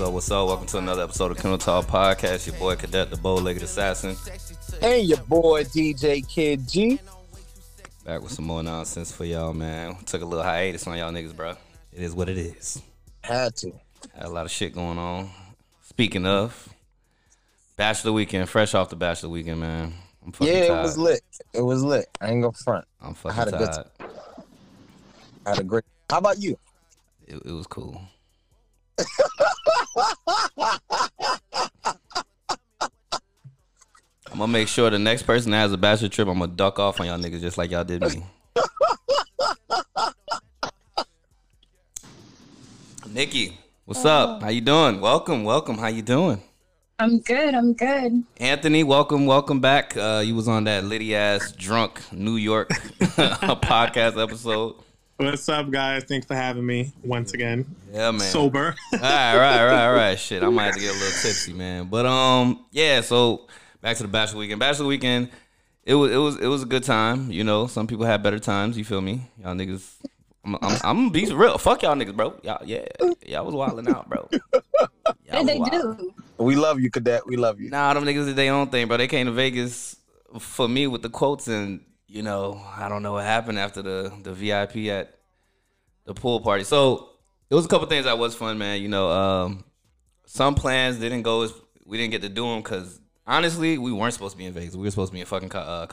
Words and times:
Yo. 0.00 0.08
What's 0.08 0.08
up? 0.08 0.12
What's 0.14 0.30
up? 0.30 0.46
Welcome 0.48 0.66
to 0.68 0.78
another 0.78 1.02
episode 1.04 1.30
of 1.30 1.36
Kennel 1.36 1.58
Talk 1.58 1.84
Podcast. 1.84 2.46
Your 2.46 2.56
boy 2.56 2.74
Cadet, 2.74 3.10
the 3.10 3.18
bow-legged 3.18 3.62
assassin, 3.62 4.16
And 4.80 5.06
your 5.06 5.18
boy 5.18 5.64
DJ 5.64 6.26
Kid 6.26 6.66
G. 6.66 6.98
back 8.04 8.22
with 8.22 8.32
some 8.32 8.46
more 8.46 8.62
nonsense 8.62 9.12
for 9.12 9.26
y'all, 9.26 9.52
man. 9.52 9.96
Took 10.06 10.22
a 10.22 10.24
little 10.24 10.42
hiatus 10.42 10.86
on 10.86 10.96
y'all 10.96 11.12
niggas, 11.12 11.36
bro. 11.36 11.50
It 11.92 12.02
is 12.02 12.14
what 12.14 12.30
it 12.30 12.38
is. 12.38 12.80
Had 13.22 13.54
to. 13.56 13.72
Had 14.14 14.24
a 14.24 14.30
lot 14.30 14.46
of 14.46 14.50
shit 14.50 14.74
going 14.74 14.96
on. 14.96 15.28
Speaking 15.82 16.24
of, 16.26 16.68
Bachelor 17.76 18.12
Weekend, 18.12 18.48
fresh 18.48 18.74
off 18.74 18.88
the 18.88 18.96
Bachelor 18.96 19.28
Weekend, 19.28 19.60
man. 19.60 19.92
I'm 20.24 20.32
fucking 20.32 20.54
Yeah, 20.54 20.68
tired. 20.68 20.78
it 20.78 20.82
was 20.82 20.96
lit. 20.98 21.20
It 21.52 21.60
was 21.62 21.82
lit. 21.84 22.06
I 22.22 22.30
ain't 22.30 22.40
gonna 22.40 22.52
front. 22.52 22.86
I'm 23.02 23.10
I 23.10 23.12
fucking 23.12 23.36
had 23.36 23.48
a 23.48 23.50
good 23.52 23.70
tired. 23.72 23.86
I 25.44 25.50
had 25.50 25.58
a 25.58 25.64
great. 25.64 25.84
How 26.08 26.18
about 26.18 26.38
you? 26.40 26.58
It, 27.26 27.36
it 27.44 27.52
was 27.52 27.66
cool. 27.66 28.00
I'm 29.96 30.78
gonna 34.38 34.46
make 34.48 34.68
sure 34.68 34.88
the 34.90 34.98
next 34.98 35.22
person 35.24 35.50
that 35.50 35.58
has 35.58 35.72
a 35.72 35.76
bachelor 35.76 36.08
trip, 36.08 36.28
I'm 36.28 36.38
gonna 36.38 36.52
duck 36.52 36.78
off 36.78 37.00
on 37.00 37.06
y'all 37.06 37.18
niggas 37.18 37.40
just 37.40 37.58
like 37.58 37.70
y'all 37.70 37.84
did 37.84 38.02
me. 38.02 38.22
Nikki, 43.08 43.58
what's 43.84 44.04
up? 44.04 44.42
How 44.42 44.50
you 44.50 44.60
doing? 44.60 45.00
Welcome, 45.00 45.42
welcome. 45.42 45.76
How 45.78 45.88
you 45.88 46.02
doing? 46.02 46.40
I'm 47.00 47.18
good. 47.18 47.54
I'm 47.54 47.72
good. 47.72 48.22
Anthony, 48.38 48.84
welcome, 48.84 49.26
welcome 49.26 49.58
back. 49.60 49.96
Uh, 49.96 50.22
you 50.24 50.36
was 50.36 50.46
on 50.46 50.64
that 50.64 50.84
litty 50.84 51.16
ass 51.16 51.50
drunk 51.52 52.00
New 52.12 52.36
York 52.36 52.68
podcast 53.00 54.22
episode. 54.22 54.76
What's 55.20 55.46
up, 55.50 55.70
guys? 55.70 56.04
Thanks 56.04 56.26
for 56.26 56.34
having 56.34 56.64
me 56.64 56.94
once 57.04 57.34
again. 57.34 57.66
Yeah, 57.92 58.10
man. 58.10 58.20
Sober. 58.20 58.74
all 58.94 58.98
right, 59.00 59.36
right, 59.36 59.66
right, 59.66 59.94
right. 59.94 60.18
Shit, 60.18 60.42
I 60.42 60.48
might 60.48 60.64
have 60.64 60.74
to 60.76 60.80
get 60.80 60.92
a 60.92 60.94
little 60.94 61.10
tipsy, 61.20 61.52
man. 61.52 61.88
But 61.88 62.06
um, 62.06 62.64
yeah. 62.70 63.02
So 63.02 63.46
back 63.82 63.98
to 63.98 64.04
the 64.04 64.08
bachelor 64.08 64.38
weekend. 64.38 64.60
Bachelor 64.60 64.86
weekend. 64.86 65.28
It 65.84 65.94
was 65.94 66.10
it 66.10 66.16
was 66.16 66.36
it 66.38 66.46
was 66.46 66.62
a 66.62 66.64
good 66.66 66.84
time. 66.84 67.30
You 67.30 67.44
know, 67.44 67.66
some 67.66 67.86
people 67.86 68.06
had 68.06 68.22
better 68.22 68.38
times. 68.38 68.78
You 68.78 68.84
feel 68.86 69.02
me? 69.02 69.28
Y'all 69.38 69.54
niggas. 69.54 69.96
I'm 70.42 70.54
I'm, 70.54 70.78
I'm 70.82 70.96
gonna 70.96 71.10
be 71.10 71.30
real. 71.34 71.58
Fuck 71.58 71.82
y'all 71.82 71.94
niggas, 71.96 72.16
bro. 72.16 72.40
Y'all 72.42 72.64
yeah. 72.64 72.86
Y'all 73.26 73.44
was 73.44 73.54
wilding 73.54 73.88
out, 73.88 74.08
bro. 74.08 74.26
Y'all 74.32 74.64
What 74.64 75.28
did 75.28 75.48
they 75.48 75.58
was 75.58 75.68
wildin'. 75.68 75.98
do? 75.98 76.14
We 76.38 76.56
love 76.56 76.80
you, 76.80 76.90
Cadet. 76.90 77.26
We 77.26 77.36
love 77.36 77.60
you. 77.60 77.68
Nah, 77.68 77.92
them 77.92 78.06
niggas 78.06 78.24
did 78.24 78.36
their 78.36 78.54
own 78.54 78.68
thing, 78.70 78.88
bro. 78.88 78.96
They 78.96 79.06
came 79.06 79.26
to 79.26 79.32
Vegas 79.32 79.96
for 80.38 80.66
me 80.66 80.86
with 80.86 81.02
the 81.02 81.10
quotes, 81.10 81.46
and 81.46 81.84
you 82.10 82.22
know, 82.22 82.60
I 82.76 82.88
don't 82.88 83.04
know 83.04 83.12
what 83.12 83.24
happened 83.24 83.58
after 83.58 83.82
the 83.82 84.12
the 84.22 84.32
VIP 84.32 84.88
at 84.88 85.14
the 86.04 86.12
pool 86.12 86.40
party. 86.40 86.64
So 86.64 87.10
it 87.48 87.54
was 87.54 87.64
a 87.64 87.68
couple 87.68 87.86
things 87.86 88.04
that 88.04 88.18
was 88.18 88.34
fun, 88.34 88.58
man. 88.58 88.82
You 88.82 88.88
know, 88.88 89.10
um, 89.10 89.64
some 90.26 90.56
plans 90.56 90.98
didn't 90.98 91.22
go 91.22 91.42
as 91.42 91.52
we 91.86 91.98
didn't 91.98 92.10
get 92.10 92.22
to 92.22 92.28
do 92.28 92.42
them 92.46 92.62
because 92.62 93.00
honestly, 93.26 93.78
we 93.78 93.92
weren't 93.92 94.12
supposed 94.12 94.32
to 94.32 94.38
be 94.38 94.44
in 94.44 94.52
Vegas. 94.52 94.74
We 94.74 94.82
were 94.82 94.90
supposed 94.90 95.12
to 95.12 95.14
be 95.14 95.20
in 95.20 95.26
fucking 95.26 95.52
uh. 95.52 95.86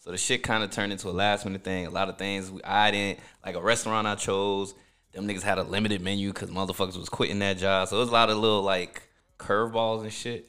So 0.00 0.10
the 0.10 0.18
shit 0.18 0.42
kind 0.42 0.64
of 0.64 0.72
turned 0.72 0.90
into 0.90 1.08
a 1.08 1.12
last 1.12 1.44
minute 1.44 1.62
thing. 1.62 1.86
A 1.86 1.90
lot 1.90 2.08
of 2.08 2.18
things 2.18 2.50
we, 2.50 2.60
I 2.64 2.90
didn't 2.90 3.20
like. 3.46 3.54
A 3.54 3.62
restaurant 3.62 4.08
I 4.08 4.16
chose, 4.16 4.74
them 5.12 5.28
niggas 5.28 5.42
had 5.42 5.58
a 5.58 5.62
limited 5.62 6.00
menu 6.00 6.32
because 6.32 6.50
motherfuckers 6.50 6.96
was 6.96 7.08
quitting 7.08 7.38
that 7.38 7.58
job. 7.58 7.86
So 7.86 7.96
it 7.96 8.00
was 8.00 8.08
a 8.08 8.12
lot 8.12 8.28
of 8.28 8.38
little 8.38 8.62
like 8.62 9.02
curveballs 9.38 10.02
and 10.02 10.12
shit. 10.12 10.48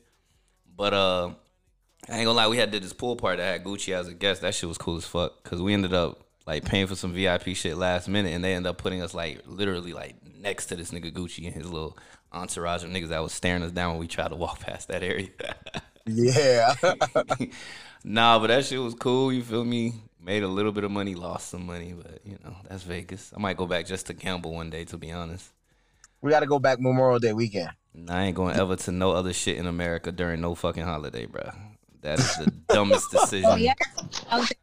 But 0.75 0.95
uh, 0.95 1.29
I 2.09 2.17
ain't 2.17 2.25
gonna 2.25 2.33
lie, 2.33 2.47
we 2.47 2.57
had 2.57 2.71
did 2.71 2.83
this 2.83 2.93
pool 2.93 3.15
party 3.15 3.37
that 3.37 3.51
had 3.51 3.63
Gucci 3.63 3.93
as 3.93 4.07
a 4.07 4.13
guest. 4.13 4.41
That 4.41 4.53
shit 4.53 4.67
was 4.67 4.77
cool 4.77 4.97
as 4.97 5.05
fuck 5.05 5.41
because 5.43 5.61
we 5.61 5.73
ended 5.73 5.93
up 5.93 6.23
like 6.45 6.65
paying 6.65 6.87
for 6.87 6.95
some 6.95 7.13
VIP 7.13 7.55
shit 7.55 7.77
last 7.77 8.07
minute, 8.07 8.33
and 8.33 8.43
they 8.43 8.53
ended 8.53 8.69
up 8.69 8.77
putting 8.77 9.01
us 9.01 9.13
like 9.13 9.41
literally 9.45 9.93
like 9.93 10.15
next 10.37 10.67
to 10.67 10.75
this 10.75 10.91
nigga 10.91 11.13
Gucci 11.13 11.45
and 11.45 11.55
his 11.55 11.65
little 11.65 11.97
entourage 12.33 12.83
of 12.83 12.89
niggas 12.89 13.09
that 13.09 13.23
was 13.23 13.31
staring 13.31 13.63
us 13.63 13.71
down 13.71 13.91
when 13.91 13.99
we 13.99 14.07
tried 14.07 14.29
to 14.29 14.35
walk 14.35 14.59
past 14.61 14.89
that 14.89 15.03
area. 15.03 15.29
Yeah. 16.05 16.73
nah, 18.03 18.39
but 18.39 18.47
that 18.47 18.65
shit 18.65 18.81
was 18.81 18.95
cool. 18.95 19.31
You 19.31 19.43
feel 19.43 19.63
me? 19.63 19.93
Made 20.19 20.43
a 20.43 20.47
little 20.47 20.71
bit 20.71 20.83
of 20.83 20.91
money, 20.91 21.15
lost 21.15 21.49
some 21.49 21.65
money, 21.65 21.93
but 21.93 22.19
you 22.25 22.37
know 22.43 22.55
that's 22.69 22.83
Vegas. 22.83 23.31
I 23.35 23.39
might 23.39 23.57
go 23.57 23.65
back 23.65 23.85
just 23.85 24.07
to 24.07 24.13
gamble 24.13 24.53
one 24.53 24.69
day, 24.69 24.85
to 24.85 24.97
be 24.97 25.11
honest. 25.11 25.51
we 26.21 26.31
got 26.31 26.41
to 26.41 26.45
go 26.45 26.59
back 26.59 26.79
Memorial 26.79 27.19
Day 27.19 27.33
weekend. 27.33 27.71
I 28.09 28.23
ain't 28.23 28.35
going 28.35 28.55
ever 28.55 28.75
to 28.75 28.91
no 28.91 29.11
other 29.11 29.33
shit 29.33 29.57
in 29.57 29.67
America 29.67 30.11
during 30.11 30.41
no 30.41 30.55
fucking 30.55 30.83
holiday, 30.83 31.25
bruh. 31.25 31.53
That 32.03 32.19
is 32.19 32.35
the 32.35 32.51
dumbest 32.69 33.09
decision. 33.11 33.49
Oh 33.49 33.55
yeah, 33.55 33.73
out 34.29 34.47
there 34.47 34.57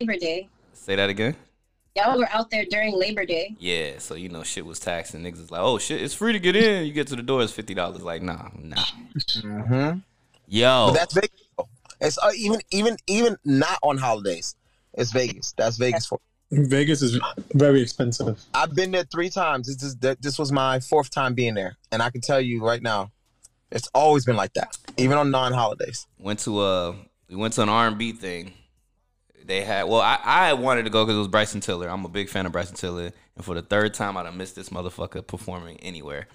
Labor 0.00 0.18
Day. 0.18 0.48
Say 0.74 0.94
that 0.96 1.08
again. 1.08 1.34
Y'all 1.96 2.18
were 2.18 2.28
out 2.30 2.50
there 2.50 2.64
during 2.70 2.94
Labor 2.94 3.24
Day. 3.24 3.54
Yeah, 3.58 3.98
so 3.98 4.14
you 4.14 4.28
know 4.28 4.42
shit 4.42 4.64
was 4.64 4.78
taxed 4.78 5.14
and 5.14 5.24
niggas 5.24 5.38
was 5.38 5.50
like, 5.50 5.60
oh 5.62 5.78
shit, 5.78 6.00
it's 6.00 6.14
free 6.14 6.32
to 6.32 6.38
get 6.38 6.54
in. 6.54 6.86
You 6.86 6.92
get 6.92 7.06
to 7.08 7.16
the 7.16 7.22
door, 7.22 7.42
it's 7.42 7.52
fifty 7.52 7.74
dollars. 7.74 8.02
Like, 8.02 8.22
nah, 8.22 8.48
nah. 8.58 8.82
Mm-hmm. 9.16 9.98
Yo, 10.48 10.86
But 10.88 10.94
that's 10.94 11.14
Vegas. 11.14 11.30
It's 12.00 12.18
uh, 12.18 12.30
even 12.36 12.60
even 12.70 12.96
even 13.06 13.36
not 13.44 13.78
on 13.82 13.96
holidays. 13.96 14.54
It's 14.94 15.12
Vegas. 15.12 15.54
That's 15.56 15.78
Vegas 15.78 16.06
for. 16.06 16.18
Vegas 16.50 17.00
is 17.00 17.18
very 17.54 17.80
expensive. 17.80 18.38
I've 18.52 18.74
been 18.74 18.90
there 18.90 19.04
three 19.04 19.30
times. 19.30 19.66
This 19.66 19.82
is 19.82 19.96
this 19.96 20.38
was 20.38 20.52
my 20.52 20.80
fourth 20.80 21.10
time 21.10 21.32
being 21.32 21.54
there, 21.54 21.78
and 21.90 22.02
I 22.02 22.10
can 22.10 22.20
tell 22.20 22.40
you 22.40 22.62
right 22.62 22.82
now, 22.82 23.10
it's 23.70 23.88
always 23.94 24.26
been 24.26 24.36
like 24.36 24.52
that, 24.54 24.76
even 24.96 25.18
on 25.18 25.30
non-holidays. 25.30 26.06
went 26.18 26.40
to 26.40 26.62
a 26.62 26.96
we 27.28 27.36
went 27.36 27.54
to 27.54 27.62
an 27.62 27.68
R 27.68 27.86
and 27.86 27.98
B 27.98 28.12
thing. 28.12 28.52
They 29.44 29.62
had 29.62 29.84
well, 29.84 30.00
I 30.00 30.18
I 30.24 30.52
wanted 30.52 30.84
to 30.84 30.90
go 30.90 31.04
because 31.04 31.16
it 31.16 31.20
was 31.20 31.28
Bryson 31.28 31.60
Tiller. 31.60 31.88
I'm 31.88 32.04
a 32.04 32.08
big 32.08 32.28
fan 32.28 32.46
of 32.46 32.52
Bryson 32.52 32.76
Tiller, 32.76 33.10
and 33.36 33.44
for 33.44 33.54
the 33.54 33.62
third 33.62 33.94
time, 33.94 34.16
I'd 34.16 34.26
have 34.26 34.34
missed 34.34 34.54
this 34.54 34.68
motherfucker 34.68 35.26
performing 35.26 35.78
anywhere. 35.78 36.28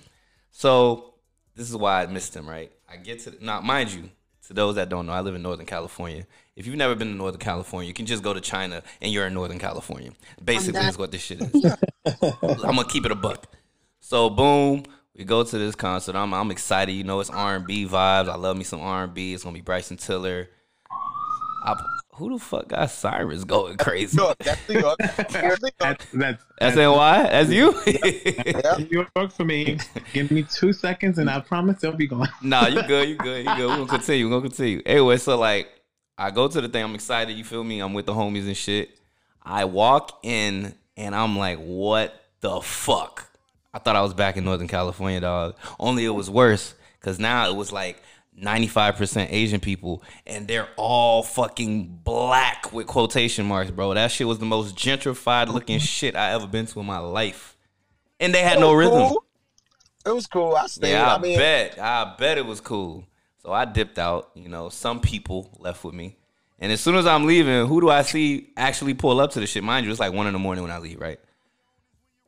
So 0.52 1.14
this 1.56 1.70
is 1.70 1.76
why 1.76 2.04
I 2.04 2.08
missed 2.08 2.36
him. 2.36 2.48
Right, 2.48 2.72
I 2.90 2.98
get 2.98 3.20
to 3.22 3.34
now, 3.44 3.62
mind 3.62 3.94
you, 3.94 4.10
to 4.48 4.54
those 4.54 4.76
that 4.76 4.90
don't 4.90 5.06
know, 5.06 5.14
I 5.14 5.22
live 5.22 5.36
in 5.36 5.42
Northern 5.42 5.66
California. 5.66 6.26
If 6.56 6.66
you've 6.66 6.76
never 6.76 6.96
been 6.96 7.10
to 7.10 7.14
Northern 7.14 7.40
California, 7.40 7.88
you 7.88 7.94
can 7.94 8.06
just 8.06 8.24
go 8.24 8.34
to 8.34 8.42
China 8.42 8.82
and 9.02 9.12
you're 9.12 9.28
in 9.28 9.34
Northern 9.34 9.60
California. 9.60 10.12
Basically, 10.44 10.80
done. 10.80 10.90
is 10.90 10.98
what 10.98 11.12
this 11.12 11.22
shit 11.22 11.42
is. 11.42 11.66
I'm 12.06 12.76
gonna 12.76 12.86
keep 12.86 13.06
it 13.06 13.12
a 13.12 13.16
buck. 13.16 13.46
So 14.00 14.30
boom, 14.30 14.84
we 15.18 15.24
go 15.24 15.44
to 15.44 15.58
this 15.58 15.76
concert. 15.76 16.16
I'm 16.16 16.34
I'm 16.34 16.52
excited. 16.52 16.92
You 16.92 17.04
know, 17.04 17.20
it's 17.20 17.30
R 17.30 17.56
and 17.56 17.66
B 17.66 17.86
vibes. 17.86 18.30
I 18.30 18.36
love 18.36 18.56
me 18.56 18.64
some 18.64 18.82
R 18.82 19.06
and 19.06 19.14
B. 19.14 19.34
It's 19.34 19.44
gonna 19.44 19.54
be 19.54 19.62
Bryson 19.62 19.98
Tiller. 19.98 20.50
I, 21.64 21.76
who 22.14 22.34
the 22.34 22.40
fuck 22.40 22.68
got 22.70 22.90
Cyrus 22.92 23.44
going 23.44 23.78
crazy? 23.78 24.18
New 24.18 24.34
that's 24.40 24.70
New 24.70 24.80
York. 24.80 24.98
That's 25.16 25.34
New 25.34 25.40
York. 25.50 25.60
That's 25.80 26.06
that's, 26.14 26.44
That's 26.60 26.76
NY. 26.76 27.24
That's 27.24 27.50
you. 27.50 27.74
Yeah. 27.86 28.78
New 28.78 28.88
York 28.90 29.32
for 29.32 29.44
me. 29.44 29.78
Give 30.14 30.32
me 30.32 30.44
two 30.44 30.72
seconds, 30.72 31.18
and 31.18 31.30
I 31.30 31.40
promise 31.42 31.82
they'll 31.82 31.92
be 31.92 32.08
gone. 32.08 32.30
nah, 32.42 32.68
you 32.68 32.84
good. 32.84 33.10
You 33.10 33.16
good. 33.18 33.46
You 33.46 33.56
good. 33.56 33.70
We're 33.70 33.76
gonna 33.76 33.88
continue. 33.88 34.26
We're 34.26 34.38
gonna 34.38 34.50
continue. 34.50 34.82
Anyway, 34.86 35.18
so 35.18 35.38
like, 35.38 35.70
I 36.18 36.32
go 36.32 36.48
to 36.48 36.62
the 36.62 36.70
thing. 36.70 36.84
I'm 36.84 36.96
excited. 36.96 37.36
You 37.36 37.44
feel 37.44 37.64
me? 37.64 37.80
I'm 37.80 37.94
with 37.94 38.06
the 38.06 38.14
homies 38.14 38.48
and 38.48 38.58
shit. 38.58 38.98
I 39.44 39.66
walk 39.66 40.20
in 40.24 40.76
and 40.96 41.16
I'm 41.16 41.38
like, 41.38 41.60
what 41.60 42.20
the 42.42 42.62
fuck? 42.62 43.28
I 43.78 43.80
thought 43.80 43.96
I 43.96 44.02
was 44.02 44.16
back 44.16 44.38
in 44.38 44.44
Northern 44.44 44.68
California, 44.68 45.20
dog. 45.20 45.56
Only 45.80 46.04
it 46.04 46.10
was 46.10 46.32
worse 46.32 46.74
because 47.00 47.20
now 47.20 47.48
it 47.48 47.56
was 47.56 47.72
like 47.72 48.02
95% 48.42 49.28
Asian 49.30 49.60
people 49.60 50.02
and 50.26 50.48
they're 50.48 50.68
all 50.78 51.22
fucking 51.22 52.00
black 52.04 52.74
with 52.74 52.88
quotation 52.88 53.46
marks, 53.46 53.70
bro. 53.70 53.94
That 53.94 54.12
shit 54.12 54.26
was 54.26 54.40
the 54.40 54.48
most 54.48 54.76
gentrified 54.76 55.50
looking 55.50 55.78
shit 55.78 56.16
I 56.16 56.32
ever 56.32 56.48
been 56.48 56.66
to 56.66 56.80
in 56.80 56.88
my 56.88 56.98
life. 56.98 57.56
And 58.20 58.34
they 58.34 58.42
had 58.42 58.60
no 58.60 58.74
rhythm. 58.74 59.10
Cool. 59.10 59.24
It 60.08 60.12
was 60.12 60.26
cool. 60.26 60.56
I 60.56 60.66
stayed. 60.66 60.94
Yeah, 60.94 61.12
I, 61.12 61.16
I 61.18 61.20
mean, 61.20 61.38
bet. 61.38 61.78
I 61.78 62.16
bet 62.18 62.40
it 62.40 62.48
was 62.48 62.60
cool. 62.60 63.06
So 63.44 63.54
I 63.54 63.66
dipped 63.66 64.00
out. 64.00 64.32
You 64.34 64.50
know, 64.50 64.70
some 64.70 65.02
people 65.02 65.56
left 65.60 65.84
with 65.84 65.94
me. 65.94 66.18
And 66.58 66.72
as 66.72 66.82
soon 66.82 66.96
as 66.96 67.06
I'm 67.06 67.28
leaving, 67.28 67.68
who 67.68 67.80
do 67.80 67.92
I 67.92 68.02
see 68.02 68.50
actually 68.58 68.96
pull 68.96 69.20
up 69.20 69.34
to 69.34 69.40
the 69.40 69.46
shit? 69.46 69.64
Mind 69.64 69.86
you, 69.86 69.92
it's 69.92 70.00
like 70.00 70.14
one 70.14 70.26
in 70.26 70.34
the 70.34 70.40
morning 70.40 70.64
when 70.64 70.72
I 70.72 70.80
leave, 70.80 71.00
right? 71.00 71.20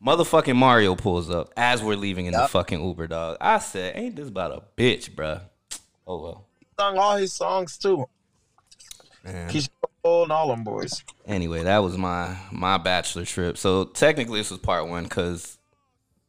Motherfucking 0.06 0.56
Mario 0.56 0.96
pulls 0.96 1.30
up 1.30 1.52
as 1.58 1.84
we're 1.84 1.96
leaving 1.96 2.26
in 2.26 2.34
the 2.34 2.48
fucking 2.48 2.82
Uber, 2.82 3.08
dog. 3.08 3.38
I 3.42 3.60
said, 3.60 3.98
ain't 3.98 4.16
this 4.16 4.30
about 4.30 4.52
a 4.52 4.64
bitch, 4.82 5.10
bruh? 5.12 5.42
Oh 6.08 6.22
well. 6.22 6.46
sung 6.80 6.98
all 6.98 7.18
his 7.18 7.34
songs 7.34 7.78
too. 7.78 8.08
Man. 9.24 9.50
Keyshia 9.50 9.70
Cole 10.02 10.24
and 10.24 10.32
all 10.32 10.48
them 10.48 10.64
boys. 10.64 11.04
Anyway, 11.26 11.64
that 11.64 11.80
was 11.80 11.98
my 11.98 12.38
my 12.52 12.78
bachelor 12.78 13.26
trip. 13.26 13.58
So 13.58 13.84
technically, 13.86 14.40
this 14.40 14.50
was 14.50 14.60
part 14.60 14.88
one 14.88 15.04
because 15.04 15.58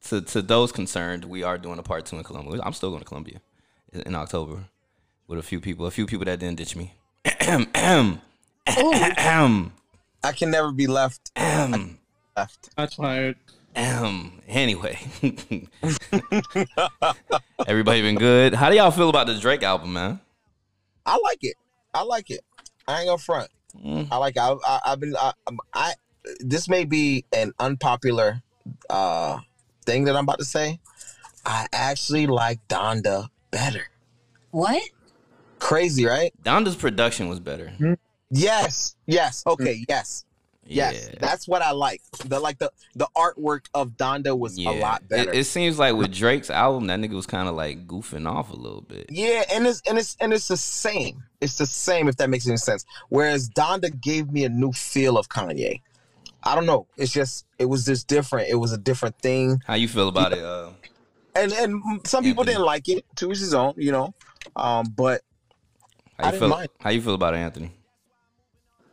to 0.08 0.20
to 0.20 0.42
those 0.42 0.72
concerned, 0.72 1.24
we 1.24 1.42
are 1.42 1.56
doing 1.56 1.78
a 1.78 1.82
part 1.82 2.06
two 2.06 2.16
in 2.16 2.24
Colombia. 2.24 2.60
I'm 2.64 2.72
still 2.72 2.90
going 2.90 3.02
to 3.02 3.08
Colombia. 3.08 3.40
in 3.92 4.14
October 4.14 4.64
with 5.26 5.38
a 5.38 5.42
few 5.42 5.60
people, 5.60 5.86
a 5.86 5.90
few 5.90 6.06
people 6.06 6.24
that 6.24 6.40
didn't 6.40 6.56
ditch 6.56 6.74
me. 6.74 6.94
Ahem, 7.24 7.68
ahem, 7.74 8.20
ahem, 8.66 9.72
I 10.24 10.32
can 10.32 10.50
never 10.50 10.72
be 10.72 10.86
left 10.86 11.30
ahem, 11.36 11.98
left. 12.36 12.70
That's 12.76 12.94
fired. 12.94 13.36
Ahem. 13.76 14.42
Anyway, 14.46 14.98
everybody 17.66 18.02
been 18.02 18.16
good. 18.16 18.54
How 18.54 18.68
do 18.70 18.76
y'all 18.76 18.90
feel 18.90 19.08
about 19.08 19.26
the 19.26 19.38
Drake 19.38 19.62
album, 19.62 19.92
man? 19.92 20.20
I 21.06 21.18
like 21.18 21.38
it. 21.42 21.54
I 21.94 22.02
like 22.02 22.30
it. 22.30 22.40
I 22.88 23.00
ain't 23.00 23.08
gonna 23.08 23.18
front. 23.18 23.50
Mm. 23.76 24.08
I 24.10 24.16
like. 24.16 24.36
I, 24.36 24.54
I 24.66 24.80
I've 24.86 25.00
been. 25.00 25.14
I, 25.16 25.32
I 25.72 25.92
this 26.40 26.68
may 26.68 26.84
be 26.84 27.24
an 27.32 27.52
unpopular 27.58 28.42
uh 28.88 29.38
thing 29.86 30.04
that 30.04 30.16
I'm 30.16 30.24
about 30.24 30.38
to 30.40 30.44
say. 30.44 30.80
I 31.46 31.66
actually 31.72 32.26
like 32.26 32.58
Donda 32.68 33.28
better. 33.50 33.84
What? 34.50 34.82
Crazy, 35.58 36.04
right? 36.04 36.32
Donda's 36.42 36.76
production 36.76 37.28
was 37.28 37.40
better. 37.40 37.72
Yes. 38.30 38.96
Yes. 39.06 39.42
Okay. 39.46 39.84
Yes. 39.88 40.24
Yes. 40.74 41.08
Yeah. 41.12 41.18
That's 41.20 41.48
what 41.48 41.62
I 41.62 41.72
like. 41.72 42.00
The 42.24 42.38
like 42.40 42.58
the 42.58 42.70
the 42.94 43.08
artwork 43.16 43.66
of 43.74 43.90
Donda 43.96 44.38
was 44.38 44.56
a 44.58 44.70
lot 44.70 45.08
better. 45.08 45.30
It, 45.32 45.38
it 45.40 45.44
seems 45.44 45.78
like 45.78 45.94
with 45.96 46.12
Drake's 46.12 46.50
album, 46.50 46.86
that 46.86 46.98
nigga 47.00 47.14
was 47.14 47.26
kind 47.26 47.48
of 47.48 47.54
like 47.54 47.86
goofing 47.86 48.28
off 48.30 48.50
a 48.50 48.56
little 48.56 48.82
bit. 48.82 49.06
Yeah, 49.10 49.42
and 49.52 49.66
it's 49.66 49.82
and 49.88 49.98
it's 49.98 50.16
and 50.20 50.32
it's 50.32 50.48
the 50.48 50.56
same. 50.56 51.22
It's 51.40 51.58
the 51.58 51.66
same 51.66 52.08
if 52.08 52.16
that 52.16 52.30
makes 52.30 52.46
any 52.46 52.56
sense. 52.56 52.84
Whereas 53.08 53.48
Donda 53.50 53.98
gave 54.00 54.30
me 54.30 54.44
a 54.44 54.48
new 54.48 54.72
feel 54.72 55.18
of 55.18 55.28
Kanye. 55.28 55.80
I 56.42 56.54
don't 56.54 56.66
know. 56.66 56.86
It's 56.96 57.12
just 57.12 57.46
it 57.58 57.66
was 57.66 57.84
just 57.84 58.06
different. 58.08 58.48
It 58.48 58.54
was 58.56 58.72
a 58.72 58.78
different 58.78 59.18
thing. 59.20 59.60
How 59.66 59.74
you 59.74 59.88
feel 59.88 60.08
about 60.08 60.32
it? 60.32 60.38
Uh, 60.42 60.70
And 61.34 61.52
and 61.52 61.82
some 62.06 62.24
people 62.24 62.42
Anthony. 62.42 62.54
didn't 62.54 62.66
like 62.66 62.88
it. 62.88 63.04
To 63.16 63.30
each 63.30 63.38
his 63.38 63.54
own, 63.54 63.74
you 63.76 63.92
know. 63.92 64.14
Um, 64.56 64.86
but 64.96 65.20
how 66.18 66.24
I 66.24 66.26
you 66.26 66.32
didn't 66.32 66.40
feel? 66.40 66.48
mind. 66.48 66.68
How 66.80 66.90
you 66.90 67.02
feel 67.02 67.14
about 67.14 67.34
it, 67.34 67.38
Anthony? 67.38 67.72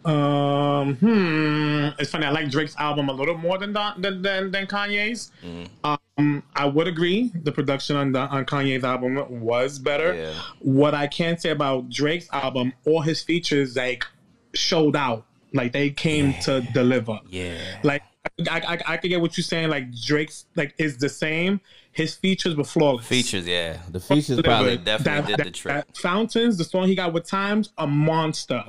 Um, 0.07 0.95
hmm. 0.95 1.89
It's 1.99 2.11
funny. 2.11 2.25
I 2.25 2.31
like 2.31 2.49
Drake's 2.49 2.75
album 2.77 3.09
a 3.09 3.13
little 3.13 3.37
more 3.37 3.57
than 3.57 3.73
than, 3.73 4.21
than 4.21 4.51
than 4.51 4.67
Kanye's. 4.67 5.31
Mm. 5.43 5.69
Um, 6.17 6.43
I 6.55 6.65
would 6.65 6.87
agree. 6.87 7.31
The 7.43 7.51
production 7.51 7.95
on 7.97 8.13
the, 8.13 8.21
on 8.21 8.45
Kanye's 8.45 8.83
album 8.83 9.41
was 9.41 9.79
better. 9.79 10.15
Yeah. 10.15 10.33
What 10.59 10.93
I 10.93 11.07
can 11.07 11.37
say 11.37 11.49
about 11.49 11.89
Drake's 11.89 12.29
album, 12.31 12.73
all 12.85 13.01
his 13.01 13.21
features 13.21 13.75
like 13.75 14.05
showed 14.53 14.95
out. 14.95 15.25
Like 15.53 15.73
they 15.73 15.89
came 15.89 16.33
to 16.41 16.61
deliver. 16.73 17.19
Yeah. 17.29 17.57
Like 17.83 18.03
I, 18.49 18.59
I, 18.59 18.93
I 18.93 18.97
can 18.97 19.09
get 19.09 19.21
what 19.21 19.37
you're 19.37 19.43
saying. 19.43 19.69
Like 19.69 19.93
Drake's 19.93 20.45
like 20.55 20.73
is 20.77 20.97
the 20.97 21.09
same. 21.09 21.59
His 21.91 22.15
features 22.15 22.55
were 22.55 22.63
flawless. 22.63 23.07
Features, 23.07 23.47
yeah. 23.47 23.79
The 23.89 23.99
features 23.99 24.39
probably 24.41 24.77
definitely 24.77 25.31
That- 25.33 25.37
did 25.37 25.47
the 25.47 25.51
trick. 25.51 25.85
Fountains, 25.95 26.57
the 26.57 26.63
song 26.63 26.87
he 26.87 26.93
got 26.95 27.11
with 27.11 27.27
Tems, 27.27 27.71
a 27.77 27.87
monster. 27.87 28.63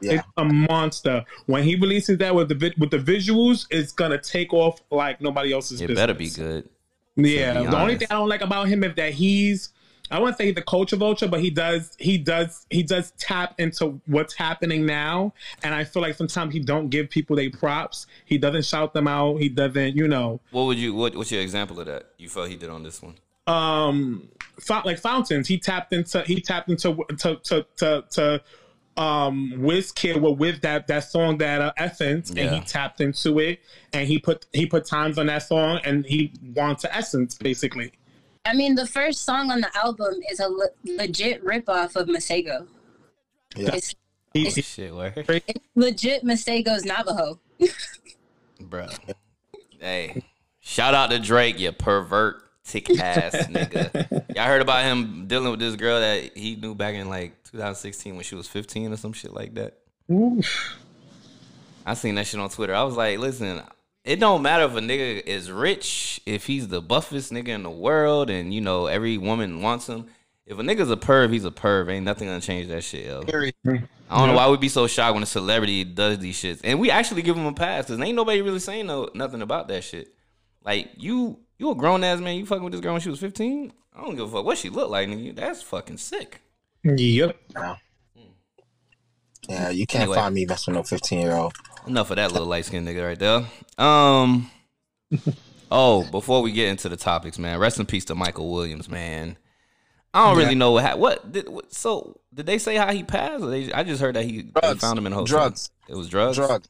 Yeah, 0.00 0.14
It's 0.14 0.24
a 0.36 0.44
monster. 0.44 1.24
When 1.46 1.62
he 1.64 1.76
releases 1.76 2.18
that 2.18 2.34
with 2.34 2.48
the 2.48 2.54
vi- 2.54 2.74
with 2.78 2.90
the 2.90 2.98
visuals, 2.98 3.66
it's 3.70 3.92
gonna 3.92 4.20
take 4.20 4.52
off 4.52 4.80
like 4.90 5.20
nobody 5.20 5.52
else's. 5.52 5.80
It 5.80 5.88
business. 5.88 6.02
better 6.02 6.14
be 6.14 6.30
good. 6.30 6.68
Yeah. 7.16 7.60
be 7.62 7.66
The 7.68 7.80
only 7.80 7.96
thing 7.96 8.08
I 8.10 8.14
don't 8.14 8.28
like 8.28 8.42
about 8.42 8.68
him 8.68 8.84
is 8.84 8.94
that 8.96 9.12
he's. 9.14 9.70
I 10.08 10.20
wouldn't 10.20 10.38
say 10.38 10.46
he's 10.46 10.54
the 10.54 10.62
culture 10.62 10.94
vulture, 10.94 11.26
but 11.26 11.40
he 11.40 11.50
does 11.50 11.96
he 11.98 12.16
does 12.16 12.64
he 12.70 12.84
does 12.84 13.10
tap 13.18 13.54
into 13.58 14.00
what's 14.06 14.34
happening 14.34 14.86
now, 14.86 15.32
and 15.64 15.74
I 15.74 15.82
feel 15.82 16.00
like 16.00 16.14
sometimes 16.14 16.52
he 16.54 16.60
don't 16.60 16.90
give 16.90 17.10
people 17.10 17.34
their 17.34 17.50
props. 17.50 18.06
He 18.24 18.38
doesn't 18.38 18.64
shout 18.66 18.94
them 18.94 19.08
out. 19.08 19.38
He 19.38 19.48
doesn't, 19.48 19.96
you 19.96 20.06
know, 20.06 20.40
What 20.52 20.66
would 20.66 20.78
you? 20.78 20.94
What, 20.94 21.16
what's 21.16 21.32
your 21.32 21.40
example 21.42 21.80
of 21.80 21.86
that? 21.86 22.10
You 22.18 22.28
felt 22.28 22.48
he 22.48 22.54
did 22.56 22.70
on 22.70 22.84
this 22.84 23.02
one? 23.02 23.14
um 23.48 24.28
fou- 24.58 24.82
like 24.84 24.98
fountains 24.98 25.46
he 25.46 25.56
tapped 25.56 25.92
into 25.92 26.20
he 26.22 26.40
tapped 26.40 26.68
into 26.68 26.96
to 27.16 27.36
to 27.36 27.64
to, 27.76 28.04
to 28.10 28.42
um 28.96 29.52
Wizkid 29.56 30.20
with 30.20 30.38
with 30.38 30.60
that 30.62 30.86
that 30.86 31.04
song 31.04 31.38
that 31.38 31.60
uh, 31.60 31.72
essence 31.76 32.30
and 32.30 32.38
he 32.50 32.60
tapped 32.62 33.00
into 33.00 33.38
it 33.38 33.60
and 33.92 34.08
he 34.08 34.18
put 34.18 34.46
he 34.52 34.64
put 34.66 34.86
Tems 34.86 35.18
on 35.18 35.26
that 35.26 35.42
song 35.42 35.80
and 35.84 36.06
he 36.06 36.32
wanted 36.54 36.78
to 36.78 36.94
essence 36.96 37.34
basically 37.36 37.92
I 38.48 38.54
mean, 38.54 38.76
the 38.76 38.86
first 38.86 39.24
song 39.24 39.50
on 39.50 39.60
the 39.60 39.76
album 39.76 40.14
is 40.30 40.38
a 40.38 40.46
le- 40.48 40.68
legit 40.84 41.44
ripoff 41.44 41.96
of 41.96 42.06
Masego. 42.06 42.68
Yeah. 43.56 43.74
It's, 43.74 43.92
he, 44.32 44.46
Oh, 44.46 44.50
he- 44.50 44.62
shit, 44.62 44.94
where? 44.94 45.12
it's 45.16 45.60
legit 45.74 46.22
Masego's 46.22 46.84
Navajo. 46.84 47.40
Bro. 48.60 48.86
Hey, 49.80 50.22
shout 50.60 50.94
out 50.94 51.10
to 51.10 51.18
Drake, 51.18 51.58
you 51.58 51.72
pervert 51.72 52.45
tick 52.66 52.90
ass 52.98 53.34
nigga. 53.46 54.34
Y'all 54.34 54.46
heard 54.46 54.62
about 54.62 54.84
him 54.84 55.26
dealing 55.26 55.50
with 55.50 55.60
this 55.60 55.76
girl 55.76 56.00
that 56.00 56.36
he 56.36 56.56
knew 56.56 56.74
back 56.74 56.94
in 56.94 57.08
like 57.08 57.42
2016 57.44 58.14
when 58.14 58.24
she 58.24 58.34
was 58.34 58.48
15 58.48 58.92
or 58.92 58.96
some 58.96 59.12
shit 59.12 59.32
like 59.32 59.54
that. 59.54 59.78
Oof. 60.10 60.76
I 61.84 61.94
seen 61.94 62.16
that 62.16 62.26
shit 62.26 62.40
on 62.40 62.50
Twitter. 62.50 62.74
I 62.74 62.82
was 62.82 62.96
like, 62.96 63.18
listen, 63.18 63.62
it 64.04 64.20
don't 64.20 64.42
matter 64.42 64.64
if 64.64 64.74
a 64.74 64.80
nigga 64.80 65.24
is 65.24 65.50
rich, 65.50 66.20
if 66.26 66.46
he's 66.46 66.68
the 66.68 66.82
buffest 66.82 67.32
nigga 67.32 67.48
in 67.48 67.62
the 67.62 67.70
world, 67.70 68.30
and 68.30 68.52
you 68.52 68.60
know 68.60 68.86
every 68.86 69.18
woman 69.18 69.62
wants 69.62 69.88
him. 69.88 70.06
If 70.46 70.58
a 70.58 70.62
nigga's 70.62 70.90
a 70.90 70.96
perv, 70.96 71.32
he's 71.32 71.44
a 71.44 71.50
perv. 71.50 71.90
Ain't 71.90 72.04
nothing 72.04 72.28
gonna 72.28 72.40
change 72.40 72.68
that 72.68 72.82
shit, 72.84 73.06
yo. 73.06 73.22
period. 73.22 73.54
I 73.64 74.18
don't 74.18 74.28
know 74.28 74.36
why 74.36 74.48
we 74.48 74.56
be 74.56 74.68
so 74.68 74.86
shocked 74.86 75.14
when 75.14 75.24
a 75.24 75.26
celebrity 75.26 75.82
does 75.82 76.18
these 76.20 76.40
shits, 76.40 76.60
and 76.62 76.78
we 76.78 76.90
actually 76.90 77.22
give 77.22 77.34
them 77.34 77.46
a 77.46 77.52
pass 77.52 77.86
because 77.86 78.00
ain't 78.00 78.14
nobody 78.14 78.42
really 78.42 78.60
saying 78.60 78.86
no 78.86 79.08
nothing 79.14 79.42
about 79.42 79.66
that 79.68 79.82
shit. 79.82 80.14
Like 80.64 80.90
you, 80.96 81.38
you 81.58 81.70
a 81.70 81.74
grown 81.74 82.04
ass 82.04 82.20
man. 82.20 82.36
You 82.36 82.46
fucking 82.46 82.62
with 82.64 82.72
this 82.72 82.80
girl 82.80 82.92
when 82.92 83.00
she 83.00 83.10
was 83.10 83.20
fifteen. 83.20 83.72
I 83.94 84.02
don't 84.02 84.14
give 84.16 84.26
a 84.28 84.36
fuck 84.36 84.44
what 84.44 84.58
she 84.58 84.68
look 84.68 84.90
like, 84.90 85.08
nigga. 85.08 85.34
That's 85.36 85.62
fucking 85.62 85.96
sick. 85.98 86.40
yep 86.84 87.36
Yeah, 89.48 89.70
you 89.70 89.86
can't 89.86 90.02
Anyway. 90.02 90.16
find 90.16 90.34
me 90.34 90.44
messing 90.44 90.74
with 90.74 90.78
no 90.78 90.82
fifteen 90.84 91.20
year 91.20 91.32
old. 91.32 91.54
Enough 91.86 92.10
of 92.10 92.16
that 92.16 92.32
little 92.32 92.48
light 92.48 92.64
skinned 92.64 92.86
nigga 92.86 93.06
right 93.06 93.18
there. 93.18 93.46
Um. 93.78 94.50
oh, 95.70 96.04
before 96.10 96.42
we 96.42 96.50
get 96.52 96.68
into 96.68 96.88
the 96.88 96.96
topics, 96.96 97.38
man, 97.38 97.58
rest 97.58 97.78
in 97.78 97.86
peace 97.86 98.04
to 98.06 98.14
Michael 98.14 98.52
Williams, 98.52 98.88
man. 98.88 99.36
I 100.12 100.28
don't 100.28 100.38
really 100.38 100.54
know 100.54 100.72
what 100.72 100.84
ha- 100.84 100.96
what 100.96 101.30
did 101.30 101.48
what, 101.48 101.72
so 101.72 102.18
did 102.32 102.46
they 102.46 102.58
say 102.58 102.74
how 102.76 102.90
he 102.92 103.02
passed? 103.02 103.44
Or 103.44 103.50
they, 103.50 103.70
I 103.72 103.82
just 103.84 104.00
heard 104.00 104.16
that 104.16 104.24
he 104.24 104.42
they 104.42 104.60
Drugs. 104.60 104.80
found 104.80 104.98
him 104.98 105.06
in 105.06 105.12
a 105.12 105.16
hotel. 105.16 105.38
Drugs. 105.38 105.70
It 105.88 105.94
was 105.94 106.08
drugs. 106.08 106.36
Drugs. 106.38 106.68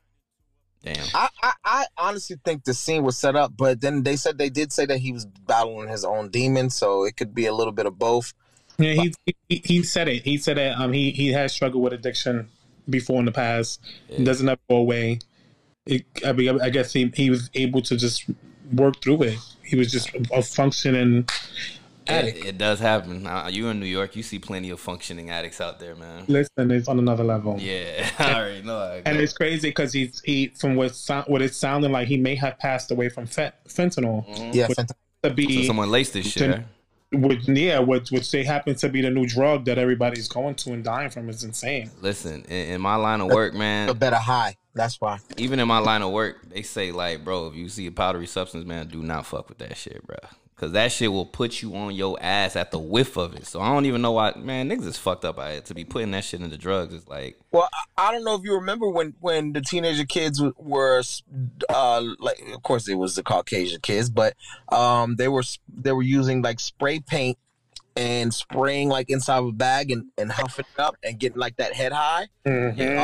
Damn. 0.87 1.05
I, 1.15 1.29
I 1.43 1.53
I 1.65 1.87
honestly 1.99 2.37
think 2.45 2.63
the 2.63 2.73
scene 2.73 3.03
was 3.03 3.19
set 3.19 3.35
up, 3.35 3.53
but 3.57 3.81
then 3.81 4.05
they 4.05 4.15
said 4.15 4.39
they 4.39 4.51
did 4.51 4.73
say 4.73 4.87
that 4.87 4.99
he 4.99 5.13
was 5.13 5.27
battling 5.27 5.89
his 5.89 6.05
own 6.05 6.29
demon, 6.29 6.71
so 6.71 7.05
it 7.05 7.17
could 7.17 7.35
be 7.35 7.47
a 7.47 7.53
little 7.53 7.73
bit 7.73 7.87
of 7.87 7.99
both. 7.99 8.33
yeah 8.79 8.93
he, 8.93 9.15
he 9.49 9.63
he 9.65 9.83
said 9.83 10.07
it. 10.07 10.23
He 10.23 10.39
said 10.39 10.59
that 10.59 10.79
um 10.79 10.93
he 10.93 11.11
he 11.11 11.33
has 11.33 11.53
struggled 11.53 11.83
with 11.83 11.93
addiction 11.93 12.49
before 12.89 13.19
in 13.19 13.25
the 13.25 13.33
past. 13.33 13.81
It 14.09 14.23
doesn't 14.23 14.49
ever 14.49 14.61
go 14.71 14.77
away. 14.77 15.19
It, 15.87 16.05
I, 16.25 16.33
mean, 16.33 16.61
I 16.61 16.71
guess 16.71 16.93
he, 16.93 17.13
he 17.15 17.31
was 17.31 17.51
able 17.55 17.83
to 17.83 17.97
just 17.97 18.25
work 18.73 19.01
through 19.03 19.23
it. 19.23 19.39
He 19.65 19.77
was 19.77 19.91
just 19.91 20.11
a 20.33 20.43
functioning 20.43 21.29
addict 22.09 22.39
It, 22.39 22.45
it 22.47 22.59
does 22.59 22.79
happen. 22.81 23.27
Uh, 23.27 23.49
you 23.51 23.69
in 23.69 23.81
New 23.81 23.87
York, 23.87 24.17
you 24.17 24.23
see 24.23 24.39
plenty 24.39 24.71
of 24.71 24.81
functioning 24.81 25.31
addicts 25.31 25.61
out 25.61 25.79
there, 25.81 25.95
man. 25.95 26.25
listen 26.29 26.71
it's 26.71 26.89
on 26.89 26.99
another 26.99 27.25
level 27.25 27.57
Yeah, 27.59 28.09
I 28.19 28.35
already 28.35 28.63
know. 28.63 28.79
I 28.79 29.03
And 29.05 29.19
it's 29.19 29.33
crazy 29.33 29.69
because 29.69 29.93
he's 29.93 30.21
he 30.25 30.49
from 30.49 30.77
what 30.77 30.95
so, 30.95 31.23
what 31.27 31.43
it 31.43 31.55
sounded 31.55 31.91
like 31.91 32.09
he 32.09 32.17
may 32.17 32.35
have 32.37 32.59
passed 32.59 32.91
away 32.91 33.09
from 33.09 33.27
fent- 33.27 33.55
fentanyl 33.69 34.25
Yeah, 34.55 34.67
What- 34.69 34.77
fent- 34.77 34.89
to 35.23 35.31
So 35.31 35.35
be 35.35 35.67
someone 35.67 35.91
laced 35.91 36.13
this 36.13 36.31
shit. 36.31 36.51
Then- 36.51 36.65
which 37.13 37.47
yeah 37.49 37.79
which 37.79 38.11
which 38.11 38.31
they 38.33 38.43
happen 38.43 38.75
to 38.75 38.89
be 38.89 39.01
the 39.01 39.11
new 39.11 39.27
drug 39.27 39.65
that 39.67 39.79
everybody's 39.79 40.27
going 40.27 40.57
to 40.57 40.73
and 40.73 40.83
dying 40.83 41.09
from 41.09 41.29
is 41.29 41.45
insane. 41.45 41.89
Listen, 42.03 42.45
in, 42.49 42.75
in 42.75 42.81
my 42.81 42.97
line 42.97 43.21
of 43.21 43.29
work, 43.29 43.55
man, 43.55 43.89
a 43.89 43.95
better 43.95 44.17
high. 44.17 44.57
That's 44.75 45.01
why. 45.01 45.19
even 45.39 45.61
in 45.61 45.69
my 45.69 45.79
line 45.79 46.03
of 46.03 46.11
work, 46.11 46.37
they 46.51 46.63
say 46.63 46.91
like, 46.93 47.25
bro, 47.25 47.47
if 47.47 47.55
you 47.55 47.69
see 47.69 47.87
a 47.87 47.93
powdery 47.93 48.27
substance, 48.27 48.67
man, 48.67 48.89
do 48.89 49.03
not 49.05 49.25
fuck 49.25 49.49
with 49.49 49.59
that 49.59 49.77
shit, 49.77 50.05
bro. 50.07 50.17
Cause 50.57 50.73
that 50.73 50.91
shit 50.91 51.13
will 51.13 51.27
put 51.27 51.61
you 51.61 51.77
on 51.77 51.95
your 51.95 52.17
ass 52.19 52.57
at 52.57 52.71
the 52.71 52.79
whiff 52.79 53.19
of 53.19 53.35
it. 53.35 53.47
So 53.47 53.61
I 53.61 53.69
don't 53.69 53.85
even 53.85 54.01
know 54.01 54.13
why, 54.13 54.33
man. 54.37 54.71
Niggas 54.71 54.87
is 54.87 54.97
fucked 54.97 55.27
up. 55.27 55.39
I 55.39 55.61
to 55.61 55.75
be 55.75 55.85
putting 55.85 56.13
that 56.13 56.25
shit 56.25 56.41
into 56.41 56.57
drugs. 56.57 56.95
It's 56.95 57.07
like, 57.07 57.39
Well, 57.53 57.69
I, 57.99 58.09
I 58.09 58.13
don't 58.13 58.25
know 58.25 58.35
if 58.37 58.43
you 58.43 58.55
remember 58.55 58.89
when 58.89 59.13
when 59.21 59.53
the 59.53 59.61
teenager 59.61 60.07
kids 60.07 60.43
were, 60.57 61.03
uh, 61.69 62.05
like, 62.19 62.41
of 62.55 62.63
course 62.63 62.89
it 62.89 62.95
was 62.95 63.17
the 63.17 63.23
Caucasian 63.23 63.83
kids, 63.83 64.09
but 64.09 64.35
um, 64.71 65.17
they 65.17 65.29
were 65.29 65.43
they 65.69 65.93
were 65.93 66.03
using 66.03 66.41
like 66.41 66.59
spray 66.59 67.01
paint 67.01 67.37
and 67.97 68.33
spraying 68.33 68.89
like 68.89 69.11
inside 69.11 69.39
of 69.39 69.47
a 69.47 69.53
bag 69.53 69.91
and 69.91 70.05
and 70.19 70.31
huffing 70.31 70.67
it 70.77 70.81
up 70.81 70.97
and 71.03 71.19
getting 71.19 71.39
like 71.39 71.57
that 71.57 71.73
head 71.73 71.93
high. 71.93 72.27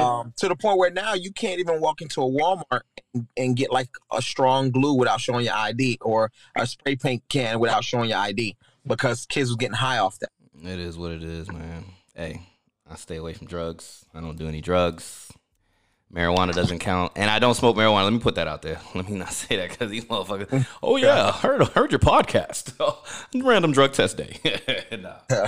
Um, 0.00 0.32
to 0.36 0.48
the 0.48 0.54
point 0.56 0.78
where 0.78 0.90
now 0.90 1.14
you 1.14 1.32
can't 1.32 1.58
even 1.58 1.80
walk 1.80 2.02
into 2.02 2.20
a 2.20 2.24
Walmart 2.30 2.82
and, 3.14 3.26
and 3.36 3.56
get 3.56 3.72
like 3.72 3.88
a 4.12 4.20
strong 4.20 4.70
glue 4.70 4.94
without 4.94 5.20
showing 5.20 5.46
your 5.46 5.54
ID 5.54 5.98
or 6.02 6.30
a 6.56 6.66
spray 6.66 6.96
paint 6.96 7.22
can 7.28 7.58
without 7.58 7.84
showing 7.84 8.10
your 8.10 8.18
ID 8.18 8.56
because 8.86 9.26
kids 9.26 9.48
was 9.48 9.56
getting 9.56 9.76
high 9.76 9.98
off 9.98 10.18
that. 10.18 10.30
it 10.62 10.78
is 10.78 10.98
what 10.98 11.10
it 11.10 11.22
is, 11.22 11.50
man. 11.50 11.84
Hey, 12.14 12.42
I 12.88 12.96
stay 12.96 13.16
away 13.16 13.32
from 13.32 13.46
drugs. 13.46 14.04
I 14.14 14.20
don't 14.20 14.36
do 14.36 14.46
any 14.46 14.60
drugs. 14.60 15.32
Marijuana 16.14 16.52
doesn't 16.52 16.80
count, 16.80 17.12
and 17.16 17.30
I 17.30 17.38
don't 17.38 17.54
smoke 17.54 17.74
marijuana. 17.74 18.04
Let 18.04 18.12
me 18.12 18.18
put 18.18 18.34
that 18.34 18.46
out 18.46 18.60
there. 18.60 18.78
Let 18.94 19.08
me 19.08 19.16
not 19.16 19.32
say 19.32 19.56
that 19.56 19.70
because 19.70 19.90
these 19.90 20.04
motherfuckers. 20.04 20.66
Oh 20.82 20.96
yeah, 20.96 21.32
heard 21.32 21.62
heard 21.68 21.90
your 21.90 22.00
podcast. 22.00 22.74
Random 23.42 23.72
drug 23.72 23.92
test 23.92 24.16
day. 24.18 24.38
nah. 24.92 25.46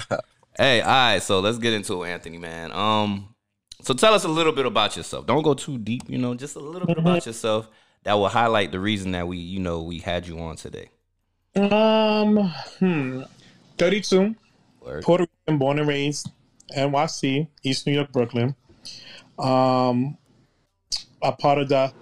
Hey, 0.57 0.81
all 0.81 0.89
right. 0.89 1.23
So 1.23 1.41
let's 1.41 1.59
get 1.59 1.75
into 1.75 2.03
it, 2.05 2.11
Anthony, 2.11 2.39
man. 2.39 2.73
Um, 2.73 3.35
so 3.83 3.93
tell 3.93 4.15
us 4.15 4.25
a 4.25 4.29
little 4.29 4.53
bit 4.53 4.65
about 4.65 4.97
yourself. 4.97 5.27
Don't 5.27 5.43
go 5.43 5.55
too 5.55 5.77
deep. 5.77 6.09
You 6.09 6.19
know, 6.19 6.35
just 6.35 6.57
a 6.57 6.61
little 6.61 6.87
bit 6.87 6.99
about 6.99 7.27
yourself 7.27 7.69
that 8.05 8.15
will 8.15 8.29
highlight 8.29 8.71
the 8.73 8.81
reason 8.81 9.13
that 9.13 9.27
we, 9.27 9.37
you 9.37 9.59
know, 9.59 9.83
we 9.83 9.99
had 9.99 10.27
you 10.27 10.39
on 10.39 10.57
today. 10.57 10.91
Um, 11.57 12.53
hmm. 12.79 13.23
32, 13.77 14.35
Word. 14.81 15.03
Puerto 15.03 15.27
Rican, 15.47 15.59
born 15.59 15.79
and 15.79 15.89
raised, 15.89 16.31
NYC, 16.77 17.49
East 17.63 17.87
New 17.87 17.95
York, 17.95 18.13
Brooklyn. 18.13 18.55
Um, 19.39 20.17
a 21.25 21.33
part 21.33 21.59
of 21.59 21.69
the 21.69 21.93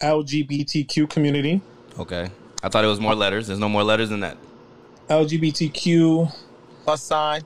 LGBTQ 0.00 1.08
community. 1.08 1.60
Okay. 1.98 2.30
I 2.62 2.68
thought 2.68 2.84
it 2.84 2.88
was 2.88 3.00
more 3.00 3.14
letters. 3.14 3.46
There's 3.46 3.58
no 3.58 3.68
more 3.68 3.82
letters 3.84 4.10
than 4.10 4.20
that. 4.20 4.36
LGBTQ 5.08 6.32
Plus 6.84 7.02
sign. 7.02 7.42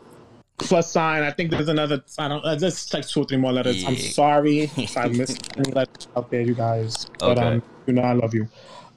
plus 0.59 0.91
sign. 0.91 1.23
I 1.23 1.31
think 1.31 1.51
there's 1.51 1.69
another. 1.69 2.03
I 2.19 2.29
don't. 2.29 2.45
Uh, 2.45 2.57
just 2.57 2.93
like 2.95 3.07
two 3.07 3.21
or 3.21 3.25
three 3.27 3.37
more 3.37 3.53
letters. 3.53 3.85
I'm 3.85 3.97
sorry 3.97 4.61
if 4.77 4.97
I 4.97 5.09
missed 5.09 5.51
any 5.59 5.73
letters 5.73 6.09
out 6.17 6.31
there, 6.31 6.41
you 6.43 6.55
guys. 6.55 7.07
But 7.19 7.39
Okay. 7.39 7.47
um, 7.47 7.63
you 7.87 7.93
know 7.95 8.03
I 8.03 8.13
love 8.15 8.35
you. 8.35 8.49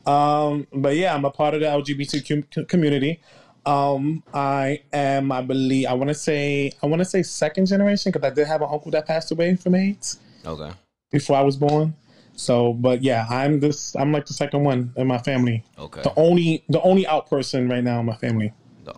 Um, 0.09 0.65
but 0.73 0.95
yeah, 0.95 1.13
I'm 1.13 1.25
a 1.25 1.29
part 1.31 1.53
of 1.53 1.59
the 1.61 1.67
LGBTQ 1.67 2.67
community. 2.67 3.19
Um, 3.65 4.23
I 4.33 4.81
am, 4.93 5.31
I 5.31 5.41
believe, 5.41 5.87
I 5.87 5.93
want 5.93 6.07
to 6.07 6.15
say, 6.15 6.71
I 6.81 6.87
want 6.87 7.01
to 7.01 7.05
say 7.05 7.21
second 7.21 7.67
generation 7.67 8.11
because 8.11 8.25
I 8.25 8.33
did 8.33 8.47
have 8.47 8.61
an 8.61 8.69
uncle 8.71 8.89
that 8.91 9.05
passed 9.05 9.31
away 9.31 9.55
from 9.57 9.75
AIDS 9.75 10.19
Okay. 10.45 10.71
before 11.11 11.35
I 11.37 11.41
was 11.41 11.57
born. 11.57 11.93
So, 12.39 12.73
but 12.73 13.03
yeah, 13.03 13.25
I'm 13.29 13.59
this. 13.59 13.95
I'm 13.95 14.11
like 14.11 14.25
the 14.25 14.33
second 14.33 14.63
one 14.63 14.93
in 14.95 15.07
my 15.07 15.17
family. 15.17 15.63
Okay. 15.77 16.01
The 16.03 16.13
only, 16.15 16.63
the 16.69 16.81
only 16.81 17.05
out 17.05 17.29
person 17.29 17.67
right 17.67 17.83
now 17.83 17.99
in 17.99 18.05
my 18.05 18.15
family. 18.15 18.53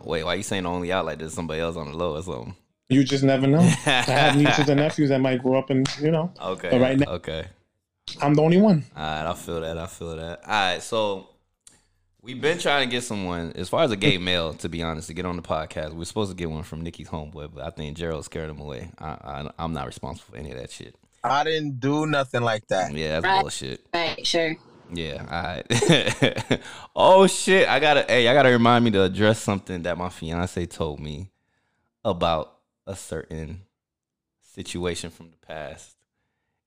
Wait, 0.06 0.24
why 0.24 0.36
you 0.36 0.44
saying 0.44 0.66
only 0.66 0.92
out 0.92 1.06
like 1.06 1.20
there's 1.20 1.34
somebody 1.34 1.60
else 1.60 1.76
on 1.76 1.92
the 1.92 1.98
low 1.98 2.16
or 2.16 2.22
something? 2.22 2.56
You 2.90 3.04
just 3.04 3.24
never 3.24 3.48
know. 3.48 3.60
I 3.86 3.90
have 4.02 4.38
nieces 4.38 4.70
and 4.70 4.80
nephews 4.80 5.10
that 5.10 5.20
might 5.22 5.42
grow 5.42 5.58
up 5.58 5.70
and 5.70 5.88
you 6.00 6.12
know. 6.12 6.32
Okay. 6.40 6.70
But 6.72 6.82
right 6.82 6.98
now- 7.00 7.12
Okay. 7.14 7.46
I'm 8.22 8.34
the 8.34 8.42
only 8.42 8.60
one. 8.62 8.84
All 8.96 9.02
right, 9.04 9.26
I 9.30 9.34
feel 9.34 9.62
that. 9.62 9.78
I 9.78 9.88
feel 9.88 10.16
that. 10.18 10.42
All 10.46 10.52
right, 10.74 10.82
so 10.84 11.30
we've 12.22 12.40
been 12.42 12.58
trying 12.58 12.88
to 12.88 12.92
get 12.92 13.04
someone, 13.04 13.54
as 13.56 13.70
far 13.70 13.84
as 13.84 13.92
a 13.92 13.96
gay 13.96 14.18
male, 14.18 14.54
to 14.56 14.70
be 14.70 14.84
honest, 14.84 15.08
to 15.08 15.14
get 15.14 15.26
on 15.26 15.36
the 15.36 15.42
podcast. 15.42 15.94
We 15.94 16.02
are 16.02 16.06
supposed 16.06 16.30
to 16.32 16.36
get 16.36 16.50
one 16.50 16.64
from 16.64 16.82
Nikki's 16.82 17.08
homeboy, 17.10 17.54
but 17.56 17.64
I 17.64 17.70
think 17.70 17.96
Gerald 17.98 18.26
scared 18.26 18.50
him 18.50 18.60
away. 18.60 18.90
I, 19.00 19.08
I, 19.10 19.52
I'm 19.58 19.74
not 19.74 19.88
responsible 19.88 20.34
for 20.34 20.38
any 20.38 20.52
of 20.52 20.58
that 20.58 20.72
shit. 20.72 20.96
I 21.24 21.44
didn't 21.44 21.80
do 21.80 22.06
nothing 22.08 22.42
like 22.42 22.68
that. 22.68 22.94
Yeah, 22.94 23.20
that's 23.20 23.26
Right. 23.26 23.42
bullshit. 23.42 23.86
Right, 23.94 24.26
sure. 24.26 24.56
Yeah, 24.94 25.26
all 25.30 25.44
right. 25.44 26.62
oh 26.96 27.28
shit, 27.28 27.68
I 27.70 27.80
gotta. 27.80 28.04
Hey, 28.08 28.28
I 28.28 28.34
gotta 28.34 28.50
remind 28.50 28.84
me 28.84 28.92
to 28.92 29.04
address 29.04 29.40
something 29.42 29.84
that 29.84 29.98
my 29.98 30.10
fiance 30.10 30.66
told 30.66 31.00
me 31.00 31.30
about 32.04 32.54
a 32.88 32.96
certain 32.96 33.62
situation 34.42 35.10
from 35.10 35.30
the 35.32 35.38
past. 35.38 35.96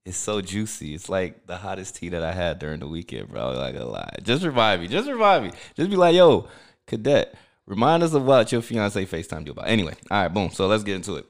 It's 0.05 0.17
so 0.17 0.39
juicy. 0.41 0.93
It's 0.93 1.09
like 1.09 1.47
the 1.47 1.57
hottest 1.57 1.95
tea 1.95 2.09
that 2.09 2.23
I 2.23 2.31
had 2.31 2.59
during 2.59 2.79
the 2.79 2.87
weekend, 2.87 3.29
bro. 3.29 3.51
Like 3.51 3.75
a 3.75 3.83
lie. 3.85 4.15
Just 4.23 4.43
revive 4.43 4.79
me. 4.79 4.87
Just 4.87 5.09
revive 5.09 5.43
me. 5.43 5.51
Just 5.75 5.89
be 5.89 5.95
like, 5.95 6.15
yo, 6.15 6.47
cadet, 6.87 7.35
remind 7.65 8.03
us 8.03 8.13
of 8.13 8.23
what 8.23 8.51
your 8.51 8.61
fiance 8.61 9.03
FaceTime 9.05 9.45
you 9.45 9.51
about. 9.51 9.67
Anyway, 9.67 9.95
all 10.11 10.21
right, 10.23 10.27
boom. 10.33 10.49
So 10.51 10.67
let's 10.67 10.83
get 10.83 10.95
into 10.95 11.15
it. 11.15 11.25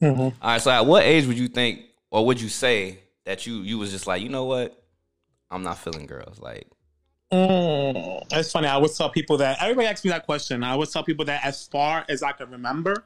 Mhm. 0.00 0.18
All 0.20 0.32
right. 0.42 0.60
So 0.60 0.70
at 0.70 0.86
what 0.86 1.04
age 1.04 1.26
would 1.26 1.38
you 1.38 1.48
think, 1.48 1.80
or 2.12 2.24
would 2.26 2.40
you 2.40 2.48
say 2.48 3.00
that 3.24 3.46
you 3.46 3.62
you 3.62 3.78
was 3.78 3.90
just 3.90 4.06
like, 4.06 4.22
you 4.22 4.28
know 4.28 4.44
what, 4.44 4.80
I'm 5.50 5.64
not 5.64 5.78
feeling 5.78 6.06
girls. 6.06 6.38
Like, 6.38 6.68
Mm, 7.32 8.24
it's 8.30 8.52
funny. 8.52 8.66
I 8.68 8.74
always 8.74 8.96
tell 8.96 9.08
people 9.08 9.38
that 9.38 9.56
everybody 9.62 9.88
asks 9.88 10.04
me 10.04 10.10
that 10.10 10.26
question. 10.26 10.62
I 10.62 10.72
always 10.72 10.90
tell 10.90 11.02
people 11.02 11.24
that 11.24 11.42
as 11.44 11.66
far 11.68 12.04
as 12.10 12.22
I 12.22 12.32
can 12.32 12.50
remember, 12.50 13.04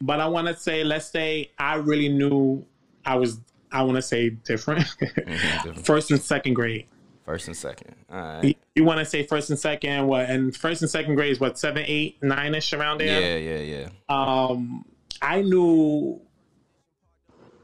but 0.00 0.18
I 0.18 0.26
want 0.26 0.48
to 0.48 0.56
say, 0.56 0.82
let's 0.82 1.06
say 1.06 1.52
I 1.58 1.76
really 1.76 2.08
knew 2.08 2.64
I 3.06 3.14
was. 3.14 3.38
I 3.70 3.82
want 3.82 3.94
to 3.96 4.02
say 4.02 4.30
different. 4.30 4.84
different. 5.14 5.86
first 5.86 6.10
and 6.10 6.20
second 6.20 6.54
grade. 6.54 6.86
first 7.24 7.46
and 7.46 7.56
second. 7.56 7.94
All 8.10 8.18
right. 8.20 8.44
You, 8.44 8.54
you 8.74 8.84
want 8.84 8.98
to 8.98 9.04
say 9.04 9.22
first 9.22 9.50
and 9.50 9.58
second? 9.58 10.06
What? 10.08 10.28
And 10.28 10.56
first 10.56 10.82
and 10.82 10.90
second 10.90 11.14
grade 11.14 11.30
is 11.30 11.38
what? 11.38 11.56
Seven, 11.56 11.84
eight, 11.86 12.20
nine 12.20 12.56
ish 12.56 12.72
around 12.72 12.98
there. 12.98 13.38
Yeah, 13.38 13.58
yeah, 13.58 13.86
yeah. 13.86 13.88
um, 14.08 14.84
I 15.22 15.42
knew 15.42 16.20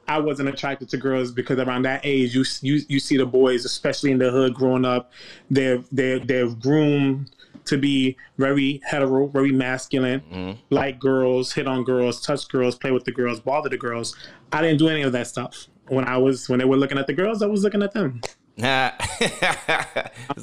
I 0.06 0.18
wasn't 0.18 0.48
attracted 0.48 0.88
to 0.90 0.96
girls 0.96 1.32
because 1.32 1.58
around 1.58 1.82
that 1.82 2.00
age, 2.04 2.34
you 2.34 2.44
you 2.60 2.82
you 2.88 3.00
see 3.00 3.16
the 3.16 3.26
boys, 3.26 3.64
especially 3.64 4.10
in 4.10 4.18
the 4.18 4.30
hood, 4.30 4.54
growing 4.54 4.84
up, 4.84 5.12
they're 5.50 5.82
they're 5.92 6.18
they're 6.18 6.48
groomed 6.48 7.30
to 7.66 7.78
be 7.78 8.14
very 8.36 8.80
hetero, 8.84 9.26
very 9.28 9.50
masculine, 9.50 10.20
Mhm. 10.30 10.58
like 10.68 10.98
girls, 10.98 11.52
hit 11.54 11.66
on 11.66 11.82
girls, 11.82 12.20
touch 12.20 12.46
girls, 12.48 12.76
play 12.76 12.90
with 12.90 13.04
the 13.04 13.12
girls, 13.12 13.40
bother 13.40 13.70
the 13.70 13.78
girls. 13.78 14.14
I 14.52 14.60
didn't 14.60 14.78
do 14.78 14.88
any 14.88 15.00
of 15.00 15.12
that 15.12 15.26
stuff. 15.26 15.68
When 15.88 16.04
I 16.04 16.18
was 16.18 16.48
when 16.48 16.58
they 16.58 16.64
were 16.66 16.76
looking 16.76 16.98
at 16.98 17.06
the 17.06 17.14
girls, 17.14 17.40
I 17.42 17.46
was 17.46 17.62
looking 17.62 17.82
at 17.82 17.92
them. 17.92 18.20
Nah. 18.56 18.90
this 19.18 19.32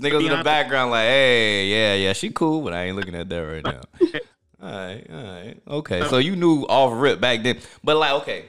nigga 0.01 0.19
in 0.19 0.37
the 0.37 0.41
background 0.43 0.91
like, 0.91 1.05
hey, 1.07 1.67
yeah, 1.67 1.93
yeah, 1.95 2.13
she 2.13 2.29
cool, 2.31 2.61
but 2.61 2.73
I 2.73 2.85
ain't 2.85 2.95
looking 2.95 3.15
at 3.15 3.29
that 3.29 3.39
right 3.39 3.63
now. 3.63 3.81
all 4.61 4.71
right, 4.71 5.07
all 5.11 5.23
right, 5.23 5.55
okay. 5.67 6.07
So 6.07 6.17
you 6.17 6.35
knew 6.35 6.63
off 6.63 6.91
rip 6.99 7.21
back 7.21 7.43
then, 7.43 7.59
but 7.83 7.97
like, 7.97 8.11
okay, 8.21 8.45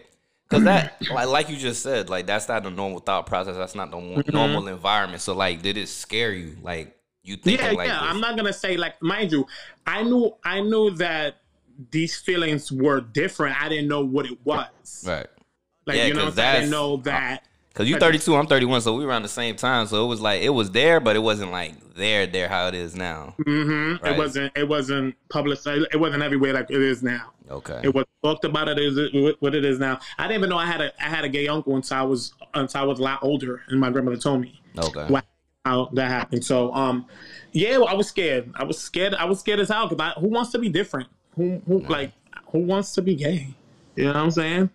because 0.52 0.64
that, 0.64 0.96
like, 1.10 1.28
like 1.28 1.48
you 1.48 1.56
just 1.56 1.82
said, 1.82 2.10
like 2.10 2.26
that's 2.26 2.48
not 2.48 2.62
the 2.62 2.70
normal 2.70 3.00
thought 3.00 3.26
process. 3.26 3.56
That's 3.56 3.74
not 3.74 3.90
the 3.90 3.96
mo- 3.96 4.16
mm-hmm. 4.16 4.32
normal 4.32 4.68
environment. 4.68 5.22
So 5.22 5.34
like, 5.34 5.62
did 5.62 5.76
it 5.76 5.88
scare 5.88 6.32
you? 6.32 6.56
Like 6.62 6.96
you 7.22 7.36
thinking 7.36 7.64
yeah, 7.66 7.72
like 7.72 7.88
yeah. 7.88 8.00
this? 8.00 8.08
I'm 8.10 8.20
not 8.20 8.36
gonna 8.36 8.52
say 8.52 8.76
like, 8.76 9.00
mind 9.02 9.32
you, 9.32 9.46
I 9.86 10.02
knew 10.02 10.34
I 10.44 10.60
knew 10.60 10.90
that 10.92 11.36
these 11.90 12.16
feelings 12.16 12.70
were 12.70 13.00
different. 13.00 13.60
I 13.60 13.68
didn't 13.68 13.88
know 13.88 14.04
what 14.04 14.26
it 14.26 14.38
was. 14.44 15.04
right. 15.06 15.26
Like 15.86 15.96
Yeah, 15.96 16.06
you 16.06 16.14
know, 16.14 16.26
what 16.26 16.28
I'm 16.28 16.34
saying? 16.34 16.48
I 16.48 16.60
didn't 16.60 16.70
know 16.70 16.96
that. 16.98 17.44
Cause 17.74 17.88
you 17.88 17.96
32, 17.96 18.36
I'm 18.36 18.46
31, 18.46 18.82
so 18.82 18.94
we 18.94 19.04
were 19.04 19.10
around 19.10 19.22
the 19.22 19.28
same 19.28 19.56
time. 19.56 19.86
So 19.86 20.04
it 20.04 20.08
was 20.08 20.20
like 20.20 20.42
it 20.42 20.50
was 20.50 20.70
there, 20.72 21.00
but 21.00 21.16
it 21.16 21.20
wasn't 21.20 21.52
like 21.52 21.74
there, 21.94 22.26
there 22.26 22.48
how 22.48 22.66
it 22.68 22.74
is 22.74 22.94
now. 22.94 23.34
hmm 23.44 23.94
Right. 24.02 24.12
It 24.12 24.18
wasn't. 24.18 24.52
It 24.56 24.68
wasn't 24.68 25.14
publicized. 25.30 25.86
It 25.92 25.96
wasn't 25.96 26.22
everywhere 26.22 26.52
like 26.52 26.70
it 26.70 26.82
is 26.82 27.02
now. 27.02 27.32
Okay. 27.50 27.80
It 27.82 27.94
was 27.94 28.04
talked 28.22 28.44
about 28.44 28.68
it 28.68 28.78
as 28.78 29.36
what 29.40 29.54
it 29.54 29.64
is 29.64 29.78
now. 29.78 29.98
I 30.18 30.24
didn't 30.28 30.40
even 30.40 30.50
know 30.50 30.58
I 30.58 30.66
had 30.66 30.80
a 30.80 30.92
I 31.02 31.08
had 31.08 31.24
a 31.24 31.28
gay 31.28 31.48
uncle 31.48 31.74
until 31.76 31.96
I 31.96 32.02
was 32.02 32.34
until 32.54 32.80
I 32.80 32.84
was 32.84 32.98
a 32.98 33.02
lot 33.02 33.20
older, 33.22 33.62
and 33.68 33.80
my 33.80 33.90
grandmother 33.90 34.18
told 34.18 34.40
me 34.42 34.60
Okay. 34.78 35.06
Wow. 35.08 35.22
how 35.64 35.88
that 35.94 36.08
happened. 36.08 36.44
So 36.44 36.72
um, 36.74 37.06
yeah, 37.52 37.78
I 37.78 37.94
was 37.94 38.08
scared. 38.08 38.52
I 38.54 38.64
was 38.64 38.78
scared. 38.78 39.14
I 39.14 39.24
was 39.24 39.40
scared 39.40 39.60
as 39.60 39.68
hell 39.68 39.88
because 39.88 40.12
I 40.14 40.20
who 40.20 40.28
wants 40.28 40.50
to 40.52 40.58
be 40.58 40.68
different? 40.68 41.08
Who 41.36 41.62
who 41.66 41.80
like 41.80 42.12
who 42.50 42.60
wants 42.60 42.92
to 42.94 43.02
be 43.02 43.14
gay? 43.14 43.48
You 43.96 44.04
know 44.04 44.10
what 44.10 44.16
I'm 44.16 44.30
saying? 44.30 44.70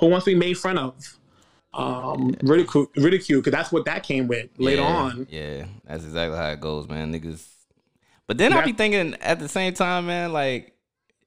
Who 0.00 0.06
wants 0.06 0.24
to 0.26 0.32
be 0.32 0.38
made 0.38 0.58
fun 0.58 0.76
of? 0.78 0.94
Um, 1.74 2.34
ridicule, 2.42 2.86
ridicule, 2.96 3.40
because 3.40 3.52
that's 3.52 3.72
what 3.72 3.86
that 3.86 4.02
came 4.02 4.28
with 4.28 4.50
later 4.58 4.82
Yeah, 4.82 4.88
on. 4.88 5.26
Yeah, 5.30 5.64
that's 5.84 6.04
exactly 6.04 6.36
how 6.36 6.50
it 6.50 6.60
goes, 6.60 6.88
man. 6.88 7.12
Niggas. 7.12 7.46
But 8.26 8.38
then 8.38 8.52
I 8.52 8.64
be 8.64 8.72
thinking 8.72 9.14
at 9.20 9.38
the 9.38 9.48
same 9.48 9.74
time, 9.74 10.06
man, 10.06 10.32
like 10.32 10.74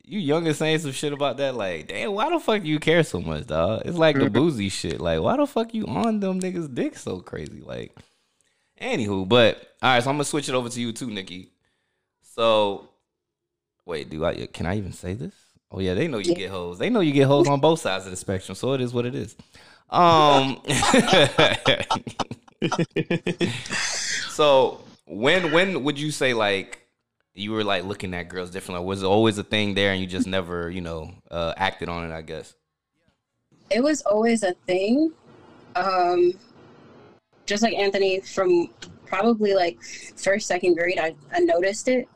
you 0.04 0.20
young 0.20 0.46
and 0.46 0.56
saying 0.56 0.80
some 0.80 0.92
shit 0.92 1.14
about 1.14 1.38
that, 1.38 1.56
like, 1.56 1.88
damn, 1.88 2.14
why 2.14 2.30
the 2.30 2.40
fuck 2.40 2.64
you 2.64 2.80
care 2.80 3.04
so 3.04 3.20
much, 3.20 3.48
dog? 3.48 3.84
It's 3.86 3.98
like 3.98 4.18
the 4.18 4.30
boozy 4.30 4.70
shit. 4.70 5.02
Like, 5.02 5.22
why 5.22 5.38
the 5.38 5.48
fuck 5.48 5.74
you 5.74 5.86
on 5.88 6.20
them 6.20 6.40
niggas' 6.40 6.74
dick 6.74 6.98
so 6.98 7.22
crazy? 7.22 7.62
Like, 7.62 7.96
anywho, 8.80 9.28
but 9.28 9.58
all 9.82 9.94
right, 9.94 10.04
so 10.04 10.10
I'm 10.10 10.16
gonna 10.16 10.26
switch 10.26 10.48
it 10.48 10.56
over 10.56 10.70
to 10.70 10.82
you 10.82 10.92
too, 10.92 11.10
Nikki. 11.10 11.52
So, 12.36 12.90
wait, 13.86 14.10
do 14.10 14.24
I? 14.26 14.46
Can 14.48 14.66
I 14.66 14.78
even 14.78 14.94
say 14.94 15.14
this? 15.14 15.34
Oh 15.76 15.82
yeah, 15.82 15.94
they 15.94 16.08
know 16.08 16.20
you 16.20 16.34
get 16.34 16.50
hoes. 16.50 16.80
They 16.80 16.90
know 16.90 17.02
you 17.02 17.12
get 17.12 17.28
hoes 17.28 17.50
on 17.50 17.60
both 17.60 17.82
sides 17.82 18.06
of 18.06 18.12
the 18.12 18.16
spectrum, 18.16 18.56
so 18.56 18.72
it 18.72 18.80
is 18.80 18.94
what 18.94 19.06
it 19.06 19.14
is. 19.14 19.36
Um. 19.90 20.62
so 24.30 24.80
when 25.06 25.52
when 25.52 25.84
would 25.84 26.00
you 26.00 26.12
say 26.12 26.34
like 26.34 26.88
you 27.34 27.52
were 27.52 27.66
like 27.66 27.84
looking 27.84 28.14
at 28.14 28.30
girls 28.30 28.52
differently? 28.52 28.86
Was 28.86 29.04
it 29.04 29.06
always 29.06 29.38
a 29.38 29.44
thing 29.44 29.74
there, 29.74 29.92
and 29.92 30.00
you 30.00 30.08
just 30.08 30.28
never 30.28 30.70
you 30.70 30.80
know 30.80 31.12
uh, 31.30 31.54
acted 31.58 31.90
on 31.90 32.10
it? 32.10 32.16
I 32.16 32.22
guess. 32.22 32.56
It 33.70 33.84
was 33.84 34.02
always 34.04 34.44
a 34.44 34.54
thing. 34.68 35.12
Um, 35.76 36.32
just 37.46 37.64
like 37.64 37.74
Anthony, 37.74 38.22
from 38.22 38.70
probably 39.08 39.54
like 39.54 39.84
first, 40.16 40.48
second 40.48 40.76
grade, 40.76 41.00
I, 41.00 41.16
I 41.34 41.40
noticed 41.40 41.90
it. 41.90 42.08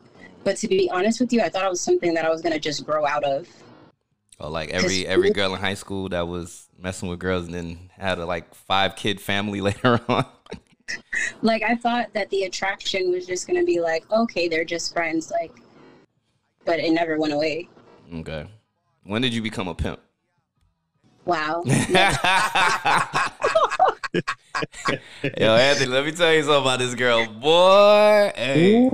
But 0.43 0.57
to 0.57 0.67
be 0.67 0.89
honest 0.91 1.19
with 1.19 1.33
you, 1.33 1.41
I 1.41 1.49
thought 1.49 1.65
it 1.65 1.69
was 1.69 1.81
something 1.81 2.13
that 2.13 2.25
I 2.25 2.29
was 2.29 2.41
gonna 2.41 2.59
just 2.59 2.85
grow 2.85 3.05
out 3.05 3.23
of. 3.23 3.47
Oh, 4.39 4.49
like 4.49 4.69
every 4.69 5.05
every 5.05 5.31
girl 5.31 5.53
in 5.53 5.59
high 5.59 5.73
school 5.73 6.09
that 6.09 6.27
was 6.27 6.69
messing 6.77 7.09
with 7.09 7.19
girls 7.19 7.45
and 7.45 7.53
then 7.53 7.89
had 7.91 8.19
a 8.19 8.25
like 8.25 8.53
five 8.55 8.95
kid 8.95 9.19
family 9.19 9.61
later 9.61 9.99
on. 10.07 10.25
Like 11.41 11.61
I 11.61 11.75
thought 11.75 12.13
that 12.13 12.29
the 12.29 12.43
attraction 12.43 13.11
was 13.11 13.27
just 13.27 13.47
gonna 13.47 13.65
be 13.65 13.79
like, 13.79 14.09
okay, 14.11 14.47
they're 14.47 14.65
just 14.65 14.93
friends, 14.93 15.31
like. 15.31 15.51
But 16.65 16.79
it 16.79 16.91
never 16.91 17.17
went 17.17 17.33
away. 17.33 17.69
okay. 18.13 18.47
When 19.03 19.21
did 19.21 19.33
you 19.33 19.41
become 19.41 19.67
a 19.67 19.73
pimp? 19.73 19.99
Wow. 21.25 21.63
Yo, 21.65 21.73
Anthony, 25.55 25.91
let 25.91 26.05
me 26.05 26.11
tell 26.11 26.33
you 26.33 26.43
something 26.43 26.61
about 26.61 26.79
this 26.79 26.95
girl, 26.95 27.25
boy. 27.27 28.31
Hey, 28.35 28.89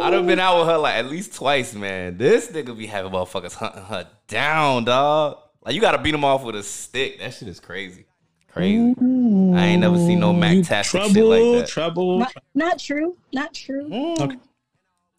I 0.00 0.10
done 0.10 0.26
been 0.26 0.38
out 0.38 0.58
with 0.60 0.68
her 0.68 0.78
like 0.78 0.94
at 0.96 1.06
least 1.06 1.34
twice, 1.34 1.74
man. 1.74 2.18
This 2.18 2.48
nigga 2.50 2.76
be 2.76 2.86
having 2.86 3.12
motherfuckers 3.12 3.54
hunting 3.54 3.82
her 3.84 4.08
down, 4.26 4.84
dog. 4.84 5.38
Like 5.64 5.74
you 5.74 5.80
gotta 5.80 5.98
beat 5.98 6.12
them 6.12 6.24
off 6.24 6.42
with 6.44 6.56
a 6.56 6.62
stick. 6.62 7.18
That 7.20 7.34
shit 7.34 7.48
is 7.48 7.60
crazy. 7.60 8.06
Crazy. 8.50 8.94
I 8.98 9.66
ain't 9.66 9.80
never 9.80 9.96
seen 9.96 10.20
no 10.20 10.32
Mac 10.32 10.64
tastic 10.64 11.00
trouble, 11.00 11.14
shit 11.14 11.24
like 11.24 11.60
that. 11.60 11.68
trouble. 11.68 12.18
Not, 12.20 12.32
not 12.54 12.78
true. 12.78 13.16
Not 13.32 13.54
true. 13.54 13.88
Mm. 13.88 14.20
Okay. 14.20 14.36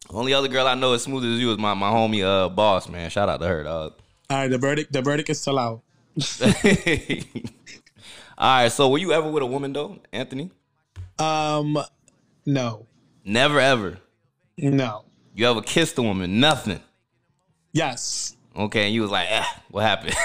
Only 0.10 0.34
other 0.34 0.48
girl 0.48 0.66
I 0.66 0.74
know 0.76 0.94
as 0.94 1.04
smooth 1.04 1.24
as 1.24 1.40
you 1.40 1.52
is 1.52 1.58
my, 1.60 1.74
my 1.76 1.92
homie 1.92 2.24
uh 2.24 2.50
boss, 2.50 2.90
man. 2.90 3.10
Shout 3.10 3.30
out 3.30 3.40
to 3.42 3.48
her, 3.48 3.64
dog. 3.64 3.94
All 4.30 4.38
right, 4.38 4.48
the 4.50 4.58
verdict. 4.58 4.92
The 4.92 5.02
verdict 5.02 5.30
is 5.30 5.40
still 5.40 5.60
out. 5.60 5.82
All 8.38 8.62
right, 8.64 8.72
so 8.72 8.90
were 8.90 8.98
you 8.98 9.12
ever 9.14 9.30
with 9.30 9.44
a 9.44 9.46
woman 9.46 9.74
though, 9.74 10.00
Anthony? 10.12 10.52
Um, 11.18 11.78
no, 12.46 12.88
Never 13.26 13.60
ever. 13.60 13.98
No, 14.62 15.06
You 15.36 15.50
ever 15.50 15.62
kissed 15.62 15.98
a 15.98 16.02
woman? 16.02 16.40
Nothing. 16.40 16.80
yes. 17.74 18.36
Okay, 18.56 18.86
and 18.86 18.94
you 18.94 19.02
was 19.04 19.12
like, 19.12 19.28
eh, 19.30 19.46
what 19.70 19.84
happened? 19.84 20.16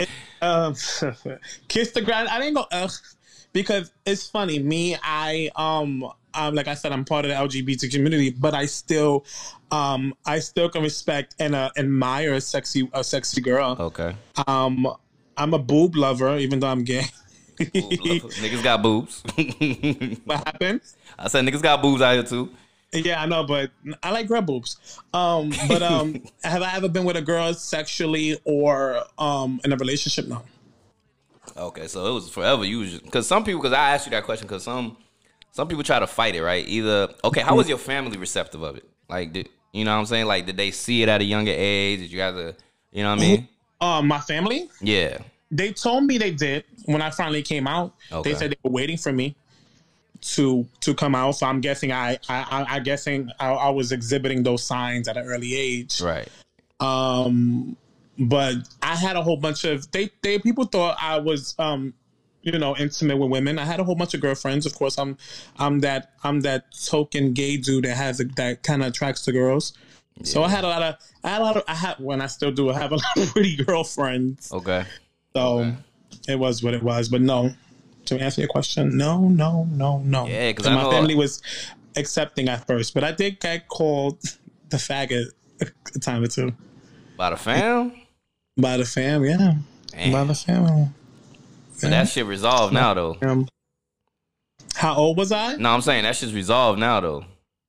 Um, 0.40 0.74
kiss 1.68 1.90
the 1.90 2.00
ground. 2.00 2.28
I 2.28 2.38
didn't 2.38 2.54
go 2.54 2.64
ugh 2.70 2.92
because 3.52 3.90
it's 4.06 4.28
funny. 4.28 4.60
Me, 4.60 4.96
I 5.02 5.50
um, 5.56 6.04
um, 6.34 6.54
like 6.54 6.68
I 6.68 6.74
said, 6.74 6.92
I'm 6.92 7.04
part 7.04 7.24
of 7.24 7.30
the 7.30 7.36
LGBT 7.36 7.90
community, 7.92 8.30
but 8.30 8.54
I 8.54 8.66
still, 8.66 9.24
um, 9.72 10.14
I 10.26 10.38
still 10.38 10.68
can 10.68 10.82
respect 10.82 11.34
and 11.40 11.56
uh, 11.56 11.70
admire 11.76 12.34
a 12.34 12.40
sexy, 12.40 12.88
a 12.92 13.02
sexy 13.02 13.40
girl. 13.40 13.76
okay. 13.80 14.14
Um, 14.46 14.86
I'm 15.36 15.54
a 15.54 15.58
boob 15.58 15.96
lover, 15.96 16.36
even 16.38 16.60
though 16.60 16.68
I'm 16.68 16.84
gay. 16.84 17.04
niggas 17.58 18.62
got 18.62 18.80
boobs. 18.82 19.22
what 20.24 20.38
happened? 20.46 20.82
I 21.18 21.26
said 21.26 21.44
niggas 21.44 21.62
got 21.62 21.82
boobs 21.82 22.00
out 22.00 22.14
here 22.14 22.22
too. 22.22 22.50
Yeah, 22.92 23.20
I 23.22 23.26
know, 23.26 23.44
but 23.44 23.70
I 24.02 24.10
like 24.12 24.28
girl 24.28 24.40
boobs. 24.40 25.00
Um, 25.12 25.52
but 25.68 25.82
um, 25.82 26.22
have 26.42 26.62
I 26.62 26.74
ever 26.76 26.88
been 26.88 27.04
with 27.04 27.16
a 27.16 27.22
girl 27.22 27.52
sexually 27.54 28.38
or 28.44 29.02
um 29.18 29.60
in 29.64 29.72
a 29.72 29.76
relationship? 29.76 30.26
No. 30.26 30.42
Okay, 31.56 31.86
so 31.86 32.06
it 32.06 32.12
was 32.14 32.28
forever. 32.30 32.64
You 32.64 32.98
because 33.00 33.26
some 33.26 33.44
people 33.44 33.60
because 33.60 33.74
I 33.74 33.90
asked 33.90 34.06
you 34.06 34.10
that 34.12 34.24
question 34.24 34.46
because 34.46 34.62
some 34.64 34.96
some 35.52 35.68
people 35.68 35.84
try 35.84 35.98
to 35.98 36.06
fight 36.06 36.34
it, 36.34 36.42
right? 36.42 36.66
Either 36.66 37.08
okay, 37.24 37.40
how 37.40 37.56
was 37.56 37.68
your 37.68 37.78
family 37.78 38.16
receptive 38.16 38.62
of 38.62 38.76
it? 38.76 38.84
Like, 39.08 39.32
did, 39.32 39.48
you 39.72 39.84
know 39.84 39.92
what 39.92 39.98
I'm 40.00 40.06
saying? 40.06 40.26
Like, 40.26 40.46
did 40.46 40.56
they 40.56 40.70
see 40.70 41.02
it 41.02 41.08
at 41.08 41.20
a 41.20 41.24
younger 41.24 41.52
age? 41.54 42.00
Did 42.00 42.10
you 42.12 42.18
guys, 42.18 42.34
uh, 42.34 42.52
you 42.92 43.02
know 43.02 43.10
what 43.10 43.18
I 43.18 43.22
mean? 43.22 43.48
Um, 43.80 44.06
my 44.06 44.18
family, 44.20 44.68
Yeah. 44.80 45.18
they 45.50 45.72
told 45.72 46.04
me 46.04 46.18
they 46.18 46.30
did 46.30 46.64
when 46.84 47.00
I 47.00 47.10
finally 47.10 47.42
came 47.42 47.66
out. 47.66 47.94
Okay. 48.12 48.30
They 48.32 48.38
said 48.38 48.50
they 48.50 48.56
were 48.62 48.70
waiting 48.70 48.96
for 48.98 49.12
me 49.12 49.34
to 50.20 50.66
to 50.80 50.94
come 50.94 51.14
out. 51.14 51.32
So 51.32 51.46
I'm 51.46 51.60
guessing 51.60 51.92
I 51.92 52.18
I 52.28 52.66
I, 52.68 52.78
guessing 52.80 53.30
I, 53.38 53.50
I 53.50 53.70
was 53.70 53.92
exhibiting 53.92 54.42
those 54.42 54.62
signs 54.62 55.08
at 55.08 55.16
an 55.16 55.26
early 55.26 55.54
age. 55.54 56.00
Right. 56.00 56.28
Um, 56.80 57.76
but 58.18 58.56
I 58.82 58.96
had 58.96 59.16
a 59.16 59.22
whole 59.22 59.36
bunch 59.36 59.64
of 59.64 59.90
they 59.92 60.10
they 60.22 60.38
people 60.38 60.64
thought 60.64 60.96
I 61.00 61.18
was 61.18 61.54
um 61.58 61.94
you 62.42 62.58
know 62.58 62.76
intimate 62.76 63.16
with 63.16 63.30
women. 63.30 63.58
I 63.58 63.64
had 63.64 63.80
a 63.80 63.84
whole 63.84 63.94
bunch 63.94 64.14
of 64.14 64.20
girlfriends. 64.20 64.66
Of 64.66 64.74
course, 64.74 64.98
I'm 64.98 65.16
I'm 65.58 65.80
that 65.80 66.12
I'm 66.24 66.40
that 66.40 66.66
token 66.84 67.32
gay 67.32 67.56
dude 67.56 67.84
that 67.84 67.96
has 67.96 68.20
a, 68.20 68.24
that 68.36 68.62
kind 68.62 68.82
of 68.82 68.88
attracts 68.88 69.24
the 69.24 69.32
girls. 69.32 69.72
So 70.24 70.42
I 70.42 70.48
had 70.48 70.64
a 70.64 70.68
lot 70.68 70.82
of 70.82 70.94
I 71.22 71.28
had 71.28 71.40
a 71.40 71.44
lot 71.44 71.56
of 71.56 71.64
I 71.68 71.74
had 71.74 71.96
when 71.98 72.20
I 72.20 72.26
still 72.26 72.50
do 72.50 72.70
I 72.70 72.78
have 72.78 72.92
a 72.92 72.96
lot 72.96 73.16
of 73.16 73.28
pretty 73.32 73.56
girlfriends. 73.56 74.52
Okay. 74.52 74.84
So 75.34 75.72
it 76.28 76.38
was 76.38 76.62
what 76.62 76.74
it 76.74 76.82
was. 76.82 77.08
But 77.08 77.20
no, 77.20 77.52
to 78.08 78.20
answer 78.20 78.40
your 78.40 78.48
question, 78.48 78.96
no, 78.96 79.20
no, 79.28 79.64
no, 79.70 79.98
no. 79.98 80.26
Yeah, 80.26 80.52
'cause 80.52 80.66
And 80.66 80.74
I 80.74 80.78
my 80.78 80.82
know- 80.84 80.90
family 80.90 81.14
was 81.14 81.40
accepting 81.96 82.48
at 82.48 82.66
first, 82.66 82.94
but 82.94 83.04
I 83.04 83.12
did 83.12 83.40
get 83.40 83.68
called 83.68 84.18
the 84.68 84.76
faggot 84.76 85.26
a 85.60 85.98
time 85.98 86.22
or 86.22 86.28
two 86.28 86.52
By 87.16 87.30
the 87.30 87.36
fam. 87.36 87.92
by 88.56 88.76
the 88.76 88.84
fam. 88.84 89.24
Yeah, 89.24 89.54
Damn. 89.88 90.12
by 90.12 90.24
the 90.24 90.34
family. 90.34 90.88
But 91.80 91.90
that 91.90 92.08
shit 92.08 92.26
resolved 92.26 92.72
now 92.74 92.94
though. 92.94 93.16
Um, 93.22 93.48
how 94.74 94.94
old 94.94 95.16
was 95.16 95.32
I? 95.32 95.56
No, 95.56 95.70
I'm 95.70 95.80
saying 95.80 96.02
that 96.04 96.14
shit's 96.16 96.32
resolved 96.32 96.78
now 96.78 97.00
though. 97.00 97.24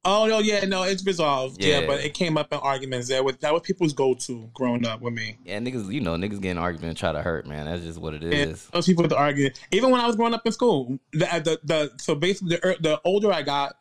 Oh 0.05 0.27
no, 0.27 0.39
yeah, 0.39 0.63
no, 0.63 0.83
it's 0.83 1.05
resolved. 1.05 1.61
Yeah, 1.61 1.81
Yeah. 1.81 1.87
but 1.87 2.03
it 2.03 2.13
came 2.13 2.37
up 2.37 2.53
in 2.53 2.59
arguments. 2.59 3.09
That 3.09 3.23
was 3.25 3.35
that 3.37 3.51
was 3.51 3.63
people's 3.63 3.91
go 3.91 4.13
to 4.13 4.49
growing 4.53 4.85
up 4.85 5.01
with 5.01 5.13
me. 5.13 5.37
Yeah, 5.43 5.59
niggas, 5.59 5.91
you 5.91 5.99
know, 5.99 6.15
niggas 6.15 6.41
getting 6.41 6.57
argument 6.57 6.89
and 6.89 6.97
try 6.97 7.11
to 7.11 7.21
hurt, 7.21 7.45
man. 7.45 7.65
That's 7.65 7.83
just 7.83 7.99
what 7.99 8.13
it 8.13 8.23
is. 8.23 8.33
And 8.33 8.73
those 8.73 8.85
people 8.85 9.03
would 9.03 9.11
argue. 9.11 9.49
Even 9.71 9.91
when 9.91 9.99
I 9.99 10.07
was 10.07 10.15
growing 10.15 10.33
up 10.33 10.45
in 10.45 10.53
school, 10.53 10.99
the 11.11 11.33
uh, 11.33 11.39
the, 11.39 11.59
the 11.65 11.91
so 11.97 12.15
basically 12.15 12.55
the, 12.55 12.77
the 12.79 13.01
older 13.03 13.29
I 13.29 13.41
got, 13.41 13.75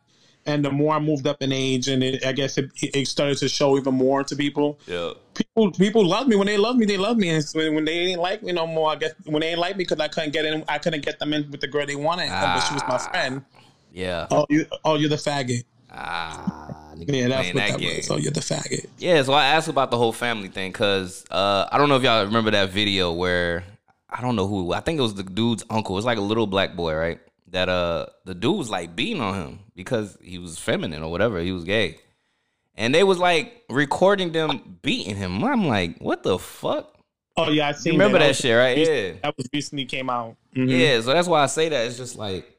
and 0.44 0.64
the 0.64 0.72
more 0.72 0.96
I 0.96 0.98
moved 0.98 1.28
up 1.28 1.40
in 1.40 1.52
age, 1.52 1.86
and 1.86 2.02
it, 2.02 2.26
I 2.26 2.32
guess 2.32 2.58
it, 2.58 2.70
it 2.82 3.06
started 3.06 3.38
to 3.38 3.48
show 3.48 3.78
even 3.78 3.94
more 3.94 4.24
to 4.24 4.34
people. 4.34 4.80
Yeah. 4.86 5.12
People 5.34 5.70
people 5.70 6.04
love 6.04 6.26
me 6.26 6.34
when 6.34 6.48
they 6.48 6.56
love 6.56 6.76
me, 6.76 6.84
they 6.84 6.96
love 6.96 7.16
me, 7.16 7.28
and 7.28 7.44
so 7.44 7.60
when 7.72 7.84
they 7.84 8.06
didn't 8.06 8.20
like 8.20 8.42
me 8.42 8.50
no 8.50 8.66
more, 8.66 8.90
I 8.90 8.96
guess 8.96 9.12
when 9.24 9.40
they 9.40 9.50
didn't 9.50 9.60
like 9.60 9.76
me 9.76 9.84
because 9.84 10.00
I 10.00 10.08
couldn't 10.08 10.32
get 10.32 10.44
in, 10.46 10.64
I 10.66 10.78
couldn't 10.78 11.04
get 11.04 11.20
them 11.20 11.32
in 11.32 11.48
with 11.52 11.60
the 11.60 11.68
girl 11.68 11.86
they 11.86 11.94
wanted, 11.94 12.28
but 12.28 12.60
she 12.62 12.74
was 12.74 12.82
my 12.88 12.96
ah. 12.96 12.98
friend. 12.98 13.44
Yeah. 13.92 14.26
Oh, 14.32 14.46
you 14.50 14.66
oh 14.84 14.96
you're 14.96 15.08
the 15.08 15.16
faggot. 15.16 15.62
Ah, 15.90 16.92
nigga 16.96 17.14
Yeah, 17.14 17.28
that's 17.28 17.50
playing 17.50 17.54
what 17.54 17.60
that 17.62 17.70
that 17.72 17.80
game. 17.80 17.96
was. 17.96 18.10
Oh, 18.10 18.16
you're 18.16 18.30
the 18.32 18.40
faggot. 18.40 18.86
Yeah, 18.98 19.22
so 19.22 19.32
I 19.32 19.46
asked 19.46 19.68
about 19.68 19.90
the 19.90 19.96
whole 19.96 20.12
family 20.12 20.48
thing 20.48 20.70
because 20.72 21.24
uh, 21.30 21.66
I 21.70 21.78
don't 21.78 21.88
know 21.88 21.96
if 21.96 22.02
y'all 22.02 22.24
remember 22.24 22.50
that 22.52 22.70
video 22.70 23.12
where 23.12 23.64
I 24.10 24.20
don't 24.20 24.36
know 24.36 24.46
who 24.46 24.72
I 24.72 24.80
think 24.80 24.98
it 24.98 25.02
was 25.02 25.14
the 25.14 25.22
dude's 25.22 25.64
uncle. 25.70 25.94
It 25.94 25.98
was 25.98 26.04
like 26.04 26.18
a 26.18 26.22
little 26.22 26.46
black 26.46 26.76
boy, 26.76 26.94
right? 26.94 27.20
That 27.50 27.68
uh 27.70 28.06
the 28.26 28.34
dude 28.34 28.58
was 28.58 28.68
like 28.70 28.94
beating 28.94 29.22
on 29.22 29.34
him 29.34 29.58
because 29.74 30.18
he 30.22 30.38
was 30.38 30.58
feminine 30.58 31.02
or 31.02 31.10
whatever. 31.10 31.40
He 31.40 31.50
was 31.52 31.64
gay, 31.64 31.96
and 32.76 32.94
they 32.94 33.02
was 33.04 33.18
like 33.18 33.64
recording 33.70 34.32
them 34.32 34.78
beating 34.82 35.16
him. 35.16 35.42
I'm 35.42 35.66
like, 35.66 35.96
what 35.98 36.22
the 36.22 36.38
fuck? 36.38 36.94
Oh 37.38 37.50
yeah, 37.50 37.68
I 37.68 37.74
You 37.84 37.92
remember 37.92 38.18
that 38.18 38.28
was- 38.28 38.36
shit, 38.40 38.54
right? 38.56 38.76
Yeah. 38.76 39.12
That 39.22 39.34
was 39.38 39.48
recently 39.52 39.86
came 39.86 40.10
out. 40.10 40.36
Mhm. 40.54 40.68
Yeah, 40.78 41.00
so 41.00 41.14
that's 41.14 41.28
why 41.28 41.42
I 41.42 41.46
say 41.46 41.68
that. 41.70 41.86
It's 41.86 41.96
just 41.96 42.16
like, 42.16 42.57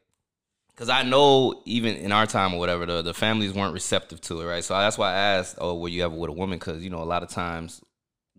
because 0.79 0.89
I 0.89 1.03
know 1.03 1.61
even 1.65 1.97
in 1.97 2.13
our 2.13 2.25
time 2.25 2.53
or 2.53 2.57
whatever, 2.57 2.85
the, 2.85 3.01
the 3.01 3.13
families 3.13 3.53
weren't 3.53 3.73
receptive 3.73 4.21
to 4.21 4.39
it, 4.39 4.45
right? 4.45 4.63
So 4.63 4.75
that's 4.75 4.97
why 4.97 5.11
I 5.11 5.17
asked, 5.17 5.57
oh, 5.57 5.77
were 5.77 5.89
you 5.89 6.05
ever 6.05 6.15
with 6.15 6.29
a 6.29 6.33
woman? 6.33 6.57
Because, 6.57 6.81
you 6.81 6.89
know, 6.89 7.03
a 7.03 7.03
lot 7.03 7.21
of 7.21 7.27
times 7.27 7.81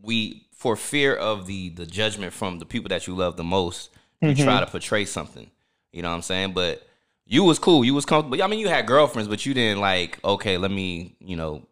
we, 0.00 0.46
for 0.54 0.74
fear 0.74 1.14
of 1.14 1.46
the 1.46 1.68
the 1.68 1.84
judgment 1.84 2.32
from 2.32 2.58
the 2.58 2.64
people 2.64 2.88
that 2.88 3.06
you 3.06 3.14
love 3.14 3.36
the 3.36 3.44
most, 3.44 3.90
you 4.22 4.28
mm-hmm. 4.28 4.42
try 4.42 4.58
to 4.58 4.66
portray 4.66 5.04
something. 5.04 5.50
You 5.92 6.00
know 6.00 6.08
what 6.08 6.14
I'm 6.14 6.22
saying? 6.22 6.54
But 6.54 6.82
you 7.26 7.44
was 7.44 7.58
cool. 7.58 7.84
You 7.84 7.92
was 7.92 8.06
comfortable. 8.06 8.42
I 8.42 8.46
mean, 8.46 8.58
you 8.58 8.68
had 8.70 8.86
girlfriends, 8.86 9.28
but 9.28 9.44
you 9.44 9.52
didn't 9.52 9.82
like, 9.82 10.18
okay, 10.24 10.56
let 10.56 10.70
me, 10.70 11.16
you 11.20 11.36
know, 11.36 11.66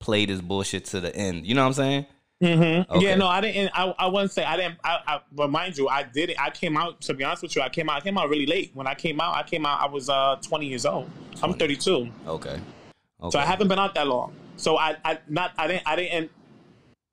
play 0.00 0.26
this 0.26 0.42
bullshit 0.42 0.84
to 0.86 1.00
the 1.00 1.16
end. 1.16 1.46
You 1.46 1.54
know 1.54 1.62
what 1.62 1.68
I'm 1.68 1.72
saying? 1.72 2.06
Mm-hmm. 2.42 2.90
Okay. 2.92 3.04
Yeah, 3.06 3.16
no, 3.16 3.26
I 3.26 3.40
didn't. 3.42 3.70
I, 3.74 3.94
I 3.98 4.06
wouldn't 4.06 4.32
say 4.32 4.44
I 4.44 4.56
didn't. 4.56 4.78
I, 4.82 4.98
I, 5.06 5.20
but 5.32 5.50
mind 5.50 5.76
you, 5.76 5.88
I 5.88 6.02
did 6.04 6.30
it. 6.30 6.40
I 6.40 6.48
came 6.50 6.76
out. 6.76 7.00
To 7.02 7.14
be 7.14 7.22
honest 7.22 7.42
with 7.42 7.54
you, 7.54 7.60
I 7.62 7.68
came 7.68 7.90
out. 7.90 7.96
I 7.98 8.00
came 8.00 8.16
out 8.16 8.30
really 8.30 8.46
late. 8.46 8.70
When 8.72 8.86
I 8.86 8.94
came 8.94 9.20
out, 9.20 9.34
I 9.36 9.42
came 9.42 9.66
out. 9.66 9.80
I 9.80 9.86
was 9.86 10.08
uh 10.08 10.36
20 10.42 10.66
years 10.66 10.86
old. 10.86 11.10
I'm 11.42 11.52
32, 11.54 12.08
Okay. 12.26 12.50
Okay. 13.22 13.30
so 13.30 13.38
I 13.38 13.44
haven't 13.44 13.68
been 13.68 13.78
out 13.78 13.94
that 13.94 14.06
long. 14.06 14.32
So 14.56 14.78
I, 14.78 14.96
I 15.04 15.18
not. 15.28 15.52
I 15.58 15.66
didn't. 15.66 15.82
I 15.86 15.96
didn't. 15.96 16.30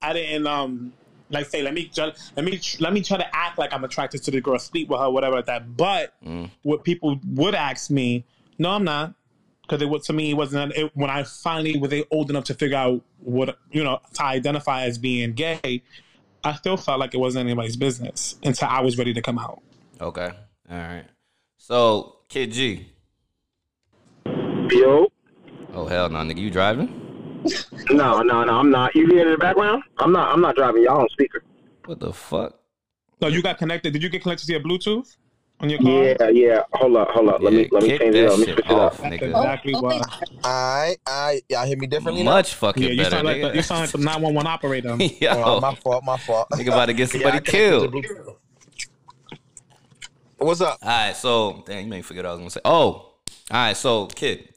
I 0.02 0.14
didn't. 0.14 0.48
Um, 0.48 0.94
like 1.30 1.46
say, 1.48 1.62
let 1.62 1.74
me 1.74 1.92
let 1.98 2.46
me 2.46 2.62
let 2.80 2.94
me 2.94 3.02
try 3.02 3.18
to 3.18 3.36
act 3.36 3.58
like 3.58 3.74
I'm 3.74 3.84
attracted 3.84 4.24
to 4.24 4.32
the 4.32 4.40
girl, 4.40 4.58
sleep 4.60 4.88
with 4.88 5.00
her, 5.02 5.10
whatever 5.10 5.36
like 5.36 5.48
that. 5.48 5.76
But 5.76 6.14
Mm. 6.26 6.50
what 6.64 6.86
people 6.86 7.20
would 7.34 7.54
ask 7.54 7.92
me, 7.92 8.24
no, 8.58 8.70
I'm 8.70 8.86
not. 8.86 9.14
Because 9.68 9.82
it 9.82 9.90
was 9.90 10.06
to 10.08 10.14
me, 10.14 10.32
it 10.32 10.34
wasn't 10.36 10.74
it, 10.78 10.92
when 10.96 11.10
I 11.10 11.24
finally 11.24 11.78
was 11.78 11.94
old 12.10 12.30
enough 12.30 12.46
to 12.46 12.54
figure 12.54 12.78
out 12.78 13.02
what 13.20 13.58
you 13.72 13.84
know 13.84 14.00
to 14.14 14.24
identify 14.24 14.84
as 14.84 14.98
being 14.98 15.34
gay. 15.34 15.84
I 16.44 16.54
still 16.56 16.78
felt 16.78 17.00
like 17.00 17.14
it 17.14 17.18
wasn't 17.18 17.46
anybody's 17.46 17.76
business 17.76 18.38
until 18.44 18.70
I 18.70 18.80
was 18.80 18.98
ready 18.98 19.14
to 19.14 19.22
come 19.22 19.38
out. 19.38 19.62
Okay. 20.00 20.30
All 20.72 20.78
right. 20.78 21.06
So, 21.58 22.20
Kid 22.30 22.52
G. 22.52 22.88
Yo, 24.70 25.08
Oh 25.74 25.86
hell 25.86 26.10
no, 26.10 26.20
nigga, 26.20 26.38
you 26.38 26.50
driving? 26.50 27.44
no, 27.92 28.22
no, 28.22 28.44
no, 28.44 28.54
I'm 28.54 28.72
not. 28.72 28.96
You 28.96 29.08
hear 29.08 29.20
it 29.20 29.28
in 29.28 29.32
the 29.34 29.38
background? 29.38 29.84
I'm 30.00 30.12
not. 30.12 30.32
I'm 30.34 30.42
not 30.42 30.56
driving. 30.56 30.84
Y'all 30.84 31.02
on 31.02 31.10
speaker. 31.10 31.44
What 31.86 32.00
the 32.00 32.14
fuck? 32.14 32.60
So 33.22 33.28
you 33.28 33.42
got 33.42 33.58
connected. 33.58 33.94
Did 33.94 34.04
you 34.04 34.10
get 34.10 34.22
connected 34.22 34.46
to 34.46 34.52
your 34.54 34.62
Bluetooth 34.62 35.18
on 35.60 35.70
your 35.70 35.80
car? 35.80 36.04
Yeah, 36.04 36.30
yeah. 36.30 36.62
Hold 36.74 36.98
up, 36.98 37.10
hold 37.10 37.30
up. 37.30 37.42
Let 37.42 37.54
me 37.54 37.68
let 37.72 37.84
me 37.84 37.98
change 37.98 38.16
it 38.16 38.26
up. 38.26 38.32
Let 38.32 38.40
me 38.40 38.46
shit 38.46 38.56
switch 38.56 38.66
it 38.66 38.72
off, 38.72 38.94
up. 38.94 39.02
That's 39.02 39.22
nigga. 39.22 39.30
exactly 39.30 39.74
Oh, 39.76 39.82
why. 39.82 40.02
I, 40.44 40.96
I, 41.06 41.42
y'all 41.50 41.66
hear 41.66 41.78
me 41.78 41.88
differently 41.88 42.24
now? 42.24 42.32
Much 42.32 42.54
fucking 42.56 42.84
Yeah, 42.84 42.90
you 42.90 42.98
better, 42.98 43.10
sound 43.12 43.26
like 43.26 43.42
the, 43.42 43.56
you 43.56 43.62
sound 43.64 43.82
like 43.82 43.92
the 43.92 43.98
911 43.98 44.48
operator. 44.48 44.96
Yo, 45.22 45.44
Oh, 45.44 45.60
my 45.60 45.76
fault, 45.76 46.04
my 46.04 46.18
fault. 46.18 46.48
nigga 46.54 46.68
about 46.68 46.86
to 46.86 46.94
get 46.94 47.10
somebody 47.12 47.38
I 47.38 47.40
connected 47.40 47.92
to 47.92 48.02
killed. 48.02 48.36
What's 50.38 50.62
up? 50.62 50.78
All 50.84 50.90
right, 50.90 51.16
so 51.16 51.64
damn, 51.66 51.84
you 51.84 51.90
made 51.90 51.98
me 51.98 52.02
forget 52.04 52.24
what 52.24 52.30
I 52.30 52.34
was 52.34 52.40
gonna 52.40 52.50
say. 52.52 52.62
Oh, 52.64 52.72
all 52.72 53.14
right, 53.52 53.76
so 53.76 54.06
kid, 54.08 54.50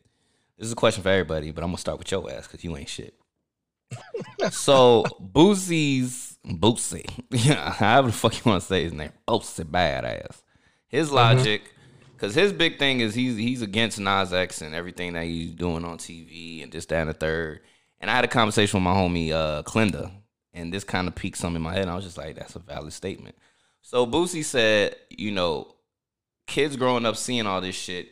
this 0.58 0.66
is 0.66 0.72
a 0.72 0.76
question 0.76 1.02
for 1.02 1.08
everybody, 1.08 1.50
but 1.52 1.64
I'm 1.64 1.70
gonna 1.70 1.78
start 1.78 1.98
with 1.98 2.10
your 2.10 2.30
ass 2.30 2.46
because 2.46 2.62
you 2.62 2.76
ain't 2.76 2.88
shit. 2.88 3.14
so 4.50 5.04
Boosie's 5.20 6.38
Boosie, 6.46 7.08
yeah, 7.30 7.72
however 7.72 8.08
the 8.08 8.12
fuck 8.12 8.34
you 8.34 8.42
want 8.44 8.60
to 8.60 8.66
say 8.66 8.84
his 8.84 8.92
name, 8.92 9.10
Boosie 9.26 9.64
Badazz. 9.64 10.42
His 10.90 11.12
logic, 11.12 11.62
because 12.16 12.34
his 12.34 12.52
big 12.52 12.80
thing 12.80 12.98
is 12.98 13.14
he's 13.14 13.36
he's 13.36 13.62
against 13.62 14.00
Nas 14.00 14.32
X 14.32 14.60
and 14.60 14.74
everything 14.74 15.12
that 15.12 15.24
he's 15.24 15.52
doing 15.52 15.84
on 15.84 15.98
TV 15.98 16.64
and 16.64 16.72
this, 16.72 16.84
that, 16.86 17.00
and 17.00 17.10
the 17.10 17.14
third. 17.14 17.60
And 18.00 18.10
I 18.10 18.14
had 18.14 18.24
a 18.24 18.28
conversation 18.28 18.78
with 18.78 18.84
my 18.84 18.94
homie 18.94 19.30
uh 19.30 19.62
Clinda, 19.62 20.10
and 20.52 20.74
this 20.74 20.82
kind 20.82 21.06
of 21.06 21.14
piqued 21.14 21.38
something 21.38 21.56
in 21.56 21.62
my 21.62 21.72
head. 21.72 21.82
And 21.82 21.90
I 21.90 21.94
was 21.94 22.04
just 22.04 22.18
like, 22.18 22.34
that's 22.34 22.56
a 22.56 22.58
valid 22.58 22.92
statement. 22.92 23.36
So 23.82 24.04
Boosie 24.04 24.44
said, 24.44 24.96
you 25.10 25.30
know, 25.30 25.74
kids 26.48 26.74
growing 26.74 27.06
up 27.06 27.16
seeing 27.16 27.46
all 27.46 27.60
this 27.60 27.76
shit, 27.76 28.08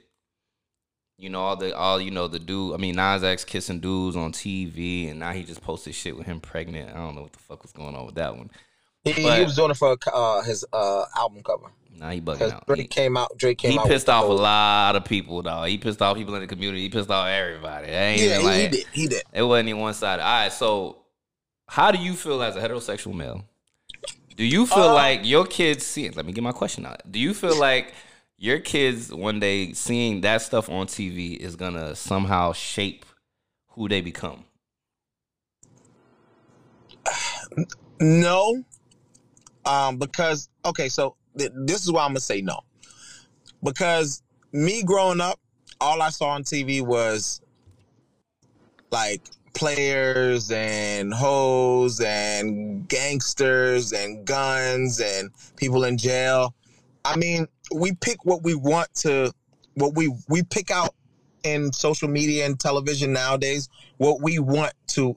you 1.19 1.31
know, 1.31 1.41
all 1.41 1.57
the 1.57 1.77
all 1.77 2.01
you 2.01 2.13
know 2.13 2.29
the 2.29 2.39
dude. 2.39 2.75
I 2.75 2.77
mean, 2.77 2.95
Nas 2.95 3.25
X 3.25 3.45
kissing 3.45 3.81
dudes 3.81 4.15
on 4.15 4.33
TV, 4.33 5.11
and 5.11 5.19
now 5.19 5.33
he 5.33 5.43
just 5.43 5.63
posted 5.63 5.97
shit 5.97 6.17
with 6.17 6.27
him 6.27 6.41
pregnant. 6.41 6.91
I 6.91 6.99
don't 6.99 7.17
know 7.17 7.23
what 7.23 7.33
the 7.33 7.41
fuck 7.41 7.63
was 7.63 7.73
going 7.73 7.97
on 7.97 8.07
with 8.07 8.15
that 8.15 8.37
one. 8.37 8.51
He, 9.03 9.13
he 9.13 9.45
was 9.45 9.57
doing 9.57 9.73
it 9.73 9.77
for 9.77 9.97
uh, 10.13 10.43
his 10.43 10.65
uh, 10.73 11.05
album 11.17 11.43
cover. 11.43 11.71
Now 11.99 12.11
he 12.11 12.21
bugging 12.21 12.53
out. 12.53 12.67
Drake 12.67 12.81
He- 12.81 12.87
came 12.87 13.17
out. 13.17 13.37
Drake 13.37 13.59
came 13.59 13.73
he 13.73 13.79
out. 13.79 13.87
He 13.87 13.93
pissed 13.93 14.09
off 14.09 14.25
a 14.25 14.33
lot 14.33 14.95
of 14.97 15.05
people, 15.05 15.43
though. 15.43 15.65
He 15.65 15.79
pissed 15.79 16.01
off 16.01 16.17
people 16.17 16.35
in 16.37 16.41
the 16.43 16.47
community. 16.47 16.83
He 16.83 16.89
pissed 16.89 17.11
off 17.11 17.27
everybody. 17.27 17.89
Yeah, 17.89 18.39
like, 18.43 18.61
he 18.61 18.69
did. 18.69 18.87
He 18.93 19.07
did. 19.09 19.23
It 19.33 19.43
wasn't 19.43 19.69
even 19.71 19.81
one 19.81 19.95
sided. 19.95 20.23
All 20.23 20.43
right, 20.43 20.53
so 20.53 20.99
how 21.67 21.91
do 21.91 21.99
you 21.99 22.15
feel 22.15 22.43
as 22.43 22.55
a 22.57 22.61
heterosexual 22.61 23.15
male? 23.15 23.45
Do 24.37 24.45
you 24.45 24.67
feel 24.67 24.91
Uh, 24.91 24.95
like 24.95 25.21
your 25.25 25.45
kids 25.47 25.85
seeing? 25.85 26.13
Let 26.13 26.25
me 26.25 26.33
get 26.33 26.45
my 26.45 26.53
question 26.53 26.87
out. 26.87 27.03
Do 27.11 27.19
you 27.19 27.35
feel 27.35 27.59
like 27.59 27.93
your 28.37 28.61
kids 28.61 29.13
one 29.13 29.41
day 29.41 29.73
seeing 29.73 30.21
that 30.21 30.43
stuff 30.43 30.69
on 30.69 30.87
TV 30.87 31.37
is 31.37 31.57
gonna 31.57 31.97
somehow 31.97 32.53
shape 32.53 33.05
who 33.71 33.89
they 33.89 34.01
become? 34.01 34.45
No, 38.01 38.63
um, 39.67 39.97
because 39.97 40.49
okay, 40.65 40.89
so 40.89 41.17
this 41.39 41.83
is 41.83 41.93
why 41.93 42.05
I'm 42.05 42.11
gonna 42.11 42.21
say 42.21 42.41
no. 42.41 42.61
Because 43.63 44.23
me 44.53 44.83
growing 44.83 45.21
up, 45.21 45.39
all 45.81 46.03
I 46.03 46.11
saw 46.11 46.31
on 46.31 46.45
TV 46.45 46.83
was 46.83 47.41
like 48.91 49.23
players 49.55 50.51
and 50.51 51.13
hoes 51.13 52.01
and 52.01 52.89
gangsters 52.89 53.93
and 53.93 54.25
guns 54.25 55.01
and 55.01 55.31
people 55.57 55.85
in 55.85 55.99
jail. 55.99 56.55
I 57.05 57.17
mean, 57.17 57.47
we 57.75 57.93
pick 57.93 58.25
what 58.25 58.43
we 58.43 58.55
want 58.55 58.93
to, 58.97 59.33
what 59.75 59.95
we 59.95 60.15
we 60.29 60.43
pick 60.43 60.71
out 60.71 60.95
in 61.43 61.73
social 61.73 62.09
media 62.09 62.47
and 62.47 62.59
television 62.59 63.13
nowadays. 63.13 63.69
What 63.97 64.23
we 64.23 64.39
want 64.39 64.73
to 64.89 65.17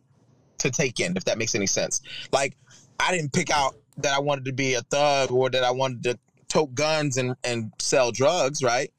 to 0.59 0.71
take 0.71 0.99
in, 0.99 1.17
if 1.17 1.25
that 1.25 1.37
makes 1.37 1.55
any 1.55 1.67
sense. 1.67 2.01
Like, 2.31 2.55
I 2.99 3.11
didn't 3.11 3.33
pick 3.33 3.49
out 3.49 3.75
that 3.97 4.13
I 4.13 4.19
wanted 4.19 4.45
to 4.45 4.53
be 4.53 4.73
a 4.73 4.81
thug 4.81 5.31
or 5.31 5.49
that 5.49 5.63
I 5.63 5.71
wanted 5.71 6.03
to 6.03 6.19
tote 6.47 6.73
guns 6.75 7.17
and, 7.17 7.35
and 7.43 7.71
sell 7.79 8.11
drugs, 8.11 8.63
right? 8.63 8.91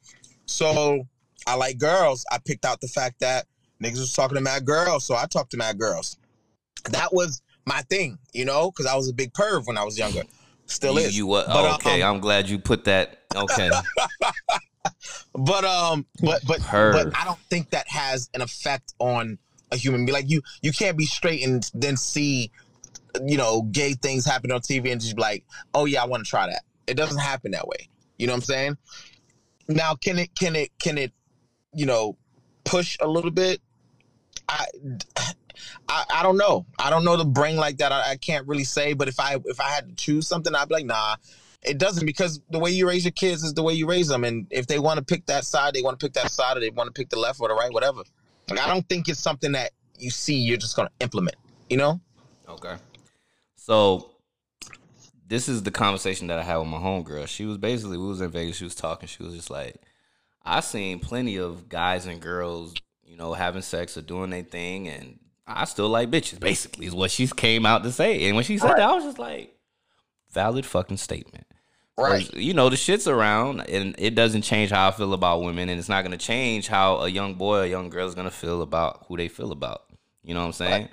So 0.46 1.06
I 1.46 1.54
like 1.54 1.78
girls. 1.78 2.24
I 2.30 2.38
picked 2.44 2.64
out 2.64 2.80
the 2.80 2.88
fact 2.88 3.20
that 3.20 3.46
niggas 3.82 3.98
was 3.98 4.14
talking 4.14 4.36
to 4.36 4.42
mad 4.42 4.64
girls, 4.64 5.04
so 5.04 5.14
I 5.14 5.26
talked 5.26 5.50
to 5.52 5.56
mad 5.56 5.78
girls. 5.78 6.16
That 6.90 7.12
was 7.12 7.42
my 7.66 7.80
thing, 7.82 8.18
you 8.32 8.44
know, 8.44 8.70
because 8.70 8.86
I 8.86 8.96
was 8.96 9.08
a 9.08 9.12
big 9.12 9.32
perv 9.32 9.66
when 9.66 9.78
I 9.78 9.84
was 9.84 9.98
younger. 9.98 10.22
Still 10.66 10.94
you, 10.94 11.06
is. 11.06 11.16
You 11.16 11.26
what? 11.26 11.46
But, 11.46 11.74
okay, 11.76 12.02
um, 12.02 12.16
I'm 12.16 12.20
glad 12.20 12.48
you 12.48 12.58
put 12.58 12.84
that. 12.84 13.18
Okay, 13.34 13.70
but 15.34 15.64
um 15.64 16.06
but 16.22 16.42
but 16.46 16.60
Perv. 16.60 16.92
but 16.92 17.16
I 17.18 17.24
don't 17.24 17.38
think 17.50 17.70
that 17.70 17.88
has 17.88 18.30
an 18.34 18.40
effect 18.40 18.94
on 18.98 19.38
a 19.70 19.76
human 19.76 20.04
being. 20.04 20.14
Like 20.14 20.30
you 20.30 20.42
you 20.62 20.72
can't 20.72 20.96
be 20.96 21.06
straight 21.06 21.44
and 21.44 21.68
then 21.74 21.96
see 21.96 22.50
you 23.26 23.36
know 23.36 23.62
gay 23.62 23.94
things 23.94 24.24
happen 24.24 24.52
on 24.52 24.60
TV 24.60 24.90
and 24.90 25.00
just 25.00 25.16
be 25.16 25.22
like, 25.22 25.44
"Oh 25.74 25.84
yeah, 25.84 26.02
I 26.02 26.06
want 26.06 26.24
to 26.24 26.30
try 26.30 26.46
that." 26.46 26.62
It 26.86 26.94
doesn't 26.94 27.18
happen 27.18 27.52
that 27.52 27.68
way. 27.68 27.88
You 28.18 28.26
know 28.26 28.32
what 28.32 28.38
I'm 28.38 28.42
saying? 28.42 28.76
Now, 29.68 29.94
can 29.94 30.18
it 30.18 30.34
can 30.34 30.56
it 30.56 30.70
can 30.78 30.98
it 30.98 31.12
you 31.74 31.86
know 31.86 32.16
push 32.64 32.96
a 33.00 33.08
little 33.08 33.30
bit? 33.30 33.60
I 34.48 34.66
I, 35.88 36.04
I 36.14 36.22
don't 36.22 36.36
know. 36.36 36.66
I 36.78 36.90
don't 36.90 37.04
know 37.04 37.16
the 37.16 37.24
brain 37.24 37.56
like 37.56 37.78
that. 37.78 37.92
I, 37.92 38.12
I 38.12 38.16
can't 38.16 38.46
really 38.46 38.64
say. 38.64 38.92
But 38.92 39.08
if 39.08 39.18
I 39.20 39.36
if 39.44 39.60
I 39.60 39.68
had 39.68 39.88
to 39.88 39.94
choose 39.94 40.26
something, 40.26 40.54
I'd 40.54 40.68
be 40.68 40.74
like, 40.74 40.86
nah, 40.86 41.16
it 41.62 41.78
doesn't 41.78 42.06
because 42.06 42.40
the 42.50 42.58
way 42.58 42.70
you 42.70 42.88
raise 42.88 43.04
your 43.04 43.12
kids 43.12 43.42
is 43.42 43.54
the 43.54 43.62
way 43.62 43.72
you 43.74 43.86
raise 43.86 44.08
them. 44.08 44.24
And 44.24 44.46
if 44.50 44.66
they 44.66 44.78
want 44.78 44.98
to 44.98 45.04
pick 45.04 45.26
that 45.26 45.44
side, 45.44 45.74
they 45.74 45.82
want 45.82 45.98
to 45.98 46.04
pick 46.06 46.14
that 46.14 46.30
side, 46.30 46.56
or 46.56 46.60
they 46.60 46.70
want 46.70 46.88
to 46.88 46.92
pick 46.92 47.10
the 47.10 47.18
left 47.18 47.40
or 47.40 47.48
the 47.48 47.54
right, 47.54 47.72
whatever. 47.72 48.02
Like 48.50 48.60
I 48.60 48.68
don't 48.68 48.88
think 48.88 49.08
it's 49.08 49.20
something 49.20 49.52
that 49.52 49.70
you 49.98 50.10
see 50.10 50.34
you're 50.34 50.58
just 50.58 50.76
gonna 50.76 50.90
implement. 51.00 51.36
You 51.70 51.76
know? 51.76 52.00
Okay. 52.48 52.74
So 53.62 54.10
this 55.28 55.48
is 55.48 55.62
the 55.62 55.70
conversation 55.70 56.26
that 56.26 56.38
I 56.40 56.42
had 56.42 56.56
with 56.56 56.66
my 56.66 56.78
homegirl. 56.78 57.28
She 57.28 57.46
was 57.46 57.58
basically 57.58 57.96
we 57.96 58.08
was 58.08 58.20
in 58.20 58.28
Vegas, 58.28 58.56
she 58.56 58.64
was 58.64 58.74
talking, 58.74 59.06
she 59.06 59.22
was 59.22 59.34
just 59.34 59.50
like, 59.50 59.76
I 60.44 60.58
seen 60.58 60.98
plenty 60.98 61.36
of 61.36 61.68
guys 61.68 62.06
and 62.06 62.20
girls, 62.20 62.74
you 63.04 63.16
know, 63.16 63.34
having 63.34 63.62
sex 63.62 63.96
or 63.96 64.02
doing 64.02 64.30
their 64.30 64.42
thing 64.42 64.88
and 64.88 65.20
I 65.46 65.66
still 65.66 65.88
like 65.88 66.10
bitches, 66.10 66.40
basically, 66.40 66.86
is 66.86 66.94
what 66.94 67.12
she 67.12 67.28
came 67.28 67.64
out 67.64 67.84
to 67.84 67.92
say. 67.92 68.26
And 68.26 68.34
when 68.34 68.44
she 68.44 68.58
said 68.58 68.66
Right. 68.70 68.78
that, 68.78 68.88
I 68.88 68.94
was 68.94 69.04
just 69.04 69.20
like, 69.20 69.54
valid 70.32 70.66
fucking 70.66 70.96
statement. 70.96 71.46
Right. 71.96 72.34
You 72.34 72.54
know, 72.54 72.68
the 72.68 72.76
shit's 72.76 73.06
around 73.06 73.60
and 73.60 73.94
it 73.96 74.16
doesn't 74.16 74.42
change 74.42 74.72
how 74.72 74.88
I 74.88 74.90
feel 74.90 75.14
about 75.14 75.42
women 75.42 75.68
and 75.68 75.78
it's 75.78 75.88
not 75.88 76.02
gonna 76.02 76.18
change 76.18 76.66
how 76.66 76.96
a 76.96 77.08
young 77.08 77.34
boy 77.34 77.60
or 77.60 77.66
young 77.66 77.90
girl 77.90 78.08
is 78.08 78.16
gonna 78.16 78.32
feel 78.32 78.60
about 78.60 79.04
who 79.06 79.16
they 79.16 79.28
feel 79.28 79.52
about. 79.52 79.84
You 80.24 80.34
know 80.34 80.40
what 80.40 80.46
I'm 80.46 80.52
saying? 80.52 80.88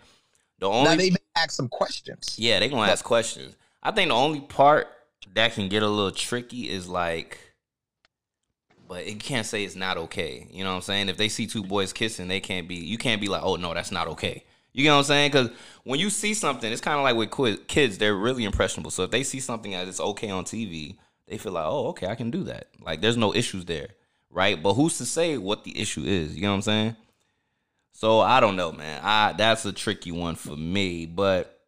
The 0.60 0.68
only 0.68 0.90
now 0.90 0.96
they 0.98 1.10
may 1.10 1.18
ask 1.44 1.52
some 1.52 1.68
questions. 1.70 2.36
yeah, 2.38 2.60
they 2.60 2.70
gonna 2.70 2.92
ask 2.92 3.04
questions. 3.04 3.56
I 3.82 3.92
think 3.92 4.10
the 4.10 4.16
only 4.16 4.42
part 4.42 4.88
that 5.34 5.54
can 5.54 5.70
get 5.70 5.84
a 5.84 5.88
little 5.88 6.12
tricky 6.12 6.70
is 6.70 6.88
like, 6.88 7.40
but 8.88 9.06
it 9.06 9.20
can't 9.20 9.46
say 9.46 9.64
it's 9.64 9.76
not 9.76 9.98
okay. 9.98 10.48
You 10.52 10.64
know 10.64 10.72
what 10.72 10.78
I'm 10.78 10.82
saying? 10.82 11.10
If 11.10 11.18
they 11.18 11.30
see 11.30 11.48
two 11.48 11.64
boys 11.64 11.94
kissing, 11.94 12.28
they 12.28 12.40
can't 12.40 12.68
be. 12.68 12.76
You 12.76 12.98
can't 12.98 13.22
be 13.22 13.28
like, 13.28 13.44
oh 13.44 13.56
no, 13.56 13.74
that's 13.74 13.92
not 13.92 14.08
okay. 14.08 14.44
You 14.74 14.86
know 14.86 14.94
what 14.94 15.00
I'm 15.00 15.06
saying? 15.06 15.32
Because 15.32 15.50
when 15.84 16.00
you 16.00 16.10
see 16.10 16.34
something, 16.34 16.72
it's 16.72 16.82
kind 16.82 16.98
of 16.98 17.04
like 17.04 17.16
with 17.16 17.68
kids, 17.68 17.98
they're 17.98 18.16
really 18.16 18.44
impressionable. 18.44 18.92
So 18.92 19.04
if 19.04 19.12
they 19.12 19.24
see 19.24 19.40
something 19.40 19.74
as 19.74 19.88
it's 19.88 20.00
okay 20.00 20.30
on 20.30 20.46
TV, 20.46 20.98
they 21.28 21.38
feel 21.38 21.54
like, 21.54 21.66
oh, 21.66 21.88
okay, 21.88 22.08
I 22.08 22.16
can 22.16 22.32
do 22.32 22.44
that. 22.46 22.68
Like 22.82 23.02
there's 23.02 23.18
no 23.18 23.34
issues 23.34 23.66
there, 23.66 23.90
right? 24.30 24.62
But 24.62 24.74
who's 24.74 24.98
to 25.00 25.06
say 25.06 25.38
what 25.38 25.64
the 25.64 25.80
issue 25.80 26.04
is? 26.04 26.36
You 26.36 26.44
know 26.44 26.50
what 26.50 26.56
I'm 26.56 26.62
saying? 26.62 26.96
So 28.00 28.22
I 28.22 28.40
don't 28.40 28.56
know, 28.56 28.72
man. 28.72 29.02
I 29.04 29.34
that's 29.34 29.66
a 29.66 29.74
tricky 29.74 30.14
one 30.14 30.36
for 30.36 30.56
me. 30.56 31.06
But 31.06 31.60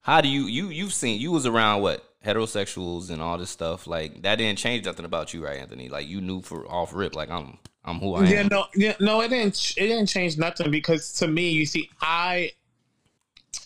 how 0.00 0.20
do 0.20 0.28
you 0.28 0.42
you 0.42 0.68
you've 0.68 0.94
seen 0.94 1.20
you 1.20 1.32
was 1.32 1.44
around 1.44 1.82
what 1.82 2.04
heterosexuals 2.24 3.10
and 3.10 3.20
all 3.20 3.36
this 3.36 3.50
stuff 3.50 3.88
like 3.88 4.22
that 4.22 4.36
didn't 4.36 4.60
change 4.60 4.84
nothing 4.84 5.04
about 5.04 5.34
you, 5.34 5.44
right, 5.44 5.58
Anthony? 5.58 5.88
Like 5.88 6.06
you 6.06 6.20
knew 6.20 6.40
for 6.40 6.70
off 6.70 6.94
rip, 6.94 7.16
like 7.16 7.32
I'm 7.32 7.58
I'm 7.84 7.98
who 7.98 8.14
I 8.14 8.26
am. 8.26 8.26
Yeah, 8.26 8.42
no, 8.48 8.66
yeah, 8.76 8.94
no, 9.00 9.22
it 9.22 9.30
didn't. 9.30 9.74
It 9.76 9.88
didn't 9.88 10.06
change 10.06 10.38
nothing 10.38 10.70
because 10.70 11.14
to 11.14 11.26
me, 11.26 11.50
you 11.50 11.66
see, 11.66 11.90
I, 12.00 12.52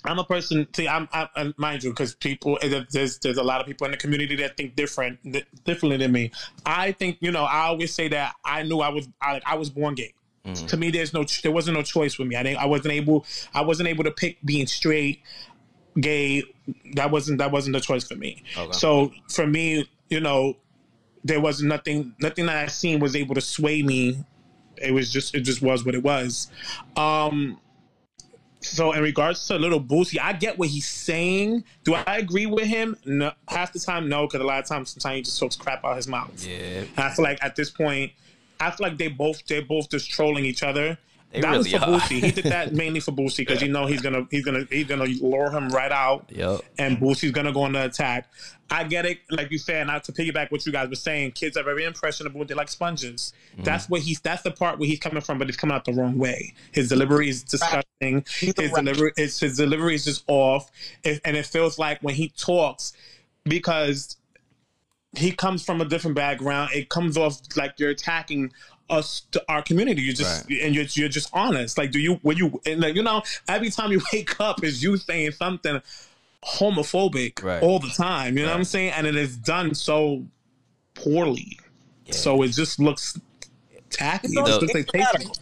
I'm 0.07 0.19
a 0.19 0.25
person. 0.25 0.67
See, 0.75 0.89
I'm, 0.89 1.07
I, 1.13 1.29
I- 1.37 1.53
mind 1.59 1.83
you, 1.85 1.91
because 1.91 2.15
people, 2.15 2.59
eh, 2.63 2.83
there's 2.93 3.19
there's 3.19 3.37
a 3.37 3.43
lot 3.43 3.61
of 3.61 3.67
people 3.67 3.85
in 3.85 3.91
the 3.91 3.99
community 3.99 4.37
that 4.37 4.57
think 4.57 4.75
different, 4.75 5.19
differently 5.65 5.99
than 5.99 6.13
me. 6.13 6.31
I 6.65 6.93
think, 6.93 7.19
you 7.21 7.31
know, 7.31 7.45
I 7.45 7.67
always 7.67 7.93
say 7.93 8.09
that 8.09 8.37
I 8.43 8.63
knew 8.63 8.79
I 8.81 8.89
was, 8.89 9.07
I, 9.21 9.35
like 9.35 9.43
I 9.45 9.57
was 9.57 9.69
born 9.69 9.97
gay. 9.97 10.15
Mhm. 10.45 10.69
To 10.69 10.77
me, 10.77 10.91
there's 10.91 11.15
no, 11.15 11.25
there 11.43 11.53
wasn't 11.53 11.77
no 11.77 11.83
choice 11.83 12.15
for 12.15 12.25
me. 12.25 12.37
I 12.37 12.43
didn't, 12.43 12.59
I 12.59 12.67
wasn't 12.67 12.93
able, 12.93 13.25
I 13.55 13.63
wasn't 13.63 13.89
able 13.89 14.05
to 14.05 14.11
pick 14.11 14.39
being 14.45 14.67
straight, 14.67 15.23
gay. 16.01 16.43
That 16.95 17.11
wasn't, 17.11 17.39
that 17.39 17.51
wasn't 17.51 17.75
the 17.75 17.81
choice 17.81 18.07
for 18.07 18.15
me. 18.17 18.43
Okay. 18.57 18.73
So 18.73 19.13
for 19.31 19.47
me, 19.47 19.89
you 20.11 20.21
know, 20.21 20.57
there 21.25 21.41
was 21.41 21.63
nothing 21.63 22.15
nothing 22.21 22.45
that 22.47 22.57
I 22.57 22.67
seen 22.67 23.01
was 23.01 23.17
able 23.17 23.35
to 23.35 23.41
sway 23.41 23.83
me. 23.83 24.23
It 24.77 24.93
was 24.93 25.11
just 25.11 25.35
it 25.35 25.41
just 25.41 25.63
was 25.63 25.85
what 25.85 25.95
it 25.95 26.03
was. 26.03 26.51
Um 26.97 27.59
so 28.61 28.93
in 28.93 29.03
regards 29.03 29.47
to 29.47 29.57
little 29.57 29.81
Boosie, 29.81 30.19
I 30.21 30.35
get 30.35 30.59
what 30.59 30.69
he's 30.69 30.89
saying. 30.89 31.65
Do 31.83 31.95
I 31.95 32.19
agree 32.19 32.45
with 32.45 32.65
him? 32.65 32.97
No, 33.07 33.33
half 33.49 33.73
the 33.73 33.79
time, 33.81 34.09
no, 34.09 34.27
because 34.27 34.41
a 34.41 34.45
lot 34.45 34.59
of 34.59 34.67
times, 34.67 34.91
sometimes 34.91 35.17
he 35.17 35.23
just 35.23 35.39
talks 35.39 35.57
crap 35.57 35.85
out 35.85 35.93
of 35.93 35.97
his 35.97 36.09
mouth. 36.09 36.31
Yeah, 36.47 36.85
And 36.97 36.99
I 36.99 37.11
feel 37.11 37.25
like 37.25 37.43
at 37.43 37.57
this 37.57 37.71
point, 37.71 38.13
I 38.65 38.71
feel 38.71 38.89
like 38.89 38.99
they 38.99 39.09
both 39.09 39.45
they're 39.47 39.63
both 39.63 39.91
just 39.91 40.11
trolling 40.11 40.45
each 40.45 40.63
other. 40.63 40.99
They 41.33 41.41
that 41.41 41.59
was 41.59 41.71
for 41.71 41.79
are. 41.79 41.99
Boosie. 41.99 42.23
He 42.23 42.31
did 42.31 42.45
that 42.45 42.73
mainly 42.73 43.01
for 43.01 43.11
Boosie 43.11 43.39
because 43.39 43.61
you 43.61 43.69
know 43.69 43.87
he's 43.87 44.01
gonna 44.01 44.27
he's 44.31 44.45
gonna 44.45 44.67
he's 44.71 44.87
gonna 44.87 45.05
lure 45.05 45.51
him 45.51 45.69
right 45.71 45.91
out 45.91 46.31
yep. 46.33 46.61
and 46.79 46.99
Boosie's 46.99 47.33
gonna 47.33 47.53
go 47.53 47.63
on 47.63 47.73
the 47.73 47.85
attack. 47.85 48.29
I 48.71 48.85
get 48.85 49.05
it, 49.05 49.19
like 49.31 49.51
you 49.51 49.59
said, 49.59 49.87
not 49.87 50.05
to 50.05 50.13
piggyback 50.13 50.51
what 50.51 50.65
you 50.65 50.73
guys 50.73 50.89
were 50.89 50.95
saying. 50.95 51.33
Kids 51.33 51.57
are 51.57 51.63
very 51.63 51.85
impressionable; 51.85 52.45
they're 52.45 52.57
like 52.57 52.69
sponges. 52.71 53.33
Mm-hmm. 53.53 53.65
That's 53.65 53.89
what 53.91 54.01
he's. 54.03 54.21
That's 54.21 54.43
the 54.43 54.53
part 54.53 54.79
where 54.79 54.89
he's 54.89 55.01
coming 55.01 55.21
from, 55.21 55.39
but 55.39 55.49
it's 55.49 55.59
coming 55.59 55.75
out 55.75 55.85
the 55.85 55.93
wrong 55.93 56.19
way. 56.19 56.55
His 56.73 56.89
delivery 56.89 57.29
is 57.29 57.43
disgusting. 57.43 58.25
He's 58.41 58.55
His 58.57 58.73
rat. 58.73 58.85
delivery, 58.85 59.13
it's, 59.17 59.41
his 59.41 59.57
delivery 59.57 59.97
is 59.97 60.05
just 60.05 60.25
off, 60.29 60.71
It- 61.03 61.21
and 61.25 61.37
it 61.37 61.47
feels 61.47 61.79
like 61.79 62.01
when 62.01 62.15
he 62.15 62.29
talks, 62.37 62.95
because 63.45 64.17
he 65.17 65.31
comes 65.33 65.65
from 65.65 65.81
a 65.81 65.85
different 65.85 66.17
background. 66.17 66.71
It 66.75 66.89
comes 66.89 67.17
off 67.17 67.39
like 67.57 67.75
you're 67.79 67.91
attacking 67.91 68.53
us, 68.91 69.23
to 69.33 69.43
our 69.49 69.63
community. 69.63 70.03
You 70.03 70.13
just 70.13 70.49
and 70.51 70.75
you're 70.75 70.85
you're 70.93 71.09
just 71.09 71.31
honest. 71.33 71.79
Like, 71.79 71.91
do 71.91 71.99
you 71.99 72.15
when 72.23 72.37
you 72.37 72.61
and 72.67 72.81
like 72.81 72.95
you 72.95 73.03
know 73.03 73.23
every 73.49 73.71
time 73.71 73.93
you 73.93 74.01
wake 74.13 74.41
up 74.41 74.63
is 74.65 74.83
you 74.83 74.97
saying 74.97 75.33
something 75.33 75.81
homophobic 76.45 77.43
Right. 77.43 77.63
all 77.63 77.79
the 77.79 77.89
time. 77.89 78.37
You 78.37 78.45
know 78.45 78.51
what 78.51 78.59
I'm 78.59 78.65
saying? 78.65 78.93
And 78.93 79.07
it 79.07 79.17
is 79.17 79.37
done 79.37 79.75
so 79.75 80.25
poorly. 80.95 81.59
So 82.11 82.43
it 82.43 82.49
just 82.49 82.79
looks 82.79 83.19
tacky. 83.91 84.29
It 84.29 84.31
He's 84.33 84.39
just 84.47 84.61
The- 84.61 84.67
looks 84.67 84.75
like 84.75 84.93
radical. 84.95 85.37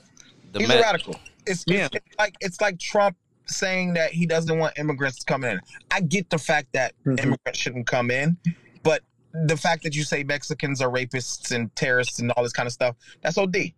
The 0.52 0.58
He's 0.60 0.68
me- 0.68 0.74
a 0.76 0.80
radical. 0.80 1.16
It's, 1.46 1.64
Yeah. 1.66 1.88
it's 1.92 2.06
like 2.18 2.34
it's 2.40 2.60
like 2.60 2.78
Trump 2.78 3.16
saying 3.46 3.94
that 3.94 4.12
he 4.12 4.26
doesn't 4.26 4.56
want 4.56 4.78
immigrants 4.78 5.18
to 5.18 5.24
come 5.24 5.42
in. 5.44 5.60
I 5.90 6.00
get 6.00 6.30
the 6.30 6.38
fact 6.38 6.68
that 6.74 6.94
Mhm. 7.04 7.18
immigrants 7.20 7.58
shouldn't 7.58 7.86
come 7.88 8.10
in, 8.12 8.36
but 8.84 9.02
the 9.32 9.56
fact 9.56 9.82
that 9.84 9.94
you 9.94 10.04
say 10.04 10.22
Mexicans 10.24 10.80
are 10.80 10.90
rapists 10.90 11.54
and 11.54 11.74
terrorists 11.76 12.18
and 12.18 12.30
all 12.32 12.42
this 12.42 12.52
kind 12.52 12.66
of 12.66 12.72
stuff, 12.72 12.96
that's 13.22 13.38
OD. 13.38 13.56
You 13.56 13.72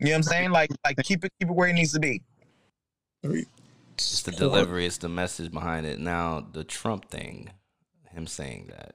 know 0.00 0.10
what 0.10 0.16
I'm 0.16 0.22
saying? 0.22 0.50
Like, 0.50 0.70
like 0.84 0.96
keep 1.02 1.24
it, 1.24 1.32
keep 1.38 1.50
it 1.50 1.54
where 1.54 1.68
it 1.68 1.74
needs 1.74 1.92
to 1.92 2.00
be. 2.00 2.22
It's 3.22 4.22
the 4.22 4.32
delivery, 4.32 4.86
it's 4.86 4.98
the 4.98 5.08
message 5.08 5.52
behind 5.52 5.86
it. 5.86 6.00
Now, 6.00 6.46
the 6.52 6.64
Trump 6.64 7.10
thing, 7.10 7.50
him 8.10 8.26
saying 8.26 8.70
that. 8.70 8.94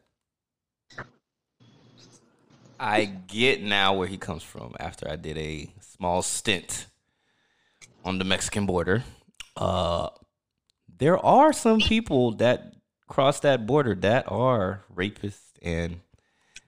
I 2.79 3.05
get 3.05 3.61
now 3.61 3.93
where 3.93 4.07
he 4.07 4.17
comes 4.17 4.43
from 4.43 4.75
after 4.79 5.09
I 5.09 5.15
did 5.15 5.37
a 5.37 5.69
small 5.79 6.21
stint 6.21 6.87
on 8.03 8.17
the 8.19 8.25
Mexican 8.25 8.65
border. 8.65 9.03
Uh, 9.55 10.09
there 10.97 11.17
are 11.23 11.53
some 11.53 11.79
people 11.79 12.31
that 12.35 12.73
cross 13.07 13.39
that 13.41 13.65
border 13.65 13.95
that 13.95 14.25
are 14.29 14.83
rapists, 14.93 15.53
and 15.61 16.01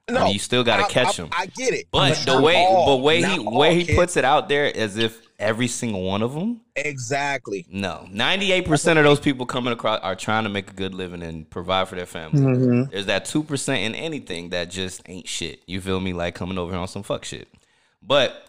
I 0.10 0.24
mean, 0.24 0.34
you 0.34 0.40
still 0.40 0.64
got 0.64 0.78
to 0.88 0.94
catch 0.94 1.20
I- 1.20 1.24
them. 1.24 1.30
I 1.34 1.46
get 1.48 1.74
it, 1.74 1.88
But 1.92 2.16
the 2.26 2.40
way, 2.42 2.56
all, 2.56 2.86
but 2.98 3.04
way 3.04 3.22
he 3.22 3.40
way 3.40 3.76
he 3.76 3.84
kids. 3.84 3.98
puts 3.98 4.16
it 4.18 4.24
out 4.24 4.48
there 4.48 4.76
as 4.76 4.96
if 4.98 5.22
every 5.38 5.68
single 5.68 6.02
one 6.04 6.22
of 6.24 6.34
them 6.34 6.62
exactly. 6.78 7.66
no, 7.70 8.08
ninety-eight 8.10 8.66
percent 8.66 8.98
of 8.98 9.04
those 9.06 9.20
people 9.20 9.46
coming 9.46 9.74
across 9.74 10.00
are 10.02 10.16
trying 10.16 10.44
to 10.46 10.50
make 10.50 10.72
a 10.72 10.74
good 10.74 10.96
living 10.96 11.22
and 11.22 11.50
provide 11.50 11.90
for 11.90 11.96
their 11.96 12.06
family. 12.06 12.40
Mhm. 12.40 12.90
There's 12.92 13.06
that 13.08 13.26
two 13.26 13.44
percent 13.44 13.82
in 13.84 13.96
anything 13.96 14.50
that 14.50 14.70
just 14.72 15.02
ain't 15.08 15.28
shit. 15.28 15.62
You 15.68 15.82
feel 15.82 16.00
me? 16.00 16.14
Like 16.14 16.36
coming 16.36 16.58
over 16.58 16.72
here 16.72 16.80
on 16.80 16.88
some 16.88 17.04
fuck 17.04 17.26
shit. 17.26 17.50
But 18.02 18.48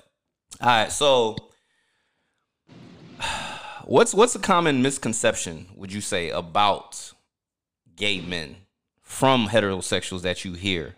all 0.61 0.69
right, 0.69 0.93
so 0.93 1.37
what's 3.85 4.15
what's 4.15 4.35
a 4.35 4.39
common 4.39 4.81
misconception 4.83 5.67
would 5.75 5.93
you 5.93 6.01
say 6.01 6.31
about 6.31 7.13
gay 7.97 8.21
men 8.21 8.57
from 9.03 9.49
heterosexuals 9.49 10.23
that 10.23 10.45
you 10.45 10.53
hear? 10.53 10.95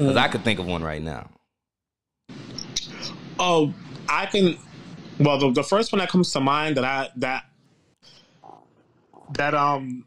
Because 0.00 0.16
I 0.16 0.28
mm. 0.28 0.32
could 0.32 0.44
think 0.44 0.58
of 0.58 0.64
one 0.64 0.82
right 0.82 1.02
now. 1.02 1.28
Oh, 3.38 3.74
I 4.08 4.24
can. 4.24 4.56
Well, 5.18 5.38
the, 5.38 5.50
the 5.52 5.62
first 5.62 5.92
one 5.92 5.98
that 5.98 6.08
comes 6.08 6.32
to 6.32 6.40
mind 6.40 6.78
that 6.78 6.84
I 6.86 7.10
that 7.16 7.44
that 9.34 9.54
um, 9.54 10.06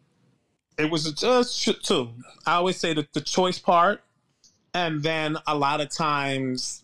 it 0.79 0.89
was 0.89 1.11
just 1.13 1.85
two. 1.85 2.09
I 2.43 2.53
always 2.53 2.77
say 2.77 2.95
that 2.95 3.13
the 3.13 3.21
choice 3.21 3.59
part, 3.59 4.03
and 4.73 5.03
then 5.03 5.37
a 5.45 5.55
lot 5.55 5.79
of 5.79 5.95
times, 5.95 6.83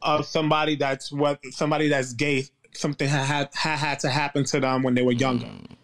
of 0.00 0.24
somebody 0.24 0.76
that's 0.76 1.10
what 1.10 1.40
somebody 1.50 1.88
that's 1.88 2.12
gay, 2.12 2.44
something 2.72 3.08
had 3.08 3.24
had, 3.24 3.48
had 3.52 3.78
had 3.78 3.98
to 4.00 4.10
happen 4.10 4.44
to 4.44 4.60
them 4.60 4.84
when 4.84 4.94
they 4.94 5.02
were 5.02 5.10
younger. 5.10 5.46
Mm. 5.46 5.76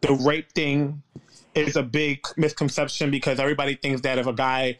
The 0.00 0.14
rape 0.14 0.52
thing 0.52 1.00
is 1.54 1.76
a 1.76 1.82
big 1.84 2.26
misconception 2.36 3.12
because 3.12 3.38
everybody 3.38 3.76
thinks 3.76 4.00
that 4.00 4.18
if 4.18 4.26
a 4.26 4.32
guy 4.32 4.78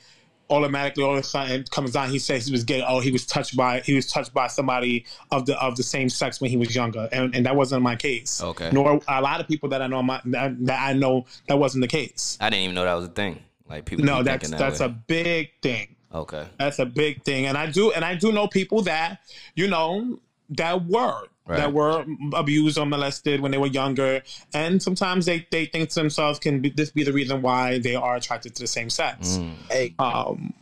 automatically 0.50 1.04
all 1.04 1.12
of 1.12 1.18
a 1.18 1.22
sudden 1.22 1.62
comes 1.64 1.94
on 1.94 2.08
he 2.08 2.18
says 2.18 2.46
he 2.46 2.52
was 2.52 2.64
gay 2.64 2.82
oh 2.87 3.00
he 3.00 3.11
was 3.11 3.26
touched 3.26 3.56
by 3.56 3.80
he 3.80 3.94
was 3.94 4.06
touched 4.06 4.32
by 4.32 4.46
somebody 4.46 5.04
of 5.30 5.44
the 5.46 5.58
of 5.62 5.76
the 5.76 5.82
same 5.82 6.08
sex 6.08 6.40
when 6.40 6.50
he 6.50 6.56
was 6.56 6.74
younger 6.74 7.08
and, 7.12 7.34
and 7.34 7.44
that 7.44 7.54
wasn't 7.54 7.82
my 7.82 7.94
case 7.94 8.42
Okay. 8.42 8.70
nor 8.72 9.00
a 9.08 9.20
lot 9.20 9.40
of 9.40 9.48
people 9.48 9.68
that 9.68 9.82
i 9.82 9.87
know 9.87 10.02
my, 10.02 10.20
that, 10.26 10.64
that 10.64 10.80
i 10.80 10.92
know 10.92 11.26
that 11.48 11.58
wasn't 11.58 11.82
the 11.82 11.88
case 11.88 12.38
I 12.40 12.48
didn't 12.50 12.62
even 12.64 12.74
know 12.74 12.84
that 12.84 12.94
was 12.94 13.06
a 13.06 13.08
thing. 13.08 13.42
Like 13.68 13.84
people. 13.84 14.04
no 14.04 14.22
that's 14.22 14.48
that 14.48 14.58
that's 14.58 14.80
way. 14.80 14.87
a 14.87 14.88
big 14.88 15.50
thing 15.61 15.94
okay. 16.14 16.46
that's 16.58 16.78
a 16.78 16.87
big 16.87 17.22
thing 17.24 17.46
and 17.46 17.58
i 17.58 17.66
do 17.70 17.92
and 17.92 18.04
i 18.04 18.14
do 18.14 18.32
know 18.32 18.48
people 18.48 18.80
that 18.82 19.20
you 19.54 19.68
know 19.68 20.18
that 20.50 20.87
were 20.87 21.24
Right. 21.48 21.56
that 21.56 21.72
were 21.72 22.04
abused 22.34 22.76
or 22.78 22.84
molested 22.84 23.40
when 23.40 23.50
they 23.52 23.58
were 23.58 23.68
younger 23.68 24.22
and 24.52 24.82
sometimes 24.82 25.24
they 25.24 25.46
they 25.50 25.64
think 25.64 25.88
to 25.88 25.94
themselves 25.94 26.38
can 26.38 26.61
be, 26.61 26.68
this 26.70 26.90
be 26.90 27.04
the 27.04 27.12
reason 27.12 27.40
why 27.40 27.78
they 27.78 27.94
are 27.94 28.16
attracted 28.16 28.54
to 28.56 28.62
the 28.62 28.66
same 28.68 28.90
sex 28.90 29.38
Mm. 29.38 29.54
Hey, 29.70 29.94
um 29.98 30.52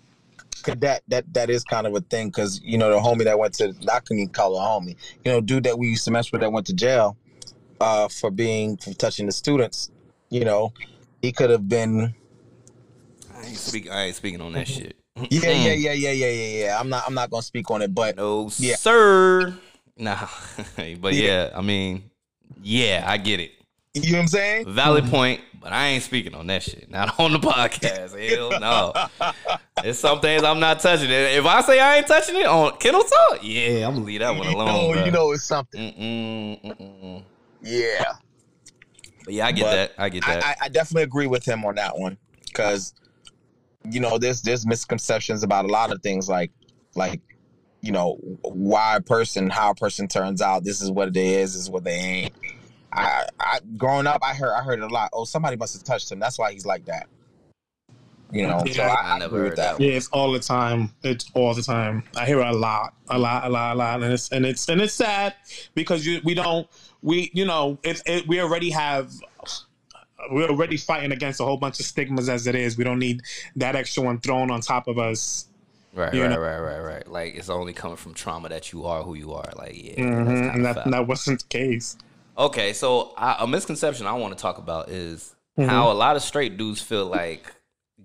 'cause 0.62 0.76
that 0.80 1.02
that 1.08 1.24
that 1.34 1.50
is 1.50 1.64
kind 1.64 1.86
of 1.88 1.94
a 1.96 2.00
thing 2.00 2.28
because 2.28 2.60
you 2.62 2.78
know 2.78 2.90
the 2.90 2.98
homie 3.00 3.24
that 3.24 3.38
went 3.38 3.54
to 3.54 3.74
I 3.92 3.98
couldn't 4.00 4.20
even 4.22 4.32
call 4.32 4.56
a 4.56 4.60
homie. 4.60 4.96
You 5.24 5.32
know, 5.32 5.40
dude 5.40 5.64
that 5.64 5.78
we 5.78 5.88
used 5.88 6.04
to 6.04 6.10
mess 6.10 6.30
with 6.32 6.40
that 6.40 6.50
went 6.52 6.66
to 6.68 6.72
jail 6.74 7.16
uh, 7.80 8.08
for 8.08 8.30
being 8.30 8.76
for 8.76 8.92
touching 8.94 9.26
the 9.26 9.32
students. 9.32 9.90
You 10.30 10.44
know, 10.44 10.72
he 11.22 11.30
could 11.32 11.50
have 11.50 11.68
been. 11.68 12.14
I 13.34 13.46
ain't 13.46 13.56
speak. 13.58 13.90
I 13.90 14.04
ain't 14.04 14.16
speaking 14.16 14.40
on 14.40 14.52
that 14.54 14.66
shit. 14.66 14.96
Yeah, 15.30 15.50
yeah, 15.50 15.72
yeah, 15.72 15.92
yeah, 15.92 16.10
yeah, 16.10 16.26
yeah, 16.30 16.64
yeah. 16.64 16.80
I'm 16.80 16.88
not. 16.88 17.04
I'm 17.06 17.14
not 17.14 17.30
gonna 17.30 17.42
speak 17.42 17.70
on 17.70 17.82
it, 17.82 17.94
but 17.94 18.16
No, 18.16 18.50
Yeah. 18.58 18.76
sir. 18.76 19.56
Nah, 19.96 20.28
but 21.00 21.14
Yeah. 21.14 21.22
yeah, 21.48 21.50
I 21.56 21.62
mean, 21.62 22.10
yeah, 22.62 23.04
I 23.06 23.16
get 23.16 23.40
it. 23.40 23.52
you 23.94 24.12
know 24.12 24.18
what 24.18 24.22
I'm 24.22 24.28
saying. 24.28 24.72
Valid 24.72 25.06
point, 25.06 25.40
but 25.60 25.72
I 25.72 25.86
ain't 25.88 26.02
speaking 26.02 26.34
on 26.34 26.46
that 26.48 26.62
shit. 26.62 26.90
Not 26.90 27.18
on 27.18 27.32
the 27.32 27.38
podcast. 27.40 28.12
Hell 28.30 28.60
no. 28.60 28.92
There's 29.82 29.98
some 29.98 30.20
things 30.20 30.42
I'm 30.42 30.60
not 30.60 30.80
touching. 30.80 31.08
If 31.10 31.46
I 31.46 31.60
say 31.62 31.80
I 31.80 31.96
ain't 31.96 32.06
touching 32.06 32.36
it 32.36 32.46
on 32.46 32.76
Kindle 32.78 33.02
Talk, 33.02 33.40
yeah, 33.42 33.86
I'm 33.88 33.94
gonna 33.94 34.04
leave 34.04 34.20
that 34.20 34.36
one 34.36 34.48
You 34.48 34.54
alone. 34.54 34.66
know, 34.66 34.90
bruh. 35.00 35.06
you 35.06 35.12
know, 35.12 35.32
it's 35.32 35.44
something. 35.44 35.80
Mm-mm, 35.80 36.62
mm-mm. 36.78 37.22
Yeah, 37.62 38.04
But 39.24 39.34
yeah, 39.34 39.46
I 39.46 39.52
get 39.52 39.62
But 39.64 39.70
that. 39.72 39.92
I 39.98 40.08
get 40.10 40.24
that. 40.26 40.44
I, 40.44 40.48
I, 40.50 40.56
I 40.62 40.68
definitely 40.68 41.02
agree 41.04 41.26
with 41.26 41.44
him 41.46 41.64
on 41.64 41.74
that 41.76 41.96
one 41.98 42.16
because 42.44 42.94
you 43.90 43.98
know 44.00 44.18
there's 44.18 44.42
there's 44.42 44.66
misconceptions 44.66 45.42
about 45.42 45.64
a 45.64 45.68
lot 45.68 45.90
of 45.90 46.02
things 46.02 46.28
like 46.28 46.50
like 46.94 47.20
you 47.86 47.92
know 47.92 48.18
why 48.42 48.96
a 48.96 49.00
person 49.00 49.48
how 49.48 49.70
a 49.70 49.74
person 49.74 50.08
turns 50.08 50.42
out 50.42 50.64
this 50.64 50.80
is 50.80 50.90
what 50.90 51.08
it 51.08 51.16
is 51.16 51.54
this 51.54 51.62
is 51.62 51.70
what 51.70 51.84
they 51.84 51.92
ain't 51.92 52.34
I, 52.92 53.26
I 53.38 53.60
growing 53.76 54.06
up 54.06 54.20
I 54.22 54.34
heard 54.34 54.52
I 54.52 54.62
heard 54.62 54.78
it 54.78 54.84
a 54.84 54.88
lot 54.88 55.10
oh 55.12 55.24
somebody 55.24 55.56
must 55.56 55.74
have 55.74 55.84
touched 55.84 56.10
him 56.10 56.18
that's 56.18 56.38
why 56.38 56.52
he's 56.52 56.66
like 56.66 56.86
that 56.86 57.08
you 58.32 58.46
know 58.46 58.58
so 58.58 58.64
Yeah. 58.66 58.88
I, 58.88 59.12
I 59.12 59.14
I 59.14 59.18
never 59.18 59.36
agree 59.36 59.48
heard 59.50 59.58
that, 59.58 59.78
that. 59.78 59.84
Yeah, 59.84 59.92
it's 59.92 60.08
all 60.08 60.32
the 60.32 60.40
time. 60.40 60.90
It's 61.02 61.30
all 61.34 61.54
the 61.54 61.62
time. 61.62 62.02
I 62.16 62.26
hear 62.26 62.40
it 62.40 62.46
a 62.46 62.52
lot, 62.52 62.94
a 63.08 63.18
lot, 63.18 63.44
a 63.44 63.48
lot, 63.48 63.76
a 63.76 63.78
lot, 63.78 64.02
and 64.02 64.12
it's 64.12 64.30
and 64.30 64.44
it's 64.44 64.68
and 64.68 64.80
it's 64.80 64.92
sad 64.92 65.34
because 65.74 66.04
you 66.04 66.20
we 66.24 66.34
don't 66.34 66.66
we 67.02 67.30
you 67.34 67.44
know 67.44 67.78
it's 67.82 68.02
it, 68.06 68.26
we 68.26 68.40
already 68.40 68.70
have 68.70 69.12
we're 70.30 70.48
already 70.48 70.76
fighting 70.76 71.12
against 71.12 71.40
a 71.40 71.44
whole 71.44 71.56
bunch 71.56 71.78
of 71.78 71.86
stigmas 71.86 72.28
as 72.28 72.46
it 72.46 72.54
is. 72.54 72.76
We 72.76 72.84
don't 72.84 72.98
need 72.98 73.22
that 73.56 73.76
extra 73.76 74.02
one 74.02 74.18
thrown 74.18 74.50
on 74.50 74.60
top 74.60 74.88
of 74.88 74.98
us. 74.98 75.46
Right, 75.96 76.14
you 76.14 76.22
right, 76.22 76.30
know. 76.30 76.38
right, 76.38 76.58
right, 76.60 76.80
right. 76.80 77.06
Like 77.08 77.34
it's 77.34 77.48
only 77.48 77.72
coming 77.72 77.96
from 77.96 78.14
trauma 78.14 78.48
that 78.50 78.72
you 78.72 78.84
are 78.86 79.02
who 79.02 79.14
you 79.14 79.32
are. 79.32 79.50
Like 79.56 79.72
yeah, 79.74 79.94
Mhm, 79.96 80.26
that's 80.26 80.56
and 80.56 80.64
that, 80.64 80.90
that 80.90 81.06
wasn't 81.06 81.40
the 81.42 81.48
case. 81.48 81.96
Okay, 82.38 82.72
so 82.72 83.14
I, 83.16 83.36
a 83.40 83.46
misconception 83.46 84.06
I 84.06 84.12
want 84.12 84.36
to 84.36 84.40
talk 84.40 84.58
about 84.58 84.88
is 84.90 85.34
Mhm. 85.58 85.68
how 85.68 85.90
a 85.90 85.94
lot 85.94 86.16
of 86.16 86.22
straight 86.22 86.56
dudes 86.58 86.80
feel 86.82 87.06
like 87.06 87.52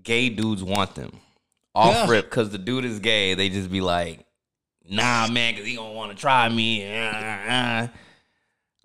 gay 0.04 0.30
dudes 0.30 0.64
want 0.64 0.96
them 0.96 1.20
off 1.76 1.94
Yeah. 1.94 2.10
rip 2.10 2.26
because 2.30 2.50
the 2.50 2.58
dude 2.58 2.86
is 2.86 3.00
gay. 3.00 3.34
They 3.34 3.50
just 3.50 3.70
be 3.72 3.82
like, 3.82 4.26
"Nah, 4.90 5.28
man, 5.28 5.54
because 5.54 5.68
he 5.68 5.76
gonna 5.76 5.92
want 5.94 6.12
to 6.12 6.18
try 6.18 6.48
me." 6.50 6.86
Uh, 6.86 7.02
uh. 7.12 7.88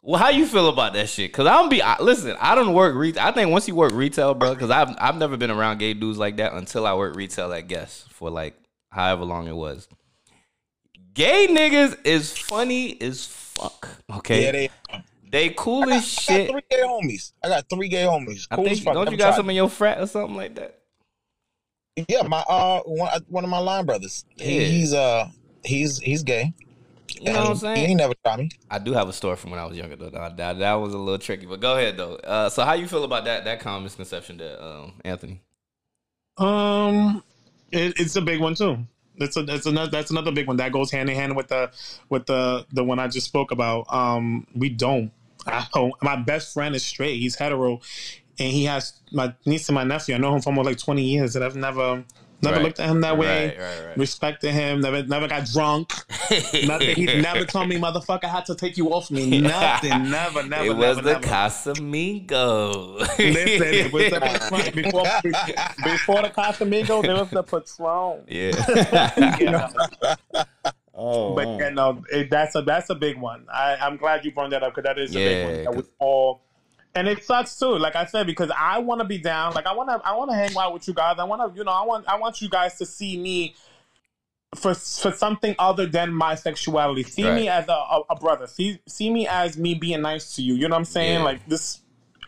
Well, 0.02 0.20
how 0.20 0.28
you 0.30 0.46
feel 0.46 0.68
about 0.68 0.92
that 0.92 1.08
shit? 1.08 1.32
Cause 1.32 1.46
I'm 1.48 1.68
be 1.68 1.82
I, 1.82 2.00
listen. 2.00 2.36
I 2.40 2.54
don't 2.54 2.74
work 2.74 2.94
retail. 2.94 3.24
I 3.24 3.32
think 3.32 3.50
once 3.50 3.66
you 3.66 3.74
work 3.74 3.92
retail, 3.92 4.34
bro, 4.34 4.54
because 4.54 4.70
I've 4.70 4.94
I've 4.98 5.16
never 5.16 5.36
been 5.36 5.50
around 5.50 5.78
gay 5.78 5.94
dudes 5.94 6.16
like 6.18 6.36
that 6.36 6.52
until 6.52 6.86
I 6.86 6.94
worked 6.94 7.16
retail 7.16 7.52
at 7.52 7.66
Guess 7.66 8.04
for 8.10 8.30
like 8.30 8.54
however 8.90 9.24
long 9.24 9.48
it 9.48 9.56
was. 9.56 9.88
Gay 11.14 11.46
niggas 11.48 11.98
is 12.04 12.36
funny 12.36 13.00
as 13.00 13.26
fuck. 13.26 13.88
Okay, 14.10 14.44
yeah 14.44 14.52
they 14.52 14.70
they 15.30 15.48
cool 15.50 15.84
I 15.84 15.86
got, 15.86 15.96
as 15.96 16.02
I 16.02 16.04
got 16.04 16.22
shit. 16.22 16.50
three 16.50 16.62
gay 16.70 16.82
homies 16.82 17.32
I 17.42 17.48
got 17.48 17.68
three 17.68 17.88
gay 17.88 18.04
homies 18.04 18.46
I 18.50 18.56
cool 18.56 18.66
as 18.66 18.72
think 18.72 18.84
fuck. 18.84 18.94
don't 18.94 19.04
Never 19.04 19.12
you 19.14 19.18
got 19.18 19.34
some 19.34 19.48
in 19.50 19.56
your 19.56 19.68
frat 19.68 20.00
or 20.00 20.06
something 20.06 20.36
like 20.36 20.54
that? 20.56 20.78
Yeah, 22.08 22.22
my 22.22 22.40
uh 22.48 22.80
one 22.82 23.10
one 23.28 23.44
of 23.44 23.50
my 23.50 23.58
line 23.58 23.86
brothers. 23.86 24.24
He, 24.36 24.60
Yeah. 24.60 24.66
he's 24.66 24.92
uh 24.94 25.28
he's 25.64 25.98
he's 25.98 26.22
gay. 26.22 26.52
You 27.18 27.32
know 27.32 27.40
what 27.40 27.50
I'm 27.50 27.56
saying? 27.56 27.76
He 27.76 27.84
ain't 27.84 27.98
never 27.98 28.12
tried 28.22 28.40
me. 28.40 28.50
I 28.70 28.78
do 28.78 28.92
have 28.92 29.08
a 29.08 29.12
story 29.12 29.36
from 29.36 29.50
when 29.50 29.58
I 29.60 29.64
was 29.64 29.76
younger 29.76 29.96
though. 29.96 30.10
That, 30.10 30.36
that, 30.36 30.58
that 30.58 30.74
was 30.74 30.92
a 30.92 30.98
little 30.98 31.18
tricky, 31.18 31.46
but 31.46 31.60
go 31.60 31.76
ahead 31.76 31.96
though. 31.96 32.16
Uh, 32.16 32.50
so 32.50 32.62
how 32.64 32.74
you 32.74 32.86
feel 32.86 33.04
about 33.04 33.24
that 33.24 33.44
that 33.46 33.60
common 33.60 33.84
misconception 33.84 34.36
that 34.36 34.62
um, 34.62 34.92
Anthony? 35.04 35.40
Um, 36.36 37.22
it, 37.72 37.98
it's 38.00 38.16
a 38.16 38.22
big 38.22 38.40
one 38.40 38.54
too. 38.54 38.78
It's 39.16 39.36
a 39.36 39.40
it's 39.48 39.66
another 39.66 39.90
that's 39.90 40.10
another 40.10 40.32
big 40.32 40.46
one 40.46 40.56
that 40.58 40.72
goes 40.72 40.90
hand 40.90 41.08
in 41.08 41.16
hand 41.16 41.36
with 41.36 41.48
the 41.48 41.70
with 42.08 42.26
the 42.26 42.66
the 42.72 42.84
one 42.84 42.98
I 42.98 43.08
just 43.08 43.26
spoke 43.26 43.50
about. 43.50 43.92
Um, 43.92 44.46
we 44.54 44.68
don't. 44.68 45.10
I 45.46 45.66
don't. 45.72 45.94
My 46.02 46.16
best 46.16 46.52
friend 46.52 46.74
is 46.74 46.84
straight. 46.84 47.18
He's 47.18 47.36
hetero, 47.36 47.80
and 48.38 48.52
he 48.52 48.64
has 48.64 49.00
my 49.12 49.34
niece 49.46 49.68
and 49.68 49.74
my 49.74 49.84
nephew. 49.84 50.14
I 50.14 50.18
know 50.18 50.34
him 50.34 50.42
for 50.42 50.50
almost 50.50 50.66
like 50.66 50.78
twenty 50.78 51.04
years, 51.04 51.36
and 51.36 51.44
I've 51.44 51.56
never 51.56 52.04
never 52.42 52.56
Right. 52.56 52.64
looked 52.64 52.80
at 52.80 52.88
him 52.88 53.00
that 53.00 53.16
way. 53.18 53.56
Right, 53.58 53.86
right. 53.88 53.96
Respected 53.98 54.52
him. 54.52 54.80
Never 54.80 55.02
never 55.04 55.26
got 55.28 55.46
drunk. 55.46 55.92
Nothing. 56.66 56.94
He 56.96 57.06
never 57.20 57.44
told 57.44 57.68
me, 57.68 57.76
motherfucker, 57.76 58.24
I 58.24 58.28
had 58.28 58.46
to 58.46 58.54
take 58.54 58.76
you 58.76 58.88
off 58.92 59.10
me. 59.10 59.40
Nothing. 59.42 60.10
Never. 60.10 60.42
Never. 60.42 60.64
it 60.64 60.76
was 60.76 60.96
never, 60.96 61.02
the 61.02 61.12
never. 61.14 61.26
Casamigos. 61.26 62.98
Listen, 63.18 63.74
it 63.74 63.92
was 63.92 64.10
the 64.10 64.20
Patron. 64.72 64.82
before 64.82 65.04
before 65.84 66.22
the 66.22 66.30
Casamigos, 66.30 67.02
there 67.02 67.14
was 67.16 67.30
the 67.30 67.42
Patron. 67.42 68.24
yeah. 68.28 69.36
You 69.38 69.50
know? 69.50 69.68
oh, 70.94 71.34
But 71.34 71.48
you 71.58 71.70
know, 71.72 72.02
it, 72.10 72.30
that's 72.30 72.54
a 72.54 72.62
that's 72.62 72.90
a 72.90 72.94
big 72.94 73.18
one. 73.18 73.46
I, 73.52 73.76
I'm 73.76 73.96
glad 73.96 74.24
you 74.24 74.32
brought 74.32 74.50
that 74.50 74.62
up 74.62 74.74
because 74.74 74.84
that 74.88 74.98
is 74.98 75.10
a 75.12 75.14
big 75.14 75.44
one. 75.46 75.64
That 75.64 75.70
we 75.74 75.82
'cause- 75.82 75.90
all 75.98 76.42
and 76.96 77.06
it 77.06 77.22
sucks 77.24 77.58
too. 77.58 77.76
Like 77.78 77.94
I 77.94 78.06
said, 78.06 78.26
because 78.26 78.50
I 78.56 78.78
want 78.78 79.00
to 79.00 79.04
be 79.06 79.18
down. 79.18 79.52
Like 79.54 79.66
I 79.66 79.72
want 79.74 79.88
to, 79.90 80.00
I 80.04 80.14
want 80.16 80.30
to 80.30 80.36
hang 80.36 80.56
out 80.56 80.72
with 80.72 80.88
you 80.88 80.94
guys. 80.94 81.16
I 81.18 81.24
want 81.24 81.40
to, 81.52 81.56
you 81.58 81.64
know, 81.64 81.70
I 81.72 81.84
want, 81.84 82.08
I 82.08 82.16
want 82.18 82.40
you 82.40 82.48
guys 82.48 82.76
to 82.78 82.86
see 82.86 83.16
me 83.18 83.54
for 84.54 84.74
for 84.74 85.12
something 85.12 85.54
other 85.58 85.86
than 85.86 86.12
my 86.12 86.34
sexuality. 86.34 87.02
See 87.02 87.24
Right. 87.24 87.34
me 87.34 87.48
as 87.48 87.68
a, 87.68 87.72
a, 87.72 88.02
a 88.10 88.16
brother. 88.16 88.46
See 88.46 88.80
see 88.86 89.10
me 89.10 89.28
as 89.28 89.56
me 89.58 89.74
being 89.74 90.00
nice 90.02 90.34
to 90.36 90.42
you. 90.42 90.54
You 90.54 90.68
know 90.68 90.74
what 90.74 90.78
I'm 90.80 90.84
saying? 90.86 91.18
Yeah. 91.20 91.24
Like 91.24 91.46
this. 91.46 91.80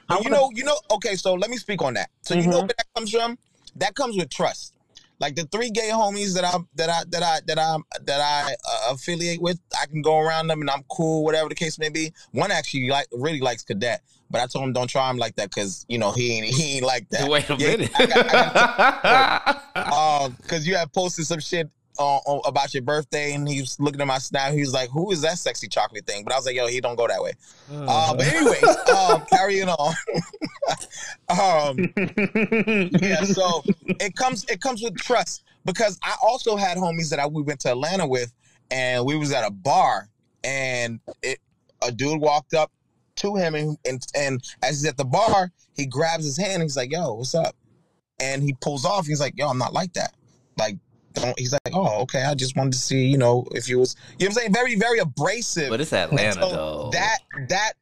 But 0.08 0.24
you 0.24 0.30
know, 0.30 0.50
you 0.54 0.64
know. 0.64 0.76
Okay, 0.90 1.14
so 1.16 1.34
let 1.34 1.50
me 1.50 1.56
speak 1.56 1.82
on 1.82 1.94
that. 1.94 2.10
So 2.22 2.34
you 2.34 2.42
know 2.42 2.58
Mhm. 2.58 2.68
where 2.68 2.74
that 2.76 2.86
comes 2.94 3.10
from? 3.10 3.38
That 3.76 3.94
comes 3.94 4.16
with 4.16 4.30
trust. 4.30 4.74
Like 5.20 5.34
the 5.34 5.44
three 5.44 5.70
gay 5.70 5.90
homies 5.90 6.34
that 6.34 6.44
I 6.44 6.58
that 6.76 6.88
I 6.88 7.02
that 7.08 7.22
I 7.22 7.40
that 7.46 7.58
I 7.58 7.76
that 8.04 8.20
I 8.20 8.52
uh, 8.54 8.94
affiliate 8.94 9.40
with, 9.40 9.58
I 9.80 9.86
can 9.86 10.00
go 10.00 10.18
around 10.18 10.46
them 10.46 10.60
and 10.60 10.70
I'm 10.70 10.84
cool, 10.90 11.24
whatever 11.24 11.48
the 11.48 11.54
case 11.54 11.78
may 11.78 11.88
be. 11.88 12.12
One 12.32 12.50
actually 12.50 12.88
like 12.88 13.08
really 13.12 13.40
likes 13.40 13.64
cadet, 13.64 14.02
but 14.30 14.40
I 14.40 14.46
told 14.46 14.64
him 14.64 14.72
don't 14.72 14.88
try 14.88 15.08
him 15.10 15.16
like 15.16 15.36
that 15.36 15.50
because 15.50 15.84
you 15.88 15.98
know 15.98 16.12
he 16.12 16.32
ain't 16.38 16.46
he 16.46 16.76
ain't 16.76 16.84
like 16.86 17.08
that. 17.10 17.28
Wait 17.30 17.48
a 17.50 17.54
Yeah, 17.56 17.76
minute. 17.76 17.92
Got- 17.98 19.64
um, 20.24 20.36
because 20.42 20.66
you 20.66 20.76
had 20.76 20.92
posted 20.92 21.26
some 21.26 21.40
shit 21.40 21.68
uh, 21.98 22.18
uh, 22.18 22.38
about 22.44 22.72
your 22.74 22.82
birthday, 22.84 23.32
and 23.32 23.48
he 23.48 23.60
was 23.60 23.78
looking 23.80 24.00
at 24.00 24.06
my 24.06 24.18
snap. 24.18 24.52
He 24.52 24.60
was 24.60 24.72
like, 24.72 24.88
"Who 24.90 25.10
is 25.10 25.22
that 25.22 25.36
sexy 25.38 25.66
chocolate 25.68 26.06
thing?" 26.06 26.22
But 26.24 26.32
I 26.32 26.36
was 26.36 26.46
like, 26.46 26.54
"Yo, 26.54 26.66
he 26.68 26.80
don't 26.80 26.94
go 26.96 27.08
that 27.08 27.20
way." 27.22 27.32
Uh, 27.70 28.14
but 28.14 28.26
anyways, 28.26 28.76
um, 28.94 29.22
carrying 29.32 29.68
on. 29.68 29.94
um, 31.28 31.92
yeah, 33.02 33.22
so 33.24 33.64
it 34.00 34.14
comes 34.14 34.44
it 34.44 34.60
comes 34.60 34.82
with 34.82 34.96
trust 34.96 35.42
because 35.64 35.98
I 36.02 36.14
also 36.22 36.56
had 36.56 36.76
homies 36.78 37.10
that 37.10 37.18
I 37.18 37.26
we 37.26 37.42
went 37.42 37.60
to 37.60 37.70
Atlanta 37.70 38.06
with, 38.06 38.32
and 38.70 39.04
we 39.04 39.16
was 39.16 39.32
at 39.32 39.44
a 39.46 39.50
bar, 39.50 40.08
and 40.44 41.00
it 41.22 41.38
a 41.82 41.90
dude 41.92 42.20
walked 42.20 42.54
up 42.54 42.70
to 43.18 43.36
him, 43.36 43.54
and 43.54 43.76
and, 43.86 44.06
and 44.14 44.42
as 44.62 44.80
he's 44.80 44.86
at 44.88 44.96
the 44.96 45.04
bar, 45.04 45.50
he 45.74 45.86
grabs 45.86 46.24
his 46.24 46.36
hand. 46.36 46.54
And 46.54 46.62
he's 46.62 46.76
like, 46.76 46.90
"Yo, 46.90 47.14
what's 47.14 47.34
up?" 47.34 47.54
And 48.20 48.42
he 48.42 48.54
pulls 48.60 48.84
off. 48.84 49.06
He's 49.06 49.20
like, 49.20 49.34
"Yo, 49.36 49.48
I'm 49.48 49.58
not 49.58 49.72
like 49.72 49.92
that." 49.94 50.14
Like, 50.56 50.76
don't. 51.14 51.38
He's 51.38 51.52
like, 51.52 51.60
"Oh, 51.72 52.00
okay. 52.02 52.22
I 52.24 52.34
just 52.34 52.56
wanted 52.56 52.72
to 52.72 52.78
see, 52.78 53.06
you 53.06 53.18
know, 53.18 53.46
if 53.52 53.68
you 53.68 53.78
was, 53.78 53.94
you 54.18 54.26
know, 54.26 54.30
what 54.30 54.30
I'm 54.30 54.32
saying, 54.34 54.52
very, 54.54 54.74
very 54.76 54.98
abrasive." 54.98 55.70
but 55.70 55.80
it's 55.80 55.92
Atlanta 56.04 56.40
So 56.42 56.48
though. 56.50 56.90
That 56.92 57.18
that 57.48 57.72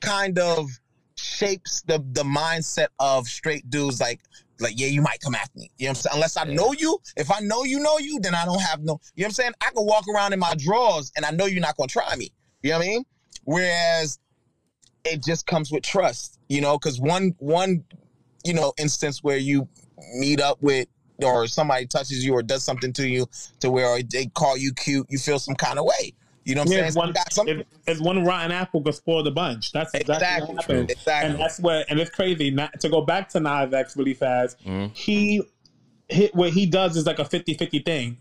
kind 0.00 0.38
of 0.38 0.68
shapes 1.16 1.82
the 1.82 1.98
the 2.12 2.22
mindset 2.22 2.88
of 2.98 3.26
straight 3.26 3.68
dudes 3.68 4.00
like 4.00 4.20
like 4.58 4.72
yeah 4.78 4.86
you 4.86 5.02
might 5.02 5.20
come 5.20 5.34
after 5.34 5.58
me 5.58 5.70
you 5.76 5.84
know 5.86 5.90
what 5.90 5.98
I'm 5.98 6.02
saying 6.02 6.14
unless 6.14 6.36
I 6.38 6.44
Yeah. 6.46 6.54
know 6.54 6.72
you 6.72 6.98
if 7.16 7.30
I 7.30 7.40
know 7.40 7.64
you 7.64 7.78
know 7.80 7.98
you 7.98 8.18
then 8.20 8.34
I 8.34 8.46
don't 8.46 8.60
have 8.62 8.80
no 8.80 8.98
you 9.14 9.22
know 9.22 9.26
what 9.26 9.26
I'm 9.26 9.32
saying 9.32 9.52
I 9.60 9.66
can 9.70 9.84
walk 9.84 10.04
around 10.08 10.32
in 10.32 10.38
my 10.38 10.54
drawers 10.56 11.12
and 11.16 11.26
I 11.26 11.30
know 11.30 11.44
you're 11.44 11.60
not 11.60 11.76
gonna 11.76 11.88
try 11.88 12.16
me 12.16 12.32
you 12.62 12.70
know 12.70 12.78
what 12.78 12.84
I 12.86 12.88
mean 12.88 13.04
whereas 13.44 14.18
it 15.04 15.22
just 15.24 15.46
comes 15.46 15.70
with 15.72 15.82
trust 15.82 16.38
you 16.48 16.60
know 16.60 16.78
because 16.78 17.00
one 17.00 17.34
one 17.38 17.84
you 18.44 18.52
know 18.54 18.72
instance 18.78 19.22
where 19.22 19.36
you 19.38 19.66
meet 20.14 20.40
up 20.40 20.58
with 20.62 20.86
or 21.22 21.46
somebody 21.46 21.86
touches 21.86 22.24
you 22.24 22.32
or 22.32 22.42
does 22.42 22.62
something 22.62 22.92
to 22.92 23.06
you 23.06 23.26
to 23.60 23.70
where 23.70 24.02
they 24.02 24.26
call 24.26 24.56
you 24.56 24.72
cute 24.72 25.06
you 25.10 25.18
feel 25.18 25.38
some 25.38 25.54
kind 25.54 25.78
of 25.78 25.84
way 25.84 26.12
you 26.44 26.54
know 26.54 26.62
what 26.62 26.68
I'm 26.68 26.72
Yeah, 26.72 26.78
saying 26.78 26.86
it's 26.86 26.94
So 26.94 27.00
one, 27.00 27.08
you 27.08 27.14
got 27.14 27.32
some- 27.32 27.48
if, 27.48 27.66
if 27.86 28.00
one 28.00 28.24
rotten 28.24 28.50
apple 28.50 28.80
could 28.82 28.94
spoil 28.94 29.22
the 29.22 29.30
bunch. 29.30 29.72
That's 29.72 29.92
exactly, 29.94 30.14
Exactly. 30.14 30.54
what 30.54 30.62
happens. 30.64 30.90
Exactly. 30.90 31.30
And 31.30 31.38
that's 31.40 31.58
what, 31.60 31.86
and 31.90 32.00
it's 32.00 32.10
crazy. 32.10 32.50
Not, 32.50 32.80
to 32.80 32.88
go 32.88 33.02
back 33.02 33.28
to 33.30 33.40
Nas 33.40 33.72
X 33.74 33.94
really 33.94 34.14
fast, 34.14 34.56
Mhm. 34.66 34.96
he 34.96 35.42
hit 36.08 36.34
what 36.34 36.50
he 36.50 36.64
does 36.64 36.96
is 36.96 37.04
like 37.04 37.18
a 37.18 37.24
50-50 37.26 37.84
thing. 37.84 38.16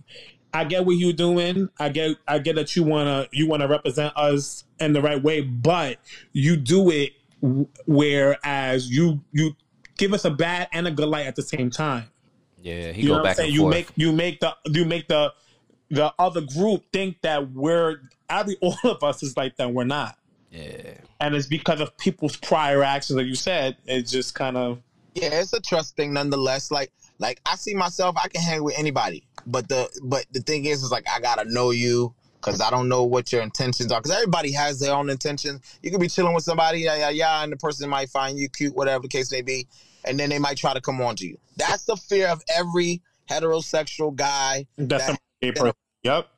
I 0.54 0.64
get 0.64 0.86
what 0.86 0.94
you're 0.94 1.14
doing. 1.14 1.70
I 1.80 1.90
get 1.90 2.18
I 2.28 2.40
get 2.40 2.56
that 2.56 2.76
you 2.76 2.84
wanna 2.84 3.28
you 3.32 3.48
wanna 3.48 3.68
represent 3.68 4.16
us 4.18 4.64
in 4.80 4.94
the 4.94 5.02
right 5.02 5.22
way, 5.22 5.42
but 5.42 5.98
you 6.34 6.56
do 6.56 6.90
it 6.90 7.14
w- 7.42 7.68
whereas 7.86 8.90
you 8.90 9.22
you 9.32 9.56
give 9.98 10.14
us 10.14 10.26
a 10.26 10.32
bad 10.32 10.68
and 10.74 10.88
a 10.88 10.92
good 10.92 11.08
light 11.10 11.28
at 11.28 11.36
the 11.36 11.44
same 11.44 11.70
time. 11.70 12.06
yeah, 12.62 12.92
he 12.92 13.04
You 13.04 13.10
know 13.10 13.14
go 13.14 13.18
what 13.18 13.20
I'm 13.20 13.26
back 13.26 13.36
saying? 13.38 13.48
and 13.48 13.56
You 13.56 13.62
forth. 13.62 13.72
make 13.76 13.88
you 13.96 14.12
make 14.12 14.40
the 14.40 14.56
you 14.68 14.86
make 14.86 15.08
the 15.08 15.34
the 15.92 16.14
other 16.20 16.42
group 16.42 16.84
think 16.94 17.22
that 17.22 17.52
we're 17.52 18.02
every 18.30 18.58
all 18.62 18.76
of 18.84 19.04
us 19.04 19.22
is 19.24 19.36
like 19.38 19.56
that. 19.58 19.72
We're 19.74 19.84
not, 19.84 20.18
yeah, 20.52 20.96
and 21.20 21.36
it's 21.36 21.48
because 21.48 21.80
of 21.80 21.96
people's 21.98 22.38
prior 22.38 22.84
actions. 22.84 23.18
Like 23.18 23.28
you 23.28 23.36
said, 23.36 23.78
it's 23.86 24.12
just 24.12 24.34
kind 24.36 24.58
of 24.58 24.80
Yeah, 25.14 25.30
it's 25.42 25.54
a 25.54 25.60
trust 25.62 25.96
thing 25.96 26.14
nonetheless. 26.14 26.72
Like 26.72 26.92
like 27.20 27.40
I 27.46 27.56
see 27.56 27.76
myself, 27.76 28.16
I 28.22 28.28
can 28.28 28.42
hang 28.42 28.64
with 28.64 28.78
anybody. 28.78 29.24
But 29.46 29.68
the 29.70 29.90
but 30.04 30.26
the 30.32 30.40
thing 30.42 30.66
is 30.66 30.84
is 30.84 30.92
like 30.92 31.06
I 31.10 31.20
gotta 31.20 31.46
know 31.52 31.72
you 31.72 32.14
because 32.36 32.62
I 32.62 32.70
don't 32.70 32.88
know 32.88 33.04
what 33.04 33.32
your 33.32 33.42
intentions 33.42 33.92
are. 33.92 34.00
Because 34.02 34.16
everybody 34.16 34.52
has 34.54 34.80
their 34.80 34.94
own 34.96 35.10
intentions. 35.10 35.62
You 35.84 35.92
could 35.92 36.00
be 36.00 36.08
chilling 36.08 36.34
with 36.34 36.44
somebody, 36.46 36.80
yeah, 36.80 36.96
yeah, 36.96 37.10
yeah, 37.10 37.44
and 37.44 37.52
the 37.52 37.58
person 37.58 37.90
might 37.90 38.10
find 38.10 38.38
you 38.38 38.48
cute, 38.50 38.74
whatever 38.76 39.02
the 39.02 39.08
case 39.10 39.32
may 39.32 39.42
be, 39.42 39.68
and 40.06 40.18
then 40.18 40.30
they 40.30 40.40
might 40.40 40.58
try 40.58 40.74
to 40.74 40.80
come 40.82 41.02
on 41.02 41.18
to 41.18 41.28
you. 41.28 41.38
That's 41.58 41.84
the 41.84 41.98
fear 41.98 42.30
of 42.30 42.42
every 42.56 43.02
heterosexual 43.30 44.16
guy. 44.16 44.68
that's 44.78 45.08
That- 45.08 45.16
a 45.16 45.18
gay 45.46 45.52
person. 45.52 45.74
Yep. 46.04 46.30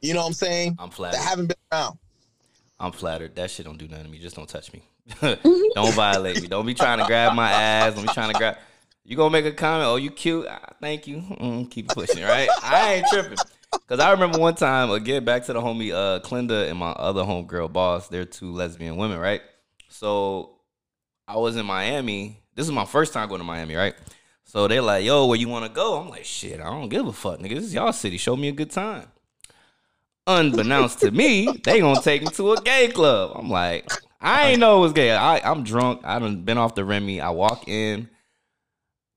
You 0.00 0.14
know 0.14 0.20
what 0.20 0.26
I'm 0.28 0.32
saying? 0.32 0.76
I'm 0.78 0.88
That 0.88 0.94
flattered. 0.96 1.18
haven't 1.20 1.46
been 1.48 1.56
around. 1.70 1.98
I'm 2.80 2.92
flattered. 2.92 3.36
That 3.36 3.50
shit 3.50 3.66
don't 3.66 3.76
do 3.78 3.86
nothing 3.86 4.06
to 4.06 4.10
me. 4.10 4.18
Just 4.18 4.34
don't 4.34 4.48
touch 4.48 4.72
me. 4.72 4.82
don't 5.20 5.92
violate 5.94 6.40
me. 6.40 6.48
Don't 6.48 6.66
be 6.66 6.74
trying 6.74 6.98
to 6.98 7.04
grab 7.06 7.34
my 7.34 7.52
ass. 7.52 7.94
Don't 7.94 8.02
be 8.06 8.12
trying 8.12 8.32
to 8.32 8.38
grab. 8.38 8.56
You 9.04 9.16
gonna 9.16 9.30
make 9.30 9.44
a 9.44 9.52
comment? 9.52 9.88
Oh, 9.88 9.96
you 9.96 10.10
cute? 10.10 10.46
Ah, 10.48 10.74
thank 10.80 11.06
you. 11.06 11.16
Mm, 11.16 11.70
keep 11.70 11.88
pushing, 11.88 12.22
right? 12.22 12.48
I 12.62 12.94
ain't 12.94 13.06
tripping. 13.08 13.38
Cause 13.88 14.00
I 14.00 14.12
remember 14.12 14.38
one 14.38 14.54
time 14.54 14.90
again 14.90 15.24
back 15.24 15.44
to 15.46 15.52
the 15.52 15.60
homie 15.60 15.92
uh 15.92 16.20
Clinda 16.20 16.68
and 16.68 16.78
my 16.78 16.90
other 16.92 17.22
homegirl 17.22 17.72
boss. 17.72 18.08
They're 18.08 18.24
two 18.24 18.52
lesbian 18.52 18.96
women, 18.96 19.18
right? 19.18 19.42
So 19.88 20.56
I 21.26 21.36
was 21.36 21.56
in 21.56 21.66
Miami. 21.66 22.40
This 22.54 22.66
is 22.66 22.72
my 22.72 22.84
first 22.84 23.12
time 23.12 23.28
going 23.28 23.40
to 23.40 23.44
Miami, 23.44 23.74
right? 23.74 23.94
So 24.44 24.68
they 24.68 24.80
like, 24.80 25.04
yo, 25.04 25.26
where 25.26 25.38
you 25.38 25.48
want 25.48 25.64
to 25.64 25.70
go? 25.70 25.98
I'm 25.98 26.08
like, 26.08 26.24
shit, 26.24 26.60
I 26.60 26.64
don't 26.64 26.88
give 26.88 27.06
a 27.06 27.12
fuck, 27.12 27.38
nigga. 27.38 27.54
This 27.54 27.64
is 27.64 27.74
y'all 27.74 27.92
city. 27.92 28.18
Show 28.18 28.36
me 28.36 28.48
a 28.48 28.52
good 28.52 28.70
time. 28.70 29.06
Unbeknownst 30.26 31.00
to 31.00 31.10
me, 31.10 31.60
they 31.64 31.80
gonna 31.80 32.00
take 32.00 32.22
me 32.22 32.28
to 32.28 32.52
a 32.52 32.62
gay 32.62 32.88
club. 32.88 33.32
I'm 33.34 33.48
like, 33.48 33.90
I 34.20 34.48
ain't 34.50 34.60
know 34.60 34.78
it 34.78 34.80
was 34.80 34.92
gay. 34.92 35.10
I, 35.10 35.38
I'm 35.38 35.64
drunk. 35.64 36.02
I 36.04 36.18
done 36.18 36.42
been 36.42 36.58
off 36.58 36.74
the 36.74 36.84
Remy. 36.84 37.20
I 37.20 37.30
walk 37.30 37.66
in. 37.66 38.08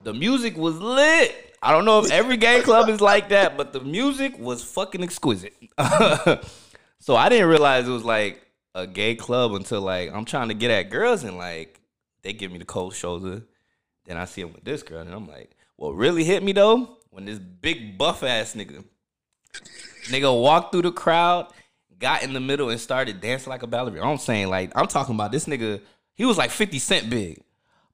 The 0.05 0.13
music 0.13 0.55
was 0.55 0.77
lit. 0.77 1.57
I 1.63 1.71
don't 1.71 1.83
know 1.83 1.97
if 1.97 2.11
every 2.11 2.37
gay 2.37 2.61
club 2.61 2.89
is 2.89 3.01
like 3.01 3.29
that, 3.29 3.57
but 3.57 3.73
the 3.73 3.79
music 3.79 4.37
was 4.37 4.61
fucking 4.63 5.01
exquisite. 5.01 5.55
so 6.99 7.15
I 7.15 7.27
didn't 7.27 7.49
realize 7.49 7.87
it 7.87 7.91
was 7.91 8.03
like 8.03 8.39
a 8.75 8.85
gay 8.85 9.15
club 9.15 9.55
until 9.55 9.81
like 9.81 10.13
I'm 10.13 10.23
trying 10.23 10.49
to 10.49 10.53
get 10.53 10.69
at 10.69 10.91
girls 10.91 11.23
and 11.23 11.37
like 11.37 11.79
they 12.21 12.33
give 12.33 12.51
me 12.51 12.59
the 12.59 12.65
cold 12.65 12.93
shoulder. 12.93 13.41
Then 14.05 14.17
I 14.17 14.25
see 14.25 14.41
him 14.41 14.53
with 14.53 14.63
this 14.63 14.83
girl 14.83 14.99
and 14.99 15.11
I'm 15.11 15.27
like, 15.27 15.57
what 15.75 15.95
really 15.95 16.23
hit 16.23 16.43
me 16.43 16.51
though? 16.51 16.99
When 17.09 17.25
this 17.25 17.39
big 17.39 17.97
buff 17.97 18.21
ass 18.21 18.53
nigga, 18.53 18.83
nigga 20.09 20.39
walked 20.39 20.71
through 20.71 20.83
the 20.83 20.91
crowd, 20.91 21.51
got 21.97 22.21
in 22.21 22.33
the 22.33 22.39
middle 22.39 22.69
and 22.69 22.79
started 22.79 23.21
dancing 23.21 23.49
like 23.49 23.63
a 23.63 23.67
ballerina. 23.67 24.07
I'm 24.07 24.19
saying 24.19 24.49
like 24.51 24.71
I'm 24.75 24.85
talking 24.85 25.15
about 25.15 25.31
this 25.31 25.45
nigga. 25.45 25.81
He 26.13 26.25
was 26.25 26.37
like 26.37 26.51
50 26.51 26.77
Cent 26.77 27.09
big, 27.09 27.41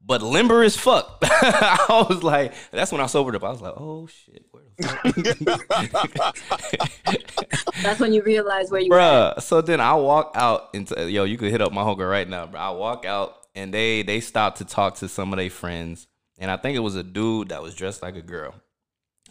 but 0.06 0.22
limber 0.22 0.64
as 0.64 0.76
fuck. 0.76 1.20
I 1.24 2.06
was 2.10 2.24
like, 2.24 2.54
that's 2.72 2.92
when 2.92 3.02
I 3.02 3.06
sobered 3.06 3.36
up. 3.36 3.44
I 3.44 3.50
was 3.50 3.62
like, 3.62 3.74
oh 3.78 4.08
shit, 4.08 4.46
where 4.52 4.64
the 4.78 5.64
fuck? 6.18 6.38
That's 7.82 8.00
when 8.00 8.14
you 8.14 8.22
realize 8.24 8.72
where 8.72 8.82
you 8.82 8.92
are. 8.94 9.34
Bruh. 9.36 9.42
So 9.42 9.62
then 9.62 9.80
I 9.80 9.94
walk 9.96 10.32
out 10.36 10.70
into 10.74 11.10
yo, 11.10 11.24
you 11.24 11.38
could 11.38 11.52
hit 11.52 11.62
up 11.62 11.72
my 11.72 11.82
homegirl 11.84 12.10
right 12.10 12.28
now, 12.28 12.48
bro. 12.48 12.60
I 12.60 12.70
walk 12.72 13.06
out 13.06 13.38
and 13.56 13.74
they 13.74 14.04
they 14.04 14.20
stopped 14.20 14.58
to 14.58 14.66
talk 14.66 14.96
to 14.96 15.08
some 15.08 15.34
of 15.34 15.38
their 15.38 15.50
friends. 15.50 16.08
And 16.38 16.50
I 16.50 16.58
think 16.58 16.76
it 16.76 16.80
was 16.80 16.96
a 16.96 17.04
dude 17.04 17.50
that 17.50 17.62
was 17.62 17.76
dressed 17.76 18.02
like 18.02 18.16
a 18.16 18.22
girl. 18.22 18.56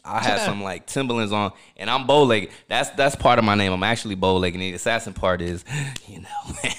I 0.04 0.22
had 0.22 0.40
some 0.44 0.62
like 0.62 0.86
Timberlands 0.86 1.32
on, 1.32 1.52
and 1.76 1.90
I'm 1.90 2.06
bow 2.06 2.22
legged. 2.22 2.50
That's 2.68 2.90
that's 2.90 3.16
part 3.16 3.38
of 3.38 3.44
my 3.44 3.54
name. 3.54 3.72
I'm 3.72 3.82
actually 3.82 4.14
bow 4.14 4.36
legged. 4.36 4.54
And 4.54 4.62
the 4.62 4.74
assassin 4.74 5.14
part 5.14 5.42
is, 5.42 5.64
you 6.06 6.20
know, 6.20 6.70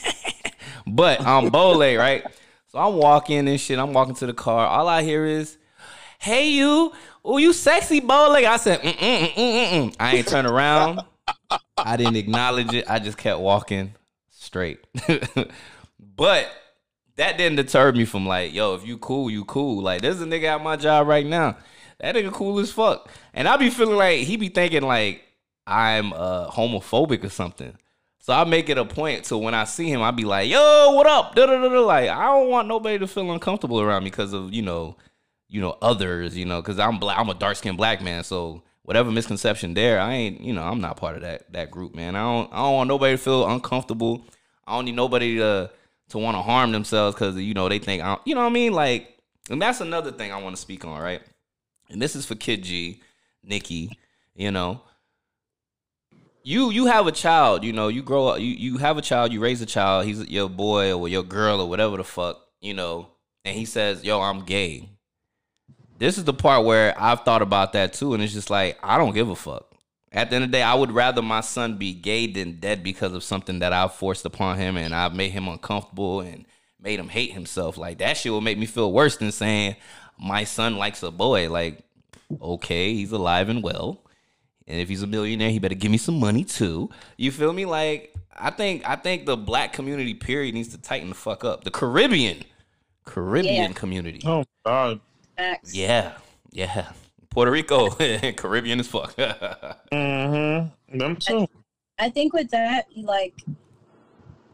but 0.88 1.22
I'm 1.22 1.50
bow 1.50 1.72
legged, 1.72 2.00
right? 2.00 2.26
So 2.72 2.80
I'm 2.80 2.96
walking 2.96 3.50
and 3.50 3.60
shit. 3.60 3.78
I'm 3.78 3.92
walking 3.92 4.16
to 4.16 4.26
the 4.26 4.34
car. 4.34 4.66
All 4.66 4.88
I 4.88 5.04
hear 5.04 5.26
is, 5.26 5.58
"Hey 6.20 6.52
you, 6.52 6.94
oh 7.26 7.38
you 7.38 7.52
sexy 7.52 8.00
bow 8.00 8.32
legged." 8.32 8.48
I 8.48 8.56
said, 8.56 8.80
mm 8.80 8.94
mm 8.94 9.20
mm 9.20 9.36
mm 9.36 9.72
mm. 9.72 9.96
I 10.00 10.16
ain't 10.16 10.28
turn 10.28 10.46
around. 10.46 11.02
I 11.78 11.98
didn't 11.98 12.16
acknowledge 12.16 12.74
it. 12.74 12.90
I 12.90 13.00
just 13.00 13.18
kept 13.18 13.42
walking 13.42 13.96
straight. 14.30 14.80
but 16.00 16.50
that 17.18 17.38
didn't 17.38 17.58
deter 17.58 17.92
me 17.92 18.06
from 18.06 18.26
like, 18.26 18.54
yo, 18.54 18.76
if 18.76 18.88
you 18.88 18.98
cool, 19.00 19.30
you 19.30 19.44
cool. 19.44 19.84
Like, 19.84 20.02
there's 20.02 20.22
a 20.22 20.26
nigga 20.26 20.56
at 20.56 20.64
my 20.64 20.78
job 20.78 21.08
right 21.08 21.26
now. 21.26 21.58
That 22.00 22.16
nigga 22.16 22.32
cool 22.32 22.58
as 22.60 22.72
fuck. 22.72 23.10
And 23.34 23.50
I 23.50 23.58
be 23.58 23.70
feeling 23.70 23.98
like 23.98 24.20
he 24.20 24.38
be 24.38 24.48
thinking 24.48 24.84
like 24.84 25.26
I'm 25.68 26.14
uh 26.14 26.50
homophobic 26.50 27.26
or 27.26 27.30
something. 27.30 27.76
So 28.22 28.34
I 28.34 28.44
make 28.44 28.70
it 28.70 28.78
a 28.78 28.86
point 28.86 29.26
to 29.26 29.38
when 29.38 29.56
I 29.56 29.64
see 29.64 29.90
him, 29.90 30.02
I 30.04 30.12
be 30.12 30.26
like, 30.26 30.48
yo, 30.48 30.92
what 30.92 31.08
up? 31.08 31.34
Da, 31.34 31.48
da, 31.48 31.60
da, 31.60 31.68
da. 31.68 31.80
Like, 31.80 32.08
I 32.08 32.26
don't 32.26 32.50
want 32.50 32.68
nobody 32.68 33.00
to 33.00 33.08
feel 33.08 33.32
uncomfortable 33.32 33.82
around 33.82 34.04
me 34.04 34.12
because 34.12 34.32
of, 34.32 34.54
you 34.54 34.62
know, 34.62 34.96
you 35.50 35.60
know, 35.60 35.76
others, 35.82 36.38
you 36.38 36.46
know, 36.46 36.62
because 36.62 36.78
I'm 36.78 37.00
black, 37.00 37.18
I'm 37.18 37.30
a 37.30 37.34
dark 37.34 37.58
skinned 37.58 37.78
black 37.78 38.02
man. 38.02 38.24
So 38.24 38.62
whatever 38.84 39.12
misconception 39.12 39.74
there, 39.74 40.00
I 40.00 40.14
ain't, 40.14 40.40
you 40.40 40.54
know, 40.54 40.62
I'm 40.62 40.80
not 40.80 40.98
part 40.98 41.16
of 41.16 41.24
that 41.24 41.52
that 41.54 41.72
group, 41.72 41.96
man. 41.96 42.16
I 42.16 42.22
don't 42.22 42.54
I 42.54 42.58
don't 42.58 42.76
want 42.76 42.88
nobody 42.88 43.14
to 43.14 43.18
feel 43.18 43.48
uncomfortable. 43.48 44.24
I 44.68 44.76
don't 44.76 44.86
need 44.86 44.96
nobody 44.96 45.38
to 45.38 45.72
to 46.10 46.18
want 46.20 46.36
to 46.36 46.44
harm 46.44 46.72
themselves 46.72 47.16
because 47.16 47.36
you 47.38 47.56
know 47.56 47.70
they 47.70 47.80
think 47.80 48.04
I 48.04 48.18
you 48.24 48.36
know 48.36 48.42
what 48.42 48.48
I 48.48 48.54
mean. 48.54 48.72
Like, 48.72 49.18
and 49.50 49.60
that's 49.60 49.82
another 49.82 50.12
thing 50.12 50.32
I 50.32 50.42
want 50.42 50.56
to 50.56 50.62
speak 50.62 50.86
on, 50.86 51.02
right? 51.02 51.22
And 51.90 52.02
this 52.02 52.16
is 52.16 52.26
for 52.26 52.36
Kid 52.36 52.64
G, 52.64 53.02
Nikki. 53.44 53.98
You 54.36 54.52
know, 54.52 54.82
you 56.44 56.72
you 56.72 56.86
have 56.86 57.08
a 57.08 57.12
child. 57.12 57.64
You 57.64 57.74
know, 57.74 57.88
you 57.88 58.02
grow 58.02 58.28
up. 58.28 58.40
You 58.40 58.48
you 58.48 58.78
have 58.78 58.98
a 58.98 59.02
child. 59.02 59.32
You 59.32 59.40
raise 59.40 59.62
a 59.62 59.66
child. 59.66 60.06
He's 60.06 60.28
your 60.30 60.50
boy 60.50 60.94
or 60.94 61.08
your 61.08 61.24
girl 61.24 61.62
or 61.62 61.70
whatever 61.70 61.98
the 61.98 62.04
fuck. 62.04 62.40
You 62.62 62.74
know, 62.74 63.08
and 63.46 63.56
he 63.56 63.66
says, 63.66 64.04
"Yo, 64.04 64.22
I'm 64.22 64.46
gay." 64.46 64.90
This 65.98 66.18
is 66.18 66.24
the 66.24 66.34
part 66.34 66.66
where 66.66 67.00
I've 67.00 67.22
thought 67.22 67.44
about 67.44 67.74
that 67.74 67.94
too, 67.94 68.14
and 68.14 68.24
it's 68.24 68.34
just 68.34 68.50
like 68.50 68.80
I 68.84 68.98
don't 68.98 69.14
give 69.14 69.30
a 69.30 69.36
fuck. 69.36 69.72
At 70.12 70.30
the 70.30 70.36
end 70.36 70.46
of 70.46 70.52
the 70.52 70.58
day, 70.58 70.64
I 70.64 70.74
would 70.74 70.92
rather 70.92 71.22
my 71.22 71.42
son 71.42 71.78
be 71.78 71.94
gay 71.94 72.28
than 72.28 72.60
dead 72.60 72.84
because 72.84 73.14
of 73.14 73.24
something 73.24 73.60
that 73.60 73.72
I've 73.72 73.94
forced 73.94 74.26
upon 74.26 74.58
him 74.58 74.76
and 74.76 74.94
I've 74.94 75.16
made 75.16 75.32
him 75.32 75.48
uncomfortable 75.48 76.20
and 76.20 76.46
made 76.82 77.00
him 77.00 77.08
hate 77.08 77.32
himself. 77.32 77.78
Like 77.78 78.00
that 78.00 78.18
shit 78.18 78.32
will 78.32 78.42
make 78.42 78.58
me 78.58 78.66
feel 78.66 78.92
worse 78.92 79.16
than 79.16 79.32
saying 79.32 79.78
my 80.20 80.44
son 80.44 80.76
likes 80.76 81.02
a 81.02 81.12
boy. 81.12 81.50
Like, 81.50 81.86
okay, 82.42 82.94
he's 82.94 83.14
alive 83.14 83.48
and 83.48 83.64
well. 83.64 84.02
And 84.68 84.80
if 84.80 84.88
he's 84.90 85.02
a 85.04 85.08
millionaire, 85.08 85.50
he 85.50 85.60
better 85.60 85.76
give 85.76 85.92
me 85.92 85.98
some 85.98 86.20
money 86.20 86.44
too. 86.44 86.90
You 87.18 87.32
feel 87.32 87.52
me? 87.54 87.66
Like, 87.66 88.14
I 88.38 88.52
think 88.52 88.88
I 88.88 88.96
think 88.96 89.26
the 89.26 89.36
black 89.38 89.74
community 89.74 90.14
period 90.14 90.54
needs 90.54 90.70
to 90.70 90.78
tighten 90.78 91.10
the 91.10 91.16
fuck 91.16 91.44
up. 91.44 91.64
The 91.64 91.72
Caribbean. 91.72 92.44
Caribbean 93.06 93.56
Yeah. 93.72 93.74
community. 93.74 94.22
Oh 94.26 94.46
God. 94.66 95.00
Facts. 95.38 95.74
Yeah. 95.74 96.14
Yeah. 96.52 96.92
Puerto 97.30 97.50
Rico, 97.52 97.90
Caribbean 98.36 98.80
as 98.80 98.88
fuck. 98.88 99.16
Mm-hmm. 99.92 100.98
Them 100.98 101.16
too. 101.16 101.48
I 102.00 102.10
think 102.10 102.34
with 102.34 102.50
that, 102.52 102.88
like 102.96 103.34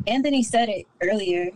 Anthony 0.06 0.44
said 0.44 0.70
it 0.70 0.86
earlier, 1.02 1.50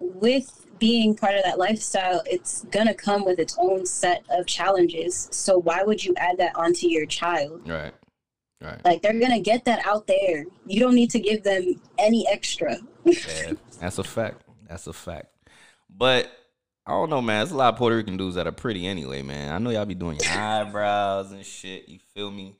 with 0.00 0.66
being 0.78 1.14
part 1.14 1.34
of 1.34 1.44
that 1.44 1.58
lifestyle, 1.58 2.22
it's 2.26 2.64
gonna 2.70 2.94
come 2.94 3.24
with 3.24 3.38
its 3.38 3.56
own 3.58 3.86
set 3.86 4.24
of 4.30 4.46
challenges. 4.46 5.28
So 5.30 5.58
why 5.58 5.82
would 5.82 6.04
you 6.04 6.14
add 6.16 6.38
that 6.38 6.56
onto 6.56 6.88
your 6.88 7.06
child? 7.06 7.68
right. 7.68 7.94
Right. 8.60 8.84
Like 8.84 9.02
they're 9.02 9.18
gonna 9.18 9.38
get 9.40 9.64
that 9.66 9.86
out 9.86 10.08
there. 10.08 10.44
You 10.66 10.80
don't 10.80 10.96
need 10.96 11.10
to 11.12 11.20
give 11.20 11.44
them 11.44 11.80
any 11.96 12.26
extra. 12.28 12.76
Yeah, 13.04 13.52
that's 13.80 13.98
a 13.98 14.04
fact. 14.04 14.42
That's 14.68 14.88
a 14.88 14.92
fact. 14.92 15.28
But 15.88 16.28
I 16.84 16.90
don't 16.90 17.08
know, 17.08 17.22
man. 17.22 17.38
There's 17.38 17.52
a 17.52 17.56
lot 17.56 17.74
of 17.74 17.78
Puerto 17.78 17.96
Rican 17.96 18.16
dudes 18.16 18.34
that 18.34 18.46
are 18.46 18.52
pretty 18.52 18.86
anyway, 18.86 19.22
man. 19.22 19.52
I 19.52 19.58
know 19.58 19.70
y'all 19.70 19.84
be 19.84 19.94
doing 19.94 20.18
your 20.20 20.32
eyebrows 20.32 21.30
and 21.32 21.44
shit. 21.44 21.88
You 21.88 22.00
feel 22.14 22.30
me? 22.30 22.56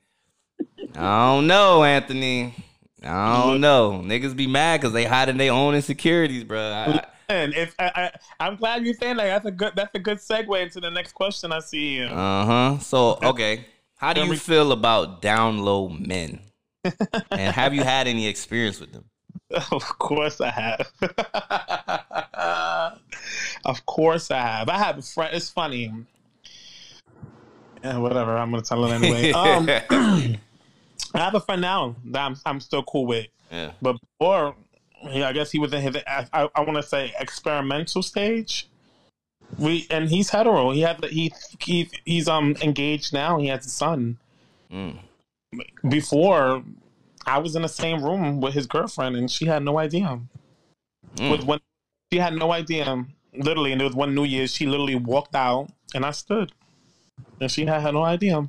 I 0.94 1.34
don't 1.34 1.46
know, 1.46 1.82
Anthony. 1.82 2.54
I 3.02 3.42
don't 3.42 3.60
know. 3.60 4.02
Niggas 4.04 4.36
be 4.36 4.46
mad 4.46 4.80
because 4.80 4.92
they 4.92 5.04
hiding 5.04 5.36
their 5.36 5.52
own 5.52 5.74
insecurities, 5.74 6.44
bro. 6.44 6.60
I, 6.60 6.84
And 6.84 7.06
if 7.28 7.74
I, 7.78 7.90
I, 7.94 8.10
I'm 8.40 8.56
glad 8.56 8.84
you're 8.84 8.94
saying 8.94 9.16
that. 9.16 9.26
That's 9.26 9.46
a 9.46 9.50
good. 9.50 9.72
That's 9.76 9.94
a 9.94 9.98
good 9.98 10.18
segue 10.18 10.62
into 10.62 10.80
the 10.80 10.90
next 10.90 11.12
question 11.12 11.52
I 11.52 11.60
see 11.60 11.96
here. 11.96 12.08
uh 12.08 12.44
huh. 12.44 12.78
So 12.78 13.18
okay, 13.22 13.66
how 13.96 14.12
do 14.12 14.24
you 14.24 14.36
feel 14.36 14.72
about 14.72 15.22
down 15.22 15.58
low 15.58 15.88
men? 15.88 16.40
and 17.30 17.54
have 17.54 17.74
you 17.74 17.82
had 17.82 18.06
any 18.06 18.26
experience 18.26 18.80
with 18.80 18.92
them? 18.92 19.04
Of 19.50 19.82
course 19.98 20.40
I 20.40 20.50
have. 20.50 20.92
of 23.64 23.86
course 23.86 24.30
I 24.30 24.40
have. 24.40 24.68
I 24.68 24.78
have 24.78 24.98
a 24.98 25.02
friend. 25.02 25.34
It's 25.34 25.50
funny. 25.50 25.92
Yeah, 27.82 27.98
whatever. 27.98 28.36
I'm 28.36 28.50
gonna 28.50 28.62
tell 28.62 28.84
it 28.84 28.92
anyway. 28.92 29.32
Um, 29.32 29.68
I 31.14 31.18
have 31.18 31.34
a 31.34 31.40
friend 31.40 31.62
now 31.62 31.96
that 32.06 32.20
I'm, 32.20 32.36
I'm 32.44 32.60
still 32.60 32.82
cool 32.82 33.06
with. 33.06 33.26
yeah. 33.50 33.72
But 33.80 33.96
before, 34.00 34.54
yeah, 35.04 35.28
I 35.28 35.32
guess 35.32 35.50
he 35.50 35.58
was 35.58 35.72
in 35.72 35.80
his. 35.80 35.96
I, 36.06 36.48
I 36.54 36.60
want 36.60 36.76
to 36.76 36.82
say 36.82 37.12
experimental 37.18 38.02
stage. 38.02 38.68
We 39.58 39.86
and 39.90 40.08
he's 40.08 40.30
hetero. 40.30 40.70
He 40.72 40.80
had 40.80 41.02
he 41.04 41.32
he 41.60 41.90
he's 42.04 42.28
um 42.28 42.56
engaged 42.62 43.12
now. 43.12 43.38
He 43.38 43.48
has 43.48 43.66
a 43.66 43.70
son. 43.70 44.18
Mm. 44.70 44.98
Before, 45.88 46.62
I 47.26 47.38
was 47.38 47.56
in 47.56 47.62
the 47.62 47.68
same 47.68 48.04
room 48.04 48.40
with 48.40 48.54
his 48.54 48.66
girlfriend, 48.66 49.16
and 49.16 49.30
she 49.30 49.46
had 49.46 49.62
no 49.62 49.78
idea. 49.78 50.20
Mm. 51.16 51.30
With 51.30 51.44
when 51.44 51.60
she 52.12 52.18
had 52.18 52.34
no 52.34 52.52
idea, 52.52 53.06
literally, 53.34 53.72
and 53.72 53.80
there 53.80 53.88
was 53.88 53.96
one 53.96 54.14
New 54.14 54.24
Year's, 54.24 54.54
she 54.54 54.66
literally 54.66 54.94
walked 54.94 55.34
out, 55.34 55.68
and 55.94 56.04
I 56.04 56.10
stood, 56.10 56.52
and 57.40 57.50
she 57.50 57.64
had, 57.64 57.80
had 57.80 57.94
no 57.94 58.02
idea. 58.02 58.46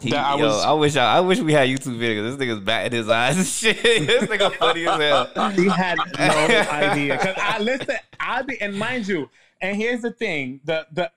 He, 0.00 0.10
That 0.10 0.26
I 0.26 0.36
yo, 0.38 0.46
was- 0.46 0.64
I 0.64 0.72
wish 0.72 0.96
I, 0.96 1.16
I 1.16 1.20
wish 1.20 1.40
we 1.40 1.52
had 1.52 1.68
YouTube 1.68 1.96
videos. 1.98 2.36
This 2.36 2.46
nigga's 2.48 2.60
batting 2.60 2.92
his 2.98 3.08
eyes 3.08 3.36
and 3.38 3.46
shit. 3.46 3.82
this 3.82 4.24
nigga 4.24 4.52
funny 4.58 4.86
as 4.86 5.00
hell. 5.00 5.50
He 5.52 5.68
had 5.68 5.96
no 6.18 6.24
idea. 6.70 7.18
Cause 7.18 7.34
I 7.38 7.58
listen, 7.60 7.96
I 8.20 8.42
be 8.42 8.60
and 8.60 8.78
mind 8.78 9.08
you, 9.08 9.30
and 9.60 9.74
here's 9.76 10.02
the 10.02 10.10
thing: 10.12 10.60
the 10.64 10.86
the 10.92 11.10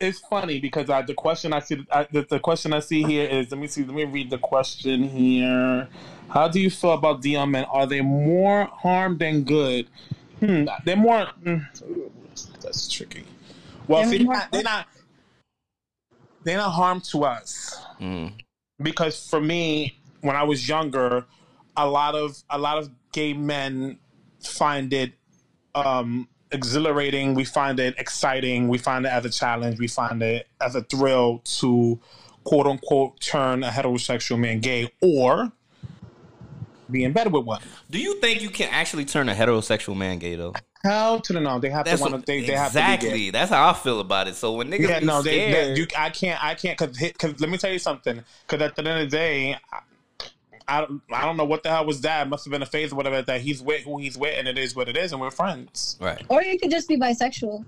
it's 0.00 0.18
funny 0.18 0.60
because 0.60 0.88
I, 0.90 1.02
the 1.02 1.12
question 1.14 1.52
I 1.52 1.60
see, 1.60 1.86
I, 1.92 2.06
the, 2.10 2.22
the 2.22 2.40
question 2.40 2.72
I 2.72 2.80
see 2.80 3.02
here 3.02 3.28
is 3.28 3.50
let 3.50 3.60
me 3.60 3.66
see, 3.66 3.84
let 3.84 3.94
me 3.94 4.04
read 4.04 4.30
the 4.30 4.38
question 4.38 5.04
here. 5.04 5.88
How 6.30 6.48
do 6.48 6.60
you 6.60 6.70
feel 6.70 6.92
about 6.92 7.20
DM 7.22 7.50
men? 7.50 7.64
Are 7.64 7.86
they 7.86 8.00
more 8.00 8.64
harm 8.66 9.18
than 9.18 9.44
good? 9.44 9.88
Hmm, 10.38 10.66
they're 10.84 10.96
more. 10.96 11.26
mm, 11.42 11.66
that's 12.62 12.88
tricky. 12.88 13.24
Well, 13.88 14.02
They're 14.02 14.18
see, 14.18 14.24
more- 14.24 14.40
they're 14.52 14.62
not, 14.62 14.86
they're 16.44 16.56
not. 16.58 16.70
Harm 16.70 17.00
to 17.00 17.24
us 17.24 17.84
Mm. 18.00 18.32
because 18.82 19.28
for 19.28 19.40
me 19.40 19.98
when 20.22 20.34
i 20.36 20.42
was 20.42 20.66
younger 20.68 21.26
a 21.76 21.86
lot 21.86 22.14
of 22.14 22.42
a 22.48 22.56
lot 22.58 22.78
of 22.78 22.88
gay 23.12 23.34
men 23.34 23.98
find 24.42 24.92
it 24.94 25.12
um 25.74 26.26
exhilarating 26.52 27.34
we 27.34 27.44
find 27.44 27.78
it 27.78 27.94
exciting 27.98 28.68
we 28.68 28.78
find 28.78 29.04
it 29.04 29.10
as 29.10 29.24
a 29.26 29.30
challenge 29.30 29.78
we 29.78 29.86
find 29.86 30.22
it 30.22 30.48
as 30.60 30.74
a 30.74 30.82
thrill 30.84 31.40
to 31.44 31.98
quote 32.44 32.66
unquote 32.66 33.20
turn 33.20 33.62
a 33.62 33.68
heterosexual 33.68 34.38
man 34.38 34.60
gay 34.60 34.90
or 35.02 35.52
be 36.90 37.04
in 37.04 37.12
bed 37.12 37.30
with 37.32 37.44
one 37.44 37.60
Do 37.90 37.98
you 38.00 38.18
think 38.20 38.40
you 38.42 38.50
can 38.50 38.68
actually 38.72 39.04
turn 39.04 39.28
a 39.28 39.34
heterosexual 39.34 39.96
man 39.96 40.18
gay 40.18 40.34
though? 40.36 40.54
Hell 40.82 41.20
to 41.20 41.32
the 41.32 41.40
no 41.40 41.58
they 41.58 41.70
have 41.70 41.84
That's 41.84 42.00
to 42.02 42.10
want 42.10 42.26
to 42.26 42.32
they, 42.32 42.44
they 42.44 42.52
have 42.54 42.72
to 42.72 42.78
exactly. 42.78 43.30
That's 43.30 43.50
how 43.50 43.68
I 43.68 43.72
feel 43.72 44.00
about 44.00 44.28
it. 44.28 44.34
So 44.36 44.54
when 44.54 44.70
niggas 44.70 44.88
yeah, 44.88 45.00
be 45.00 45.06
no, 45.06 45.22
they, 45.22 45.50
they 45.52 45.74
you, 45.74 45.86
I 45.96 46.10
can't, 46.10 46.42
I 46.42 46.54
can't, 46.54 46.78
cause, 46.78 46.96
cause 47.18 47.40
let 47.40 47.50
me 47.50 47.58
tell 47.58 47.72
you 47.72 47.78
something. 47.78 48.22
Cause 48.46 48.60
at 48.60 48.74
the 48.76 48.80
end 48.82 49.02
of 49.04 49.10
the 49.10 49.16
day, 49.16 49.56
I, 49.72 49.80
I, 50.68 50.80
don't- 50.82 51.02
I 51.12 51.22
don't 51.22 51.36
know 51.36 51.44
what 51.44 51.62
the 51.62 51.68
hell 51.70 51.84
was 51.84 52.00
that. 52.02 52.26
It 52.26 52.30
must 52.30 52.44
have 52.44 52.52
been 52.52 52.62
a 52.62 52.66
phase 52.66 52.92
or 52.92 52.96
whatever 52.96 53.22
that 53.22 53.40
he's 53.40 53.60
with 53.62 53.82
who 53.84 53.98
he's 53.98 54.16
with, 54.16 54.38
and 54.38 54.46
it 54.48 54.56
is 54.58 54.74
what 54.76 54.88
it 54.88 54.96
is, 54.96 55.12
and 55.12 55.20
we're 55.20 55.30
friends. 55.30 55.96
right? 56.00 56.22
Or 56.28 56.42
you 56.42 56.58
could 56.58 56.70
just 56.70 56.88
be 56.88 56.96
bisexual. 56.96 57.64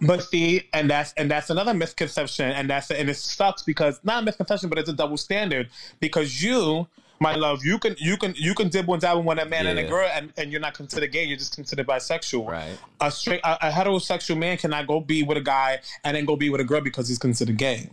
But 0.00 0.22
see, 0.22 0.68
and 0.74 0.90
that's 0.90 1.12
and 1.14 1.30
that's 1.30 1.48
another 1.48 1.72
misconception, 1.72 2.50
and 2.50 2.68
that's 2.68 2.90
and 2.90 3.08
it 3.08 3.16
sucks 3.16 3.62
because 3.62 3.98
not 4.04 4.22
a 4.22 4.26
misconception, 4.26 4.68
but 4.68 4.78
it's 4.78 4.90
a 4.90 4.92
double 4.92 5.16
standard 5.16 5.68
because 6.00 6.42
you. 6.42 6.86
My 7.18 7.34
love, 7.34 7.64
you 7.64 7.78
can 7.78 7.96
you 7.98 8.16
can 8.16 8.34
you 8.36 8.54
can 8.54 8.68
dibble 8.68 8.92
one 8.92 8.98
dabble 8.98 9.22
with 9.22 9.38
a 9.38 9.46
man 9.46 9.66
and 9.66 9.78
a 9.78 9.84
girl, 9.84 10.08
and, 10.12 10.32
and 10.36 10.52
you're 10.52 10.60
not 10.60 10.74
considered 10.74 11.12
gay. 11.12 11.24
You're 11.24 11.38
just 11.38 11.54
considered 11.54 11.86
bisexual. 11.86 12.46
Right. 12.46 12.78
A 13.00 13.10
straight 13.10 13.40
a, 13.42 13.68
a 13.68 13.70
heterosexual 13.70 14.36
man 14.36 14.58
cannot 14.58 14.86
go 14.86 15.00
be 15.00 15.22
with 15.22 15.38
a 15.38 15.42
guy 15.42 15.80
and 16.04 16.16
then 16.16 16.26
go 16.26 16.36
be 16.36 16.50
with 16.50 16.60
a 16.60 16.64
girl 16.64 16.80
because 16.80 17.08
he's 17.08 17.18
considered 17.18 17.56
gay. 17.56 17.88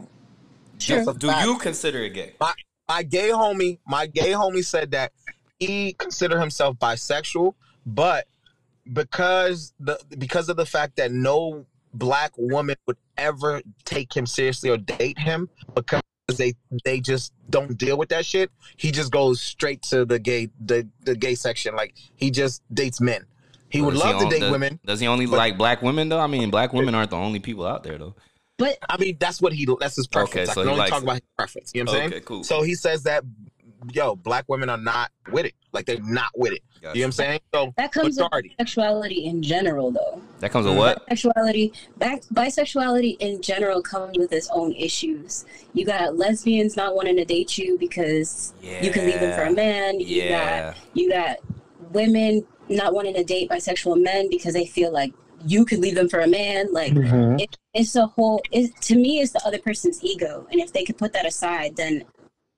Sure. 0.77 1.13
Do 1.13 1.27
fact. 1.27 1.45
you 1.45 1.57
consider 1.57 1.99
it 1.99 2.13
gay? 2.13 2.33
My, 2.39 2.53
my 2.89 3.03
gay 3.03 3.29
homie, 3.29 3.79
my 3.87 4.07
gay 4.07 4.31
homie 4.31 4.65
said 4.65 4.91
that 4.91 5.13
he 5.59 5.93
considered 5.93 6.39
himself 6.39 6.77
bisexual, 6.77 7.53
but 7.85 8.27
because 8.91 9.73
the 9.79 9.97
because 10.17 10.49
of 10.49 10.57
the 10.57 10.65
fact 10.65 10.97
that 10.97 11.11
no 11.11 11.65
black 11.93 12.31
woman 12.37 12.75
would 12.87 12.97
ever 13.17 13.61
take 13.85 14.15
him 14.15 14.25
seriously 14.25 14.69
or 14.69 14.77
date 14.77 15.17
him 15.19 15.47
because 15.75 16.01
they 16.27 16.53
they 16.85 16.99
just 16.99 17.33
don't 17.49 17.77
deal 17.77 17.97
with 17.97 18.09
that 18.09 18.25
shit, 18.25 18.49
he 18.77 18.91
just 18.91 19.11
goes 19.11 19.41
straight 19.41 19.81
to 19.83 20.05
the 20.05 20.19
gay 20.19 20.49
the, 20.63 20.87
the 21.03 21.15
gay 21.15 21.35
section. 21.35 21.75
Like 21.75 21.95
he 22.15 22.31
just 22.31 22.61
dates 22.73 23.01
men. 23.01 23.25
He 23.69 23.81
would 23.81 23.91
Does 23.95 24.03
love 24.03 24.19
to 24.19 24.25
on- 24.25 24.31
date 24.31 24.39
does- 24.39 24.51
women. 24.51 24.79
Does 24.85 24.99
he 24.99 25.07
only 25.07 25.25
but- 25.25 25.37
like 25.37 25.57
black 25.57 25.81
women 25.81 26.09
though? 26.09 26.19
I 26.19 26.27
mean, 26.27 26.49
black 26.49 26.73
women 26.73 26.95
aren't 26.95 27.09
the 27.09 27.17
only 27.17 27.39
people 27.39 27.65
out 27.65 27.83
there 27.83 27.97
though. 27.97 28.15
But 28.57 28.77
I 28.87 28.97
mean, 28.97 29.17
that's 29.19 29.41
what 29.41 29.51
he 29.51 29.67
that's 29.79 29.95
his 29.95 30.07
preference. 30.07 30.49
Okay, 30.49 30.61
I 30.61 30.63
can 30.63 30.67
only 30.69 30.79
likes 30.79 30.91
talk 30.91 30.99
it. 31.01 31.03
about 31.03 31.13
his 31.15 31.21
preference. 31.37 31.71
You 31.73 31.83
know 31.83 31.91
what 31.91 31.99
I'm 32.01 32.05
Okay, 32.05 32.13
saying? 32.15 32.23
cool. 32.25 32.43
So 32.43 32.61
he 32.61 32.75
says 32.75 33.03
that 33.03 33.23
yo, 33.91 34.15
black 34.15 34.45
women 34.47 34.69
are 34.69 34.77
not 34.77 35.11
with 35.31 35.45
it. 35.45 35.53
Like 35.71 35.85
they're 35.85 35.99
not 36.01 36.29
with 36.35 36.53
it. 36.53 36.61
Gotcha. 36.81 36.97
You 36.97 37.03
know 37.03 37.05
what 37.05 37.07
I'm 37.07 37.11
saying? 37.13 37.39
So 37.53 37.73
that 37.77 37.91
comes 37.91 38.19
with 38.19 38.45
sexuality 38.57 39.25
in 39.25 39.41
general, 39.41 39.91
though. 39.91 40.21
That 40.39 40.51
comes 40.51 40.65
with 40.67 40.77
what? 40.77 41.03
Sexuality, 41.09 41.73
back, 41.97 42.21
bisexuality 42.33 43.17
in 43.19 43.41
general 43.41 43.81
comes 43.81 44.17
with 44.17 44.31
its 44.33 44.49
own 44.51 44.73
issues. 44.73 45.45
You 45.73 45.85
got 45.85 46.17
lesbians 46.17 46.75
not 46.75 46.95
wanting 46.95 47.15
to 47.17 47.25
date 47.25 47.57
you 47.57 47.77
because 47.77 48.53
you 48.61 48.91
can 48.91 49.05
leave 49.05 49.19
them 49.19 49.33
for 49.37 49.45
a 49.45 49.51
man. 49.51 49.99
You 49.99 50.23
Yeah. 50.23 50.61
got 50.61 50.77
you 50.93 51.09
got 51.09 51.37
women 51.91 52.45
not 52.69 52.93
wanting 52.93 53.13
to 53.15 53.23
date 53.23 53.49
bisexual 53.49 54.01
men 54.01 54.29
because 54.29 54.53
they 54.53 54.65
feel 54.65 54.91
like 54.91 55.13
you 55.45 55.65
could 55.65 55.79
leave 55.79 55.95
them 55.95 56.09
for 56.09 56.19
a 56.19 56.27
man. 56.27 56.71
Like 56.71 56.93
mm-hmm. 56.93 57.39
it, 57.39 57.57
it's 57.73 57.95
a 57.95 58.05
whole. 58.05 58.41
It, 58.51 58.75
to 58.81 58.95
me, 58.95 59.19
it's 59.19 59.31
the 59.31 59.41
other 59.45 59.59
person's 59.59 60.03
ego, 60.03 60.47
and 60.51 60.59
if 60.59 60.73
they 60.73 60.83
could 60.83 60.97
put 60.97 61.13
that 61.13 61.25
aside, 61.25 61.75
then 61.75 62.03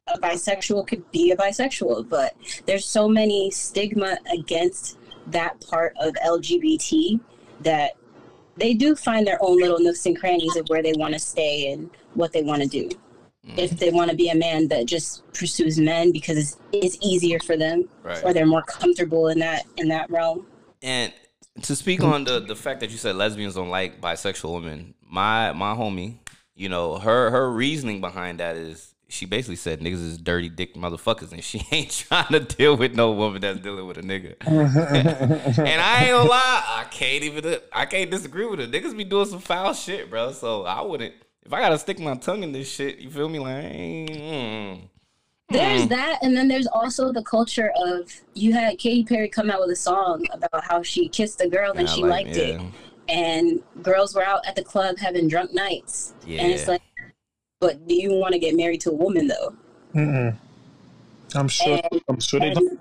a 0.07 0.19
bisexual 0.19 0.87
could 0.87 1.09
be 1.11 1.31
a 1.31 1.35
bisexual. 1.37 2.07
But 2.09 2.35
there's 2.65 2.85
so 2.85 3.07
many 3.07 3.51
stigma 3.51 4.17
against 4.31 4.97
that 5.27 5.59
part 5.67 5.95
of 5.99 6.13
LGBT 6.25 7.19
that 7.61 7.93
they 8.57 8.73
do 8.73 8.95
find 8.95 9.25
their 9.25 9.39
own 9.41 9.57
little 9.57 9.79
nooks 9.79 10.05
and 10.05 10.17
crannies 10.17 10.55
of 10.55 10.67
where 10.69 10.83
they 10.83 10.93
want 10.93 11.13
to 11.13 11.19
stay 11.19 11.71
and 11.71 11.89
what 12.13 12.31
they 12.31 12.43
want 12.43 12.61
to 12.61 12.67
do. 12.67 12.89
Mm. 13.47 13.57
If 13.57 13.71
they 13.71 13.89
want 13.89 14.09
to 14.11 14.15
be 14.15 14.29
a 14.29 14.35
man 14.35 14.67
that 14.69 14.85
just 14.85 15.23
pursues 15.33 15.79
men 15.79 16.11
because 16.11 16.37
it's, 16.37 16.57
it's 16.71 16.97
easier 17.01 17.39
for 17.39 17.57
them, 17.57 17.89
Right. 18.03 18.23
or 18.23 18.33
they're 18.33 18.45
more 18.45 18.63
comfortable 18.63 19.27
in 19.27 19.39
that 19.39 19.65
in 19.77 19.87
that 19.89 20.09
realm. 20.09 20.47
And 20.81 21.11
to 21.63 21.75
speak 21.75 22.03
on 22.03 22.23
the 22.23 22.39
the 22.39 22.55
fact 22.55 22.79
that 22.81 22.91
you 22.91 22.97
said 22.97 23.15
lesbians 23.15 23.55
don't 23.55 23.69
like 23.69 24.01
bisexual 24.01 24.53
women, 24.53 24.93
my 25.01 25.51
my 25.53 25.73
homie, 25.75 26.17
you 26.55 26.69
know, 26.69 26.97
her 26.97 27.29
her 27.29 27.51
reasoning 27.51 28.01
behind 28.01 28.39
that 28.39 28.55
is 28.55 28.94
she 29.15 29.25
basically 29.25 29.55
said 29.55 29.79
niggas 29.79 29.93
is 29.93 30.17
dirty 30.17 30.49
dick 30.49 30.75
motherfuckers 30.75 31.31
and 31.31 31.43
she 31.43 31.65
ain't 31.71 31.91
trying 31.91 32.31
to 32.31 32.39
deal 32.41 32.75
with 32.75 32.93
no 32.93 33.11
woman 33.11 33.41
that's 33.41 33.59
dealing 33.59 33.87
with 33.87 33.97
a 33.97 34.01
nigga. 34.01 34.35
and 34.45 35.81
I 35.81 36.01
ain't 36.03 36.11
gonna 36.11 36.29
lie, 36.29 36.63
I 36.67 36.85
can't 36.91 37.23
even 37.23 37.57
I 37.71 37.85
can't 37.85 38.11
disagree 38.11 38.45
with 38.45 38.59
her. 38.59 38.67
Niggas 38.67 38.95
be 38.95 39.03
doing 39.03 39.25
some 39.27 39.39
foul 39.39 39.73
shit, 39.73 40.09
bro. 40.09 40.31
So 40.31 40.63
I 40.65 40.81
wouldn't 40.81 41.13
if 41.45 41.53
I 41.53 41.59
gotta 41.59 41.77
stick 41.77 41.99
my 41.99 42.15
tongue 42.15 42.43
in 42.43 42.51
this 42.51 42.69
shit, 42.69 42.97
you 42.97 43.09
feel 43.09 43.29
me? 43.29 43.39
Like, 43.39 43.55
I 43.55 43.59
ain't, 43.59 44.09
mm. 44.09 44.81
There's 45.49 45.87
that, 45.89 46.19
and 46.23 46.35
then 46.35 46.47
there's 46.47 46.65
also 46.65 47.11
the 47.13 47.21
culture 47.21 47.71
of 47.77 48.11
you 48.33 48.51
had 48.51 48.79
Katy 48.79 49.03
Perry 49.03 49.29
come 49.29 49.51
out 49.51 49.59
with 49.59 49.69
a 49.69 49.75
song 49.75 50.25
about 50.33 50.63
how 50.65 50.81
she 50.81 51.07
kissed 51.07 51.39
a 51.39 51.47
girl 51.47 51.69
and 51.71 51.81
And 51.81 51.89
she 51.89 52.01
like- 52.01 52.25
liked 52.25 52.37
yeah. 52.37 52.43
it, 52.43 52.61
and 53.07 53.61
girls 53.83 54.15
were 54.15 54.23
out 54.23 54.45
at 54.47 54.55
the 54.55 54.63
club 54.63 54.97
having 54.97 55.27
drunk 55.27 55.53
nights, 55.53 56.15
and 56.23 56.51
it's 56.51 56.67
like, 56.67 56.81
but 57.65 57.87
do 57.87 57.95
you 57.95 58.13
want 58.13 58.33
to 58.33 58.39
get 58.39 58.55
married 58.55 58.81
to 58.81 58.91
a 58.91 58.93
woman 58.93 59.27
though? 59.27 59.55
Mm-mm. 59.95 60.35
I'm 61.33 61.47
sure. 61.47 61.79
And- 61.91 62.01
I'm 62.07 62.19
sure 62.19 62.39
they 62.39 62.53
don't. 62.53 62.79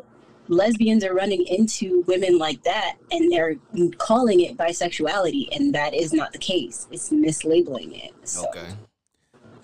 Lesbians 0.48 1.02
are 1.04 1.14
running 1.14 1.46
into 1.46 2.02
women 2.02 2.36
like 2.36 2.62
that, 2.64 2.96
and 3.10 3.32
they're 3.32 3.56
calling 3.96 4.40
it 4.40 4.58
bisexuality, 4.58 5.48
and 5.56 5.74
that 5.74 5.94
is 5.94 6.12
not 6.12 6.32
the 6.32 6.38
case. 6.38 6.86
It's 6.90 7.08
mislabeling 7.08 8.04
it. 8.04 8.12
So. 8.28 8.46
Okay. 8.50 8.68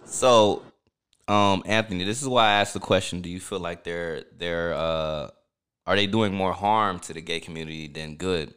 So, 0.07 0.63
um, 1.29 1.63
Anthony, 1.67 2.05
this 2.05 2.23
is 2.23 2.29
why 2.29 2.47
I 2.47 2.53
asked 2.61 2.73
the 2.73 2.81
question: 2.81 3.21
Do 3.21 3.29
you 3.29 3.41
feel 3.41 3.61
like 3.61 3.85
they're 3.85 4.25
they're 4.39 4.73
uh, 4.73 5.29
are 5.87 5.97
they 5.97 6.07
doing 6.07 6.33
more 6.33 6.55
harm 6.55 6.99
to 7.01 7.13
the 7.13 7.21
gay 7.21 7.41
community 7.41 7.87
than 7.87 8.17
good? 8.17 8.55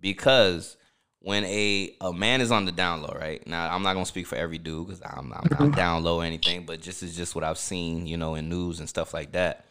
Because 0.00 0.76
when 1.24 1.42
a 1.46 1.96
a 2.02 2.12
man 2.12 2.42
is 2.42 2.52
on 2.52 2.66
the 2.66 2.72
down 2.72 3.00
low, 3.00 3.16
right 3.18 3.44
now, 3.46 3.74
I'm 3.74 3.82
not 3.82 3.94
gonna 3.94 4.04
speak 4.04 4.26
for 4.26 4.36
every 4.36 4.58
dude 4.58 4.86
because 4.86 5.00
I'm, 5.02 5.20
I'm 5.20 5.28
not 5.30 5.42
mm-hmm. 5.44 5.70
down 5.70 6.04
low 6.04 6.20
or 6.20 6.24
anything, 6.24 6.66
but 6.66 6.82
just 6.82 7.02
is 7.02 7.16
just 7.16 7.34
what 7.34 7.42
I've 7.42 7.56
seen, 7.56 8.06
you 8.06 8.18
know, 8.18 8.34
in 8.34 8.50
news 8.50 8.78
and 8.78 8.86
stuff 8.86 9.14
like 9.14 9.32
that. 9.32 9.64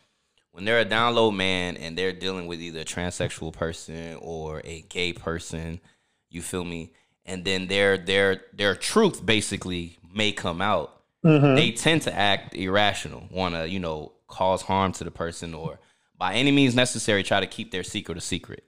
When 0.51 0.66
they're 0.66 0.80
a 0.80 0.86
down 0.86 1.14
low 1.14 1.30
man 1.30 1.78
and 1.78 1.95
they're 1.95 2.12
dealing 2.12 2.47
with 2.47 2.60
either 2.60 2.80
a 2.80 2.86
transsexual 2.86 3.54
person 3.54 4.18
or 4.20 4.62
a 4.66 4.82
gay 4.89 5.14
person, 5.14 5.80
you 6.28 6.41
feel 6.41 6.66
me? 6.66 6.91
And 7.24 7.45
then 7.45 7.68
their 7.68 7.99
their 7.99 8.41
their 8.51 8.74
truth 8.74 9.24
basically 9.24 9.99
may 10.12 10.32
come 10.32 10.60
out. 10.60 11.04
Mm-hmm. 11.24 11.54
They 11.54 11.70
tend 11.72 12.01
to 12.04 12.14
act 12.14 12.56
irrational, 12.56 13.28
want 13.30 13.54
to 13.54 13.70
you 13.70 13.80
know 13.80 14.14
cause 14.28 14.64
harm 14.64 14.91
to 14.93 15.04
the 15.04 15.12
person 15.12 15.54
or 15.54 15.78
by 16.18 16.34
any 16.34 16.51
means 16.51 16.74
necessary 16.74 17.22
try 17.22 17.39
to 17.39 17.47
keep 17.47 17.70
their 17.70 17.84
secret 17.84 18.18
a 18.18 18.22
secret. 18.22 18.68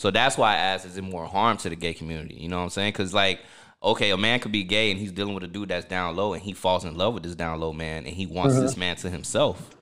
So 0.00 0.10
that's 0.10 0.38
why 0.38 0.54
I 0.54 0.56
asked: 0.56 0.86
Is 0.86 0.96
it 0.96 1.02
more 1.02 1.26
harm 1.26 1.58
to 1.58 1.68
the 1.68 1.76
gay 1.76 1.92
community? 1.92 2.34
You 2.36 2.48
know 2.48 2.56
what 2.56 2.62
I'm 2.64 2.70
saying? 2.70 2.92
Because 2.92 3.12
like, 3.12 3.40
okay, 3.82 4.08
a 4.12 4.16
man 4.16 4.40
could 4.40 4.50
be 4.50 4.64
gay 4.64 4.90
and 4.90 4.98
he's 4.98 5.12
dealing 5.12 5.34
with 5.34 5.44
a 5.44 5.46
dude 5.46 5.68
that's 5.68 5.84
down 5.84 6.16
low, 6.16 6.32
and 6.32 6.42
he 6.42 6.54
falls 6.54 6.86
in 6.86 6.96
love 6.96 7.12
with 7.12 7.22
this 7.22 7.34
down 7.34 7.60
low 7.60 7.74
man, 7.74 8.06
and 8.06 8.14
he 8.16 8.24
wants 8.24 8.58
this 8.58 8.78
man 8.78 8.96
to 8.96 9.10
himself. 9.10 9.76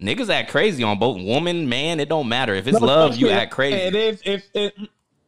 Niggas 0.00 0.30
act 0.30 0.50
crazy 0.50 0.82
on 0.82 0.98
both 0.98 1.20
woman, 1.22 1.68
man. 1.68 2.00
It 2.00 2.08
don't 2.08 2.30
matter 2.30 2.54
if 2.54 2.66
it's 2.66 2.80
No, 2.80 2.86
love. 2.86 3.16
You 3.16 3.28
act 3.42 3.52
crazy. 3.52 3.76
It 3.76 3.94
is. 3.94 4.22
If 4.24 4.48
it, 4.54 4.74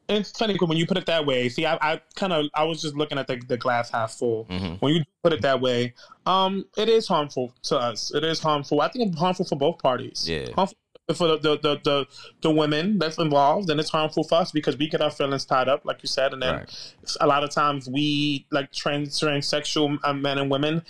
it's 0.08 0.30
funny 0.30 0.56
when 0.56 0.78
you 0.78 0.86
put 0.86 0.96
it 0.96 1.04
that 1.04 1.26
way. 1.26 1.50
See, 1.50 1.66
I, 1.66 1.74
I 1.74 2.00
kind 2.14 2.32
of 2.32 2.46
I 2.54 2.64
was 2.64 2.80
just 2.80 2.94
looking 2.94 3.18
at 3.18 3.26
the, 3.26 3.36
the 3.46 3.58
glass 3.58 3.90
half 3.90 4.14
full. 4.14 4.46
Mhm. 4.46 4.80
When 4.80 4.94
you 4.94 5.02
put 5.22 5.34
it 5.34 5.42
that 5.42 5.60
way, 5.60 5.92
um, 6.24 6.64
it 6.78 6.88
is 6.88 7.06
harmful 7.06 7.52
to 7.64 7.76
us. 7.76 8.10
It 8.14 8.24
is 8.24 8.40
harmful. 8.40 8.80
I 8.80 8.88
think 8.88 9.10
it's 9.10 9.18
harmful 9.18 9.44
for 9.44 9.56
both 9.56 9.80
parties. 9.80 10.26
Yeah. 10.26 10.46
Harmful 10.54 10.78
for 11.12 11.28
the 11.28 11.36
the, 11.38 11.58
the, 11.58 11.80
the 11.84 12.06
the 12.40 12.50
women 12.50 12.98
that's 12.98 13.18
involved, 13.18 13.68
and 13.68 13.78
it's 13.78 13.90
harmful 13.90 14.24
for 14.24 14.36
us 14.36 14.50
because 14.52 14.76
we 14.78 14.88
get 14.88 15.02
our 15.02 15.10
feelings 15.10 15.44
tied 15.44 15.68
up, 15.68 15.84
like 15.84 16.02
you 16.02 16.08
said, 16.08 16.32
and 16.32 16.42
then 16.42 16.54
Right. 16.54 16.94
a 17.20 17.26
lot 17.26 17.44
of 17.44 17.50
times 17.50 17.88
we 17.88 18.46
like 18.50 18.72
trans 18.72 19.20
transsexual 19.20 19.98
uh, 20.02 20.12
men 20.14 20.38
and 20.38 20.50
women. 20.50 20.82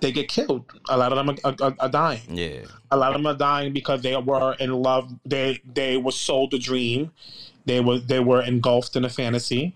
They 0.00 0.12
get 0.12 0.28
killed. 0.28 0.64
A 0.88 0.96
lot 0.96 1.12
of 1.12 1.26
them 1.26 1.36
are, 1.44 1.54
are, 1.60 1.74
are 1.80 1.88
dying 1.88 2.20
Yeah, 2.28 2.62
a 2.90 2.96
lot 2.96 3.10
of 3.14 3.14
them 3.22 3.26
are 3.26 3.36
dying 3.36 3.72
because 3.72 4.02
they 4.02 4.16
were 4.16 4.54
in 4.54 4.72
love 4.72 5.12
they 5.24 5.60
they 5.74 5.96
were 5.96 6.12
sold 6.12 6.54
a 6.54 6.58
dream 6.58 7.10
they 7.66 7.80
were 7.80 7.98
they 7.98 8.20
were 8.20 8.40
engulfed 8.42 8.94
in 8.94 9.04
a 9.04 9.08
fantasy 9.08 9.74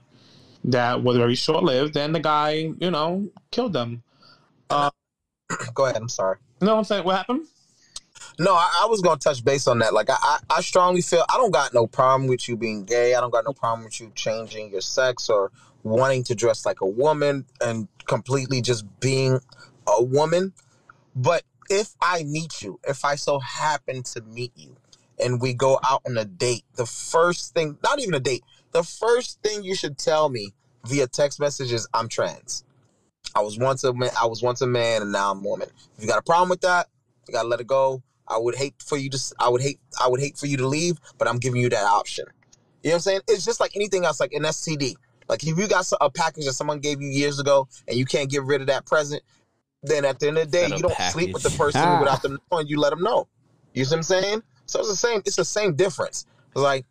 that 0.65 1.03
was 1.03 1.17
very 1.17 1.35
short 1.35 1.65
lived 1.65 1.97
and 1.97 2.15
the 2.15 2.21
guy 2.21 2.71
you 2.79 2.91
know 2.91 3.29
killed 3.51 3.73
them 3.73 4.03
Go 5.75 5.85
ahead. 5.87 5.97
I'm 5.97 6.09
sorry. 6.09 6.37
you 6.61 6.67
know 6.67 6.75
what 6.75 6.79
i'm 6.79 6.85
saying 6.85 7.05
what 7.05 7.17
happened 7.17 7.47
No, 8.43 8.55
I, 8.55 8.83
I 8.83 8.87
was 8.87 9.01
gonna 9.01 9.21
touch 9.21 9.45
base 9.45 9.69
on 9.69 9.79
that. 9.79 9.95
Like, 9.95 10.11
I, 10.11 10.17
I, 10.21 10.39
I 10.51 10.61
strongly 10.63 11.01
feel 11.01 11.25
I 11.33 11.37
don't 11.37 11.53
got 11.53 11.73
no 11.73 11.87
problem 11.87 12.29
with 12.29 12.49
you 12.49 12.57
being 12.57 12.85
gay. 12.85 13.15
I 13.15 13.21
don't 13.21 13.31
got 13.31 13.45
no 13.45 13.53
problem 13.53 13.85
with 13.85 14.01
you 14.01 14.11
changing 14.17 14.73
your 14.73 14.81
sex 14.81 15.31
or 15.31 15.53
wanting 15.85 16.25
to 16.25 16.35
dress 16.35 16.67
like 16.67 16.81
a 16.81 16.87
woman 16.87 17.47
and 17.61 17.87
completely 18.07 18.61
just 18.61 18.85
being 18.99 19.39
a 19.87 20.03
woman. 20.03 20.55
But 21.15 21.45
if 21.71 21.95
I 22.03 22.25
meet 22.25 22.63
you, 22.63 22.81
if 22.83 23.05
I 23.05 23.15
so 23.15 23.39
happen 23.39 24.03
to 24.15 24.23
meet 24.23 24.51
you, 24.57 24.75
and 25.21 25.41
we 25.41 25.55
go 25.55 25.79
out 25.85 26.03
on 26.05 26.19
a 26.19 26.25
date, 26.25 26.65
the 26.75 26.87
first 26.87 27.55
thing, 27.55 27.79
not 27.85 28.01
even 28.01 28.15
a 28.15 28.21
date, 28.21 28.43
the 28.73 28.83
first 28.83 29.41
thing 29.43 29.63
you 29.63 29.77
should 29.77 29.99
tell 29.99 30.29
me 30.29 30.53
via 30.85 31.07
text 31.07 31.39
message 31.39 31.73
is 31.73 31.87
I'm 31.95 32.09
trans. 32.09 32.65
I 33.37 33.41
was 33.43 33.57
once 33.57 33.85
a 33.85 33.93
man, 33.93 34.11
I 34.21 34.27
was 34.27 34.43
once 34.43 34.63
a 34.63 34.67
man, 34.67 35.01
and 35.01 35.13
now 35.13 35.31
I'm 35.31 35.39
a 35.39 35.49
woman. 35.49 35.69
If 35.97 36.03
you 36.03 36.09
got 36.09 36.19
a 36.19 36.23
problem 36.23 36.49
with 36.49 36.63
that, 36.63 36.89
you 37.29 37.33
gotta 37.33 37.47
let 37.47 37.61
it 37.61 37.69
go. 37.69 38.03
I 38.29 38.39
would 38.39 38.55
hate 38.55 38.75
for 38.79 38.97
you 38.97 39.11
to. 39.11 39.17
s- 39.17 39.33
I 39.39 39.49
would 39.49 39.61
hate. 39.63 39.79
I 40.01 40.09
would 40.09 40.21
hate 40.21 40.37
for 40.39 40.47
you 40.47 40.57
to 40.59 40.67
leave, 40.67 40.99
but 41.19 41.29
I'm 41.29 41.39
giving 41.39 41.61
you 41.61 41.69
that 41.71 41.85
option. 41.85 42.27
You 42.83 42.91
know 42.91 42.95
what 42.95 42.97
I'm 42.97 43.01
saying? 43.01 43.21
It's 43.29 43.45
just 43.45 43.61
like 43.61 43.77
anything 43.77 44.05
else, 44.05 44.21
like 44.21 44.33
an 44.33 44.43
STD. 44.43 44.95
Like 45.29 45.43
if 45.47 45.57
you 45.57 45.69
got 45.69 45.91
a 46.01 46.11
package 46.11 46.47
that 46.47 46.53
someone 46.55 46.81
gave 46.81 47.01
you 47.01 47.09
years 47.09 47.39
ago 47.39 47.69
and 47.89 47.97
you 47.97 48.05
can't 48.05 48.29
get 48.31 48.43
rid 48.43 48.61
of 48.61 48.67
that 48.67 48.87
present, 48.87 49.23
then 49.83 50.05
at 50.05 50.19
the 50.19 50.29
end 50.29 50.39
of 50.39 50.51
the 50.51 50.51
day, 50.51 50.67
you 50.69 50.79
don't 50.83 50.97
sleep 51.11 51.33
with 51.33 51.43
the 51.43 51.51
person 51.51 51.81
Ah. 51.83 52.01
without 52.01 52.23
them 52.23 52.39
knowing. 52.51 52.67
You 52.67 52.79
let 52.79 52.91
them 52.91 53.03
know. 53.03 53.29
You 53.75 53.85
see 53.85 53.91
what 53.95 53.99
I'm 53.99 54.03
saying? 54.03 54.43
So 54.67 54.81
it's 54.81 54.89
the 54.89 54.97
same. 54.97 55.23
It's 55.25 55.37
the 55.37 55.45
same 55.45 55.75
difference. 55.75 56.27
Like 56.55 56.85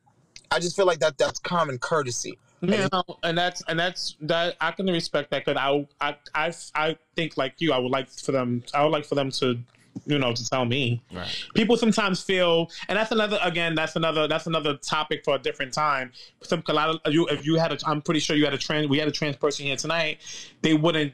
I 0.50 0.60
just 0.60 0.76
feel 0.76 0.86
like 0.86 1.00
that. 1.00 1.18
That's 1.18 1.40
common 1.40 1.78
courtesy. 1.78 2.38
you 2.62 2.88
know 2.92 3.04
and 3.24 3.36
that's 3.36 3.64
and 3.68 3.80
that's 3.80 4.16
that 4.22 4.56
i 4.62 4.70
can 4.72 4.86
respect 4.86 5.32
that 5.32 5.44
because 5.44 5.58
I, 5.60 5.88
I 6.00 6.16
i 6.36 6.54
i 6.76 6.96
think 7.16 7.36
like 7.36 7.56
you 7.58 7.74
i 7.74 7.80
would 7.80 7.90
like 7.92 8.08
for 8.08 8.32
them 8.32 8.64
i 8.76 8.84
would 8.84 8.92
like 8.92 9.04
for 9.04 9.16
them 9.16 9.32
to 9.32 9.58
you 10.06 10.18
know 10.18 10.34
to 10.34 10.48
tell 10.50 10.66
me 10.66 11.02
right. 11.14 11.46
people 11.54 11.78
sometimes 11.78 12.22
feel 12.22 12.70
and 12.88 12.98
that's 12.98 13.12
another 13.12 13.38
again 13.44 13.76
that's 13.76 13.96
another 13.96 14.28
that's 14.28 14.48
another 14.48 14.78
topic 14.78 15.24
for 15.24 15.36
a 15.36 15.40
different 15.40 15.74
time 15.74 16.12
some 16.42 16.64
a 16.68 16.74
lot 16.74 16.90
of 16.90 17.14
you 17.14 17.28
if 17.28 17.46
you 17.46 17.56
had 17.58 17.72
a 17.72 17.78
i'm 17.86 18.02
pretty 18.02 18.20
sure 18.20 18.36
you 18.36 18.46
had 18.46 18.54
a 18.54 18.58
trans 18.58 18.88
we 18.88 18.98
had 18.98 19.08
a 19.08 19.12
trans 19.12 19.36
person 19.36 19.66
here 19.66 19.76
tonight 19.76 20.20
they 20.62 20.74
wouldn't 20.74 21.14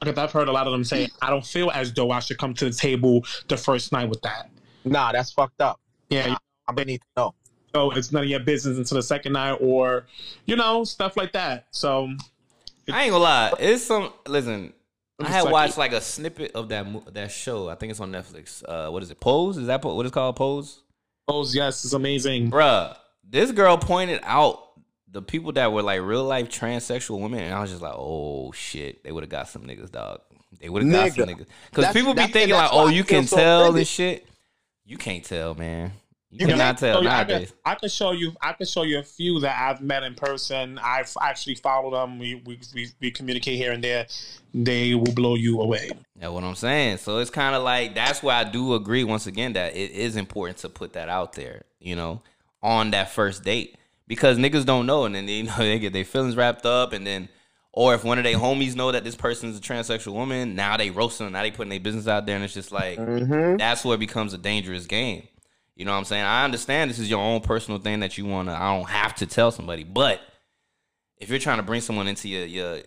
because 0.00 0.18
i've 0.18 0.30
heard 0.32 0.48
a 0.48 0.52
lot 0.52 0.66
of 0.66 0.72
them 0.72 0.84
say 0.84 1.08
i 1.22 1.30
don't 1.30 1.46
feel 1.46 1.70
as 1.70 1.92
though 1.94 2.10
i 2.10 2.20
should 2.20 2.38
come 2.38 2.54
to 2.54 2.66
the 2.66 2.70
table 2.70 3.24
the 3.48 3.56
first 3.56 3.92
night 3.92 4.08
with 4.08 4.20
that 4.22 4.50
Nah, 4.84 5.12
that's 5.12 5.32
fucked 5.32 5.60
up. 5.60 5.80
yeah 6.08 6.36
i'm 6.68 6.74
need 6.76 6.98
to 7.00 7.06
know. 7.16 7.34
so 7.74 7.90
it's 7.92 8.12
none 8.12 8.22
of 8.24 8.28
your 8.28 8.40
business 8.40 8.78
until 8.78 8.96
the 8.96 9.02
second 9.02 9.32
night 9.32 9.54
or 9.60 10.06
you 10.46 10.54
know 10.54 10.84
stuff 10.84 11.16
like 11.16 11.32
that 11.32 11.66
so 11.70 12.08
I 12.90 13.04
ain't 13.04 13.12
gonna 13.12 13.22
lie. 13.22 13.52
It's 13.58 13.84
some. 13.84 14.12
Listen, 14.26 14.72
I 15.20 15.28
had 15.28 15.42
like- 15.44 15.52
watched 15.52 15.78
like 15.78 15.92
a 15.92 16.00
snippet 16.00 16.52
of 16.54 16.68
that 16.68 16.86
mo- 16.90 17.04
that 17.12 17.30
show. 17.30 17.68
I 17.68 17.74
think 17.74 17.90
it's 17.90 18.00
on 18.00 18.12
Netflix. 18.12 18.62
Uh, 18.66 18.90
what 18.90 19.02
is 19.02 19.10
it? 19.10 19.18
Pose? 19.20 19.56
Is 19.58 19.66
that 19.66 19.82
po- 19.82 19.94
what 19.94 20.06
it's 20.06 20.14
called? 20.14 20.36
Pose? 20.36 20.80
Pose. 21.26 21.54
yes 21.54 21.84
it's 21.84 21.92
amazing 21.92 22.50
Bruh, 22.50 22.96
this 23.22 23.52
girl 23.52 23.76
pointed 23.76 24.20
out 24.22 24.62
the 25.10 25.20
people 25.20 25.52
that 25.52 25.72
were 25.72 25.82
like 25.82 26.00
real 26.00 26.24
life 26.24 26.48
transsexual 26.48 27.20
women, 27.20 27.40
and 27.40 27.54
I 27.54 27.60
was 27.60 27.70
just 27.70 27.82
like, 27.82 27.94
oh 27.96 28.52
shit, 28.52 29.02
they 29.04 29.12
would 29.12 29.22
have 29.24 29.30
got 29.30 29.48
some 29.48 29.62
niggas, 29.62 29.90
dog. 29.90 30.20
They 30.60 30.68
would 30.68 30.82
have 30.84 30.92
got 30.92 31.12
some 31.12 31.26
niggas. 31.28 31.46
Because 31.70 31.92
people 31.92 32.14
be 32.14 32.26
thinking 32.28 32.54
like, 32.54 32.70
oh, 32.72 32.88
you 32.88 33.04
can 33.04 33.26
so 33.26 33.36
tell 33.36 33.60
offended. 33.62 33.80
this 33.82 33.88
shit. 33.88 34.26
You 34.86 34.96
can't 34.96 35.22
tell, 35.24 35.54
man. 35.54 35.92
You, 36.38 36.46
You 36.46 36.52
cannot 36.52 36.76
can- 36.78 36.88
tell 36.92 36.98
oh, 36.98 37.02
yeah, 37.02 37.08
I 37.14 37.24
nowadays. 37.24 37.50
can, 37.50 37.58
I 37.64 37.74
can 37.74 37.88
show 37.88 38.12
you. 38.12 38.32
I 38.40 38.52
can 38.52 38.66
show 38.66 38.82
you 38.84 38.98
a 38.98 39.02
few 39.02 39.40
that 39.40 39.58
I've 39.60 39.80
met 39.82 40.02
in 40.04 40.14
person. 40.14 40.78
I've 40.82 41.12
actually 41.20 41.56
followed 41.56 41.94
them. 41.94 42.18
We 42.18 42.36
we, 42.46 42.60
we, 42.74 42.88
we 43.00 43.10
communicate 43.10 43.56
here 43.56 43.72
and 43.72 43.82
there. 43.82 44.06
They 44.54 44.94
will 44.94 45.12
blow 45.14 45.34
you 45.34 45.60
away. 45.60 45.90
That's 46.16 46.32
what 46.32 46.44
I'm 46.44 46.54
saying. 46.54 46.98
So 46.98 47.18
it's 47.18 47.30
kind 47.30 47.54
of 47.54 47.62
like 47.62 47.94
that's 47.94 48.22
why 48.22 48.36
I 48.36 48.44
do 48.44 48.74
agree 48.74 49.04
once 49.04 49.26
again 49.26 49.54
that 49.54 49.74
it 49.76 49.90
is 49.90 50.16
important 50.16 50.58
to 50.58 50.68
put 50.68 50.92
that 50.94 51.08
out 51.08 51.32
there, 51.34 51.62
you 51.80 51.96
know, 51.96 52.22
on 52.62 52.90
that 52.92 53.10
first 53.10 53.42
date 53.44 53.76
because 54.06 54.38
niggas 54.38 54.64
don't 54.64 54.86
know, 54.86 55.04
and 55.04 55.14
then 55.14 55.26
they, 55.26 55.32
you 55.34 55.42
know 55.44 55.56
they 55.58 55.78
get 55.78 55.92
their 55.92 56.04
feelings 56.04 56.36
wrapped 56.36 56.64
up, 56.64 56.92
and 56.92 57.06
then 57.06 57.28
or 57.72 57.94
if 57.94 58.02
one 58.02 58.18
of 58.18 58.24
their 58.24 58.34
homies 58.36 58.74
know 58.74 58.90
that 58.90 59.04
this 59.04 59.14
person 59.14 59.50
is 59.50 59.58
a 59.58 59.60
transsexual 59.60 60.12
woman, 60.14 60.54
now 60.56 60.76
they 60.76 60.90
roasting 60.90 61.26
them, 61.26 61.34
now 61.34 61.42
they 61.42 61.50
putting 61.50 61.68
their 61.70 61.78
business 61.78 62.08
out 62.08 62.26
there, 62.26 62.34
and 62.34 62.44
it's 62.44 62.54
just 62.54 62.72
like 62.72 62.98
Mm-hmm. 62.98 63.56
that's 63.56 63.84
where 63.84 63.94
it 63.96 64.00
becomes 64.00 64.32
a 64.34 64.38
dangerous 64.38 64.86
game. 64.86 65.28
You 65.78 65.84
know 65.84 65.92
what 65.92 65.98
I'm 65.98 66.04
saying? 66.06 66.24
I 66.24 66.44
understand 66.44 66.90
this 66.90 66.98
is 66.98 67.08
your 67.08 67.20
own 67.20 67.40
personal 67.40 67.78
thing 67.78 68.00
that 68.00 68.18
you 68.18 68.26
want 68.26 68.48
to. 68.48 68.54
I 68.54 68.76
don't 68.76 68.88
have 68.88 69.14
to 69.16 69.26
tell 69.26 69.52
somebody, 69.52 69.84
but 69.84 70.20
if 71.18 71.30
you're 71.30 71.38
trying 71.38 71.58
to 71.58 71.62
bring 71.62 71.80
someone 71.80 72.08
into 72.08 72.28
your 72.28 72.44
your, 72.46 72.80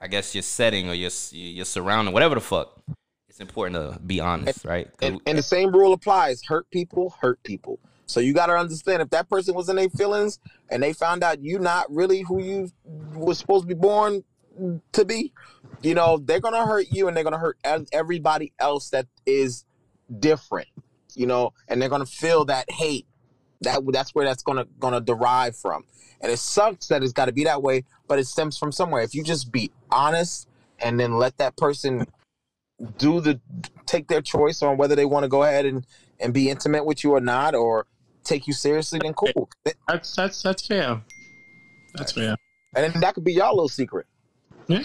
I 0.00 0.06
guess 0.06 0.32
your 0.32 0.42
setting 0.42 0.88
or 0.88 0.94
your 0.94 1.10
your 1.32 1.64
surrounding, 1.64 2.14
whatever 2.14 2.36
the 2.36 2.40
fuck, 2.40 2.80
it's 3.28 3.40
important 3.40 3.74
to 3.94 4.00
be 4.00 4.20
honest, 4.20 4.64
right? 4.64 4.88
And, 5.02 5.20
and 5.26 5.36
the 5.36 5.42
same 5.42 5.72
rule 5.72 5.92
applies. 5.92 6.44
Hurt 6.44 6.70
people, 6.70 7.16
hurt 7.20 7.42
people. 7.42 7.80
So 8.06 8.20
you 8.20 8.32
got 8.32 8.46
to 8.46 8.52
understand 8.52 9.02
if 9.02 9.10
that 9.10 9.28
person 9.28 9.56
was 9.56 9.68
in 9.68 9.74
their 9.74 9.90
feelings 9.90 10.38
and 10.70 10.80
they 10.80 10.92
found 10.92 11.24
out 11.24 11.42
you 11.42 11.58
not 11.58 11.92
really 11.92 12.20
who 12.20 12.40
you 12.40 12.70
was 13.12 13.38
supposed 13.38 13.64
to 13.64 13.68
be 13.68 13.74
born 13.74 14.22
to 14.92 15.04
be, 15.04 15.32
you 15.82 15.96
know, 15.96 16.18
they're 16.18 16.38
going 16.40 16.54
to 16.54 16.64
hurt 16.64 16.86
you 16.92 17.08
and 17.08 17.16
they're 17.16 17.24
going 17.24 17.32
to 17.32 17.40
hurt 17.40 17.58
everybody 17.92 18.52
else 18.60 18.90
that 18.90 19.08
is 19.26 19.64
different, 20.20 20.68
you 21.16 21.26
know, 21.26 21.52
and 21.68 21.80
they're 21.80 21.88
going 21.88 22.04
to 22.04 22.10
feel 22.10 22.44
that 22.46 22.70
hate. 22.70 23.06
That 23.62 23.80
that's 23.90 24.14
where 24.14 24.24
that's 24.24 24.42
going 24.42 24.58
to 24.58 24.68
going 24.78 24.94
to 24.94 25.00
derive 25.00 25.56
from. 25.56 25.84
And 26.20 26.30
it 26.30 26.38
sucks 26.38 26.88
that 26.88 27.02
it's 27.02 27.12
got 27.12 27.26
to 27.26 27.32
be 27.32 27.44
that 27.44 27.62
way, 27.62 27.84
but 28.06 28.18
it 28.18 28.26
stems 28.26 28.56
from 28.58 28.72
somewhere. 28.72 29.02
If 29.02 29.14
you 29.14 29.22
just 29.22 29.50
be 29.50 29.70
honest 29.90 30.48
and 30.78 31.00
then 31.00 31.18
let 31.18 31.38
that 31.38 31.56
person 31.56 32.06
do 32.98 33.20
the 33.20 33.40
take 33.86 34.08
their 34.08 34.20
choice 34.20 34.62
on 34.62 34.76
whether 34.76 34.94
they 34.94 35.04
want 35.04 35.24
to 35.24 35.28
go 35.28 35.42
ahead 35.42 35.64
and 35.64 35.86
and 36.20 36.34
be 36.34 36.50
intimate 36.50 36.84
with 36.84 37.02
you 37.02 37.12
or 37.12 37.20
not 37.20 37.54
or 37.54 37.86
take 38.24 38.46
you 38.46 38.52
seriously 38.52 38.98
then 39.02 39.14
cool 39.14 39.48
That's 39.88 40.14
that's 40.14 40.42
that's 40.42 40.66
fair. 40.66 41.00
That's 41.94 42.12
fair. 42.12 42.36
and 42.74 42.92
then 42.92 43.00
that 43.00 43.14
could 43.14 43.24
be 43.24 43.32
y'all 43.32 43.54
little 43.54 43.68
secret 43.68 44.06
Yeah. 44.66 44.82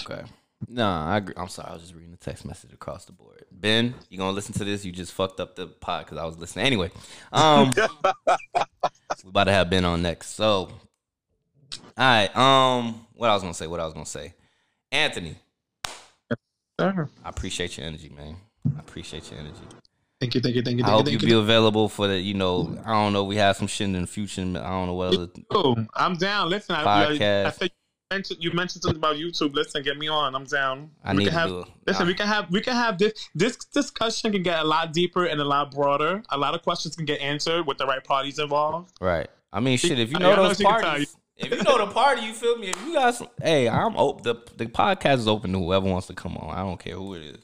Okay. 0.00 0.22
No, 0.68 0.88
I 0.88 1.18
agree. 1.18 1.34
I'm 1.36 1.48
sorry. 1.48 1.70
I 1.70 1.72
was 1.74 1.82
just 1.82 1.94
reading 1.94 2.10
the 2.10 2.16
text 2.16 2.44
message 2.44 2.72
across 2.72 3.04
the 3.04 3.12
board. 3.12 3.44
Ben, 3.50 3.94
you 4.08 4.18
gonna 4.18 4.32
listen 4.32 4.54
to 4.54 4.64
this? 4.64 4.84
You 4.84 4.92
just 4.92 5.12
fucked 5.12 5.40
up 5.40 5.56
the 5.56 5.66
pod 5.66 6.06
because 6.06 6.18
I 6.18 6.24
was 6.24 6.38
listening. 6.38 6.66
Anyway, 6.66 6.90
um, 7.32 7.72
we 9.24 9.28
about 9.28 9.44
to 9.44 9.52
have 9.52 9.70
Ben 9.70 9.84
on 9.84 10.02
next. 10.02 10.30
So, 10.30 10.44
all 10.44 10.70
right. 11.98 12.34
Um, 12.36 13.06
what 13.14 13.30
I 13.30 13.34
was 13.34 13.42
gonna 13.42 13.54
say? 13.54 13.66
What 13.66 13.80
I 13.80 13.84
was 13.84 13.94
gonna 13.94 14.06
say? 14.06 14.34
Anthony, 14.90 15.36
Sure. 16.80 17.08
I 17.24 17.28
appreciate 17.28 17.76
your 17.76 17.86
energy, 17.86 18.08
man. 18.08 18.36
I 18.76 18.80
appreciate 18.80 19.30
your 19.30 19.40
energy. 19.40 19.60
Thank 20.20 20.34
you, 20.34 20.40
thank 20.40 20.54
you, 20.54 20.62
thank 20.62 20.78
you, 20.78 20.84
I 20.84 20.88
thank 20.88 20.96
you, 20.96 20.98
hope 20.98 21.12
you 21.12 21.18
thank 21.18 21.30
be 21.30 21.36
available 21.36 21.88
for 21.88 22.08
the. 22.08 22.18
You 22.18 22.34
know, 22.34 22.78
I 22.84 22.92
don't 22.92 23.12
know. 23.12 23.24
We 23.24 23.36
have 23.36 23.56
some 23.56 23.66
shit 23.66 23.86
in 23.86 24.00
the 24.00 24.06
future. 24.06 24.42
I 24.42 24.44
don't 24.44 24.86
know 24.86 24.94
what 24.94 25.14
other. 25.14 25.28
Oh, 25.50 25.76
I'm 25.94 26.16
down. 26.16 26.48
Listen, 26.48 26.76
I, 26.76 26.82
I, 26.82 27.06
Podcast. 27.06 27.46
I 27.46 27.50
think 27.50 27.72
you 27.72 27.81
mentioned, 28.12 28.42
you 28.42 28.52
mentioned 28.52 28.82
something 28.82 28.98
about 28.98 29.16
YouTube. 29.16 29.54
Listen, 29.54 29.82
get 29.82 29.96
me 29.98 30.08
on. 30.08 30.34
I'm 30.34 30.44
down. 30.44 30.90
I 31.04 31.12
we 31.12 31.18
need 31.18 31.24
can 31.24 31.32
to 31.32 31.38
have, 31.38 31.48
do 31.48 31.60
it. 31.60 31.68
Listen, 31.86 32.04
Nah. 32.04 32.08
we 32.08 32.14
can 32.14 32.26
have 32.26 32.50
we 32.50 32.60
can 32.60 32.74
have 32.74 32.98
this 32.98 33.28
this 33.34 33.56
discussion 33.56 34.32
can 34.32 34.42
get 34.42 34.60
a 34.60 34.64
lot 34.64 34.92
deeper 34.92 35.24
and 35.26 35.40
a 35.40 35.44
lot 35.44 35.72
broader. 35.72 36.22
A 36.30 36.38
lot 36.38 36.54
of 36.54 36.62
questions 36.62 36.96
can 36.96 37.04
get 37.04 37.20
answered 37.20 37.66
with 37.66 37.78
the 37.78 37.86
right 37.86 38.02
parties 38.04 38.38
involved. 38.38 38.92
Right. 39.00 39.28
I 39.52 39.60
mean, 39.60 39.78
shit. 39.78 39.98
If 39.98 40.12
you 40.12 40.18
know 40.18 40.32
I 40.32 40.36
know 40.36 40.48
those 40.48 40.58
she 40.58 40.64
can 40.64 40.72
tell 40.72 40.90
parties, 40.90 41.16
if 41.36 41.50
you 41.50 41.62
know 41.62 41.78
the 41.78 41.92
party, 41.92 42.22
you 42.22 42.32
feel 42.34 42.56
me. 42.56 42.68
If 42.68 42.86
you 42.86 42.94
got 42.94 43.14
some, 43.14 43.28
hey, 43.42 43.68
I'm 43.68 43.96
open. 43.96 44.22
The 44.24 44.34
the 44.56 44.66
podcast 44.66 45.18
is 45.18 45.28
open 45.28 45.52
to 45.52 45.58
whoever 45.58 45.88
wants 45.88 46.06
to 46.08 46.14
come 46.14 46.36
on. 46.36 46.56
I 46.56 46.60
don't 46.60 46.78
care 46.78 46.94
who 46.94 47.14
it 47.14 47.22
is. 47.22 47.38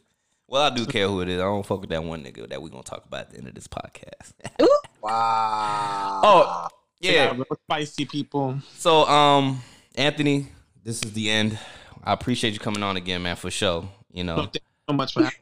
Well, 0.47 0.62
I 0.62 0.75
do 0.75 0.87
care 0.87 1.07
who 1.09 1.21
it 1.21 1.29
is. 1.29 1.41
I 1.41 1.45
don't 1.45 1.64
fuck 1.66 1.83
with 1.83 1.91
that 1.91 2.03
one 2.03 2.25
nigga 2.25 2.49
that 2.49 2.62
we 2.62 2.71
gonna 2.71 2.83
talk 2.83 3.05
about 3.05 3.21
at 3.21 3.31
the 3.31 3.39
end 3.39 3.49
of 3.49 3.55
this 3.55 3.69
podcast. 3.69 4.33
wow 5.03 6.21
oh, 6.23 6.69
yeah. 7.01 7.35
spicy 7.64 8.05
people. 8.05 8.59
So, 8.77 9.07
um, 9.07 9.62
Anthony, 9.95 10.49
this 10.85 11.03
is 11.03 11.12
the 11.12 11.31
end. 11.31 11.59
I 12.05 12.12
appreciate 12.12 12.53
you 12.53 12.61
coming 12.61 12.83
on 12.83 12.97
again, 12.97 13.22
man, 13.22 13.37
for 13.37 13.51
sure. 13.51 13.89
You 14.12 14.22
So 14.22 14.26
know, 14.26 14.37
thank 14.37 14.55
you 14.55 14.61
so 14.89 14.95
much 14.95 15.12
for 15.12 15.22
having 15.24 15.39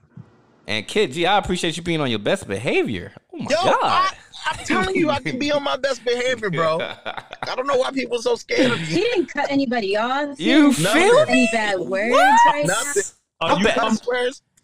and 0.68 0.86
Kid 0.86 1.12
G, 1.12 1.26
I 1.26 1.38
appreciate 1.38 1.76
you 1.76 1.82
being 1.82 2.00
on 2.00 2.10
your 2.10 2.18
best 2.18 2.48
behavior. 2.48 3.12
Oh 3.32 3.38
my 3.38 3.50
Yo, 3.50 3.56
god. 3.64 3.78
I, 3.82 4.10
I'm 4.46 4.64
telling 4.64 4.96
you, 4.96 5.10
I 5.10 5.20
can 5.20 5.38
be 5.38 5.52
on 5.52 5.62
my 5.62 5.76
best 5.76 6.04
behavior, 6.04 6.50
bro. 6.50 6.80
I 6.80 7.54
don't 7.54 7.66
know 7.66 7.76
why 7.76 7.90
people 7.92 8.18
are 8.18 8.22
so 8.22 8.34
scared 8.34 8.72
of 8.72 8.80
you. 8.80 8.86
He 8.86 9.00
didn't 9.02 9.26
cut 9.26 9.50
anybody 9.50 9.96
off. 9.96 10.38
He 10.38 10.50
you 10.50 10.72
feel 10.72 11.24
me? 11.26 11.32
any 11.32 11.48
bad 11.52 11.78
words 11.78 12.12
What? 12.12 12.40
right 12.52 12.66
Nothing. 12.66 13.02
Are 13.40 13.58
you, 13.58 13.64
bet- 13.64 13.78
I 13.78 13.86
um, 13.86 13.98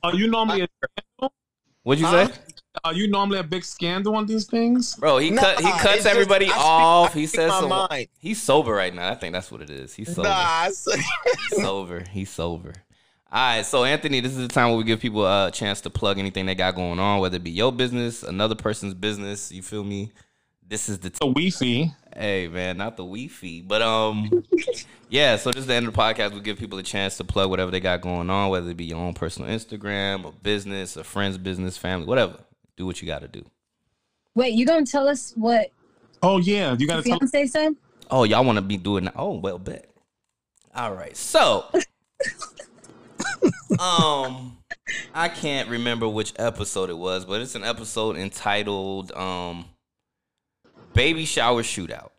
are 0.02 0.14
you 0.14 0.28
normally 0.28 0.62
a, 0.62 1.28
What'd 1.84 2.00
you 2.00 2.10
say? 2.10 2.28
Are 2.84 2.92
you 2.94 3.08
normally 3.08 3.38
a 3.38 3.42
big 3.42 3.64
scandal 3.64 4.16
on 4.16 4.26
these 4.26 4.46
things? 4.46 4.96
Bro, 4.96 5.18
he 5.18 5.30
Nah, 5.30 5.42
cut 5.42 5.60
he 5.60 5.70
cuts 5.70 5.94
just- 5.96 6.06
everybody 6.06 6.46
I 6.46 6.48
speak- 6.50 6.60
off. 6.64 7.14
I 7.16 7.18
he 7.18 7.26
says 7.26 7.48
my 7.50 7.60
some 7.60 7.68
mind. 7.68 8.08
He's 8.18 8.42
sober 8.42 8.72
right 8.72 8.94
now. 8.94 9.10
I 9.10 9.14
think 9.14 9.32
that's 9.34 9.50
what 9.50 9.60
it 9.62 9.70
is. 9.70 9.94
He's 9.94 10.14
sober. 10.14 10.28
Nah, 10.28 10.64
He's 10.66 10.78
sober. 11.62 12.04
He's 12.10 12.30
sober. 12.30 12.72
All 13.30 13.38
right, 13.56 13.64
so 13.64 13.84
Anthony, 13.84 14.20
this 14.20 14.32
is 14.32 14.38
the 14.46 14.48
time 14.48 14.68
where 14.68 14.76
we 14.76 14.84
give 14.84 15.00
people 15.00 15.26
a 15.26 15.50
chance 15.50 15.80
to 15.82 15.90
plug 15.90 16.18
anything 16.18 16.44
they 16.44 16.54
got 16.54 16.74
going 16.74 16.98
on, 16.98 17.18
whether 17.20 17.36
it 17.36 17.42
be 17.44 17.50
your 17.50 17.72
business, 17.72 18.22
another 18.22 18.54
person's 18.54 18.92
business. 18.92 19.50
You 19.50 19.62
feel 19.62 19.82
me? 19.84 20.12
This 20.68 20.88
is 20.90 20.98
the 20.98 21.08
t- 21.10 21.18
A 21.22 21.26
Wi-Fi. 21.26 21.94
hey 22.14 22.48
man, 22.48 22.76
not 22.78 22.96
the 22.98 23.04
Wi-Fi, 23.04 23.62
but 23.66 23.80
um, 23.82 24.44
yeah. 25.10 25.36
So 25.36 25.50
this 25.50 25.60
is 25.60 25.66
the 25.66 25.74
end 25.74 25.86
of 25.86 25.94
the 25.94 25.98
podcast. 25.98 26.32
We 26.32 26.40
give 26.40 26.58
people 26.58 26.78
a 26.78 26.82
chance 26.82 27.16
to 27.18 27.24
plug 27.24 27.48
whatever 27.50 27.70
they 27.70 27.80
got 27.80 28.00
going 28.02 28.28
on, 28.30 28.50
whether 28.50 28.70
it 28.70 28.76
be 28.76 28.84
your 28.84 28.98
own 28.98 29.12
personal 29.14 29.50
Instagram, 29.50 30.26
a 30.28 30.32
business, 30.32 30.96
a 30.96 31.04
friend's 31.04 31.38
business, 31.38 31.76
family, 31.78 32.06
whatever. 32.06 32.36
Do 32.76 32.86
what 32.86 33.00
you 33.02 33.06
got 33.06 33.20
to 33.20 33.28
do. 33.28 33.44
Wait, 34.34 34.54
you 34.54 34.64
gonna 34.64 34.86
tell 34.86 35.08
us 35.08 35.32
what 35.36 35.70
Oh 36.22 36.38
yeah, 36.38 36.76
you 36.78 36.86
gotta 36.86 37.02
tell. 37.02 37.18
fiance 37.18 37.46
said? 37.48 37.74
Oh, 38.10 38.24
y'all 38.24 38.44
want 38.44 38.56
to 38.56 38.62
be 38.62 38.76
doing 38.76 39.04
that? 39.04 39.14
Oh, 39.16 39.32
well, 39.32 39.58
bet. 39.58 39.90
All 40.74 40.94
right. 40.94 41.16
So, 41.16 41.66
um, 43.78 44.56
I 45.14 45.28
can't 45.28 45.68
remember 45.68 46.08
which 46.08 46.32
episode 46.38 46.90
it 46.90 46.96
was, 46.96 47.24
but 47.24 47.40
it's 47.40 47.54
an 47.54 47.64
episode 47.64 48.16
entitled 48.16 49.12
um 49.12 49.66
"Baby 50.94 51.24
Shower 51.24 51.62
Shootout," 51.62 52.10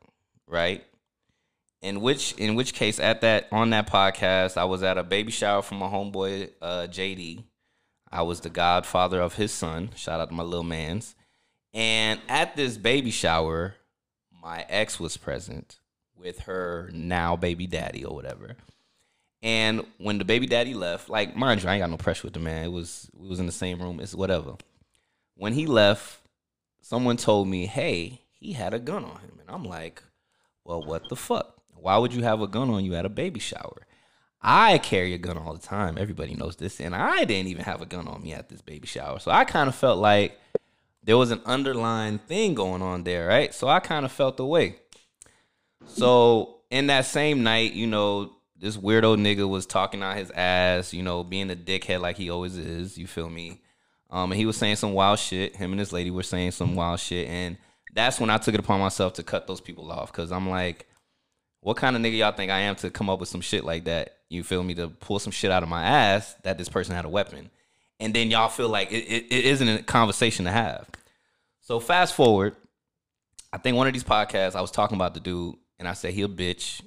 right? 0.47 0.83
In 1.81 2.01
which, 2.01 2.33
in 2.33 2.55
which 2.55 2.73
case, 2.73 2.99
at 2.99 3.21
that 3.21 3.47
on 3.51 3.69
that 3.71 3.89
podcast, 3.89 4.57
I 4.57 4.65
was 4.65 4.83
at 4.83 4.97
a 4.97 5.03
baby 5.03 5.31
shower 5.31 5.61
for 5.61 5.75
my 5.75 5.87
homeboy 5.87 6.49
uh, 6.61 6.87
JD. 6.89 7.43
I 8.13 8.21
was 8.21 8.41
the 8.41 8.49
godfather 8.51 9.19
of 9.19 9.35
his 9.35 9.51
son. 9.51 9.89
Shout 9.95 10.19
out 10.19 10.29
to 10.29 10.35
my 10.35 10.43
little 10.43 10.63
man's. 10.63 11.15
And 11.73 12.21
at 12.29 12.55
this 12.55 12.77
baby 12.77 13.09
shower, 13.09 13.73
my 14.43 14.67
ex 14.69 14.99
was 14.99 15.17
present 15.17 15.79
with 16.15 16.41
her 16.41 16.91
now 16.93 17.35
baby 17.35 17.65
daddy 17.65 18.05
or 18.05 18.13
whatever. 18.13 18.55
And 19.41 19.83
when 19.97 20.19
the 20.19 20.25
baby 20.25 20.45
daddy 20.45 20.75
left, 20.75 21.09
like 21.09 21.35
mind 21.35 21.63
you, 21.63 21.69
I 21.69 21.73
ain't 21.73 21.81
got 21.81 21.89
no 21.89 21.97
pressure 21.97 22.27
with 22.27 22.35
the 22.35 22.39
man. 22.39 22.65
It 22.65 22.71
was 22.71 23.09
we 23.17 23.27
was 23.27 23.39
in 23.39 23.47
the 23.47 23.51
same 23.51 23.81
room. 23.81 23.99
It's 23.99 24.13
whatever. 24.13 24.57
When 25.35 25.53
he 25.53 25.65
left, 25.65 26.19
someone 26.81 27.17
told 27.17 27.47
me, 27.47 27.65
"Hey, 27.65 28.21
he 28.31 28.53
had 28.53 28.75
a 28.75 28.79
gun 28.79 29.03
on 29.03 29.21
him," 29.21 29.39
and 29.39 29.49
I'm 29.49 29.65
like, 29.65 30.03
"Well, 30.63 30.83
what 30.83 31.09
the 31.09 31.15
fuck? 31.15 31.59
Why 31.75 31.97
would 31.97 32.13
you 32.13 32.21
have 32.21 32.41
a 32.41 32.47
gun 32.47 32.69
on 32.69 32.85
you 32.85 32.93
at 32.93 33.07
a 33.07 33.09
baby 33.09 33.39
shower?" 33.39 33.87
I 34.43 34.77
carry 34.77 35.13
a 35.13 35.17
gun 35.17 35.37
all 35.37 35.53
the 35.53 35.65
time. 35.65 35.97
Everybody 35.97 36.35
knows 36.35 36.57
this, 36.57 36.81
and 36.81 36.93
I 36.93 37.23
didn't 37.23 37.47
even 37.47 37.63
have 37.63 37.81
a 37.81 37.85
gun 37.85 38.07
on 38.07 38.21
me 38.21 38.33
at 38.33 38.49
this 38.49 38.61
baby 38.61 38.87
shower. 38.87 39.19
So 39.19 39.31
I 39.31 39.45
kind 39.45 39.69
of 39.69 39.75
felt 39.75 39.99
like 39.99 40.37
there 41.03 41.17
was 41.17 41.31
an 41.31 41.41
underlying 41.45 42.17
thing 42.19 42.53
going 42.53 42.81
on 42.81 43.03
there, 43.03 43.27
right? 43.27 43.53
So 43.53 43.67
I 43.69 43.79
kind 43.79 44.05
of 44.05 44.11
felt 44.11 44.37
the 44.37 44.45
way. 44.45 44.75
So 45.85 46.57
in 46.69 46.87
that 46.87 47.05
same 47.05 47.43
night, 47.43 47.73
you 47.73 47.87
know, 47.87 48.33
this 48.57 48.77
weirdo 48.77 49.17
nigga 49.17 49.47
was 49.47 49.65
talking 49.65 50.01
out 50.01 50.17
his 50.17 50.31
ass, 50.31 50.93
you 50.93 51.03
know, 51.03 51.23
being 51.23 51.51
a 51.51 51.55
dickhead 51.55 52.01
like 52.01 52.17
he 52.17 52.29
always 52.29 52.57
is. 52.57 52.97
You 52.97 53.07
feel 53.07 53.29
me? 53.29 53.61
Um, 54.09 54.31
and 54.31 54.39
he 54.39 54.45
was 54.45 54.57
saying 54.57 54.75
some 54.75 54.93
wild 54.93 55.19
shit. 55.19 55.55
Him 55.55 55.71
and 55.71 55.79
his 55.79 55.91
lady 55.91 56.11
were 56.11 56.23
saying 56.23 56.51
some 56.51 56.75
wild 56.75 56.99
shit, 56.99 57.27
and 57.27 57.57
that's 57.93 58.19
when 58.19 58.29
I 58.29 58.37
took 58.37 58.53
it 58.53 58.59
upon 58.59 58.79
myself 58.79 59.13
to 59.13 59.23
cut 59.23 59.47
those 59.47 59.61
people 59.61 59.91
off 59.91 60.11
because 60.11 60.31
I'm 60.31 60.49
like, 60.49 60.87
what 61.61 61.77
kind 61.77 61.95
of 61.95 62.01
nigga 62.01 62.17
y'all 62.17 62.31
think 62.31 62.51
I 62.51 62.59
am 62.59 62.75
to 62.77 62.89
come 62.89 63.09
up 63.09 63.19
with 63.19 63.29
some 63.29 63.41
shit 63.41 63.63
like 63.63 63.85
that? 63.85 64.17
You 64.33 64.43
feel 64.43 64.63
me? 64.63 64.73
To 64.75 64.87
pull 64.87 65.19
some 65.19 65.31
shit 65.31 65.51
out 65.51 65.63
of 65.63 65.69
my 65.69 65.83
ass 65.83 66.35
that 66.43 66.57
this 66.57 66.69
person 66.69 66.95
had 66.95 67.05
a 67.05 67.09
weapon, 67.09 67.49
and 67.99 68.13
then 68.13 68.31
y'all 68.31 68.49
feel 68.49 68.69
like 68.69 68.91
it, 68.91 69.05
it, 69.05 69.25
it 69.31 69.45
isn't 69.45 69.67
a 69.67 69.83
conversation 69.83 70.45
to 70.45 70.51
have. 70.51 70.87
So 71.61 71.79
fast 71.79 72.13
forward, 72.15 72.55
I 73.51 73.57
think 73.57 73.77
one 73.77 73.87
of 73.87 73.93
these 73.93 74.03
podcasts 74.03 74.55
I 74.55 74.61
was 74.61 74.71
talking 74.71 74.95
about 74.95 75.13
the 75.13 75.19
dude, 75.19 75.55
and 75.79 75.87
I 75.87 75.93
said 75.93 76.13
he 76.13 76.21
a 76.23 76.27
bitch. 76.27 76.81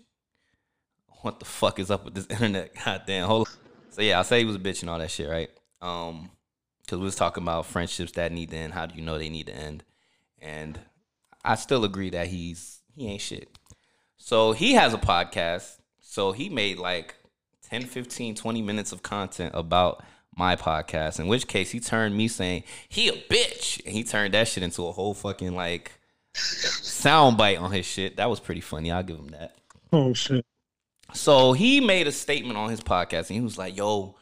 What 1.22 1.38
the 1.38 1.44
fuck 1.44 1.78
is 1.78 1.90
up 1.90 2.04
with 2.04 2.14
this 2.14 2.26
internet? 2.30 2.72
Goddamn, 2.84 3.26
hold. 3.26 3.48
On. 3.48 3.54
So 3.90 4.02
yeah, 4.02 4.20
I 4.20 4.22
say 4.22 4.40
he 4.40 4.44
was 4.44 4.56
a 4.56 4.60
bitch 4.60 4.82
and 4.82 4.90
all 4.90 4.98
that 4.98 5.10
shit, 5.10 5.28
right? 5.28 5.50
Um, 5.80 6.30
because 6.82 6.98
we 6.98 7.04
was 7.04 7.16
talking 7.16 7.42
about 7.42 7.66
friendships 7.66 8.12
that 8.12 8.30
need 8.30 8.50
to 8.50 8.56
end. 8.56 8.72
How 8.72 8.86
do 8.86 8.94
you 8.94 9.02
know 9.02 9.18
they 9.18 9.28
need 9.28 9.46
to 9.46 9.56
end? 9.56 9.82
And 10.40 10.78
I 11.44 11.56
still 11.56 11.84
agree 11.84 12.10
that 12.10 12.28
he's 12.28 12.80
he 12.94 13.08
ain't 13.08 13.20
shit. 13.20 13.48
So 14.18 14.52
he 14.52 14.74
has 14.74 14.94
a 14.94 14.98
podcast. 14.98 15.78
So 16.00 16.32
he 16.32 16.48
made 16.48 16.78
like 16.78 17.15
10, 17.70 17.82
15, 17.82 18.34
20 18.34 18.62
minutes 18.62 18.92
of 18.92 19.02
content 19.02 19.52
about 19.54 20.04
my 20.36 20.54
podcast. 20.54 21.18
In 21.18 21.26
which 21.26 21.46
case 21.46 21.70
he 21.70 21.80
turned 21.80 22.16
me 22.16 22.28
saying 22.28 22.64
he 22.88 23.08
a 23.08 23.12
bitch. 23.12 23.84
And 23.84 23.94
he 23.94 24.04
turned 24.04 24.34
that 24.34 24.48
shit 24.48 24.62
into 24.62 24.86
a 24.86 24.92
whole 24.92 25.14
fucking 25.14 25.54
like 25.54 25.92
soundbite 26.34 27.60
on 27.60 27.72
his 27.72 27.86
shit. 27.86 28.16
That 28.16 28.30
was 28.30 28.40
pretty 28.40 28.60
funny. 28.60 28.92
I'll 28.92 29.02
give 29.02 29.18
him 29.18 29.28
that. 29.28 29.56
Oh 29.92 30.12
shit. 30.12 30.44
So 31.14 31.52
he 31.52 31.80
made 31.80 32.06
a 32.06 32.12
statement 32.12 32.58
on 32.58 32.70
his 32.70 32.80
podcast 32.80 33.28
and 33.28 33.36
he 33.36 33.40
was 33.40 33.56
like, 33.56 33.76
yo, 33.76 34.16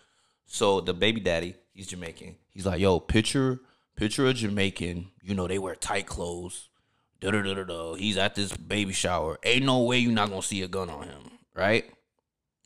so 0.46 0.80
the 0.80 0.94
baby 0.94 1.20
daddy, 1.20 1.54
he's 1.72 1.88
Jamaican. 1.88 2.36
He's 2.50 2.66
like, 2.66 2.80
yo, 2.80 3.00
picture 3.00 3.60
picture 3.96 4.26
a 4.26 4.32
Jamaican. 4.32 5.10
You 5.22 5.34
know 5.34 5.48
they 5.48 5.58
wear 5.58 5.74
tight 5.74 6.06
clothes. 6.06 6.68
Da 7.20 7.30
da 7.30 7.42
da 7.42 7.54
da 7.54 7.64
da. 7.64 7.94
He's 7.94 8.16
at 8.16 8.34
this 8.34 8.56
baby 8.56 8.92
shower. 8.92 9.38
Ain't 9.42 9.64
no 9.64 9.82
way 9.82 9.98
you're 9.98 10.12
not 10.12 10.30
gonna 10.30 10.42
see 10.42 10.62
a 10.62 10.68
gun 10.68 10.90
on 10.90 11.04
him, 11.04 11.30
right? 11.54 11.84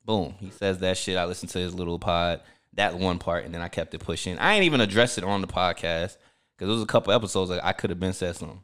Boom. 0.09 0.35
He 0.41 0.49
says 0.49 0.79
that 0.79 0.97
shit. 0.97 1.19
I 1.19 1.27
listened 1.27 1.51
to 1.51 1.59
his 1.59 1.75
little 1.75 1.99
pod, 1.99 2.41
that 2.73 2.99
one 2.99 3.19
part, 3.19 3.45
and 3.45 3.53
then 3.53 3.61
I 3.61 3.69
kept 3.69 3.93
it 3.93 3.99
pushing. 3.99 4.39
I 4.39 4.55
ain't 4.55 4.65
even 4.65 4.81
addressed 4.81 5.19
it 5.19 5.25
on 5.25 5.43
the 5.43 5.47
podcast 5.47 6.17
because 6.57 6.67
there 6.67 6.69
was 6.69 6.83
a 6.83 6.87
couple 6.87 7.13
episodes 7.13 7.51
that 7.51 7.63
I 7.63 7.75
could 7.75 7.91
have 7.91 8.01
been 8.01 8.15
said 8.15 8.35
something. 8.35 8.63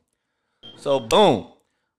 So 0.79 1.01
boom, 1.01 1.49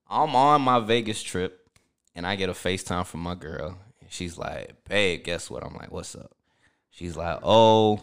I'm 0.08 0.34
on 0.34 0.62
my 0.62 0.80
Vegas 0.80 1.22
trip, 1.22 1.70
and 2.16 2.26
I 2.26 2.34
get 2.34 2.48
a 2.48 2.54
FaceTime 2.54 3.06
from 3.06 3.20
my 3.20 3.36
girl. 3.36 3.78
She's 4.08 4.36
like, 4.36 4.74
"Babe, 4.88 5.22
guess 5.22 5.48
what?" 5.48 5.64
I'm 5.64 5.76
like, 5.76 5.92
"What's 5.92 6.16
up?" 6.16 6.32
She's 6.90 7.16
like, 7.16 7.38
"Oh, 7.44 8.00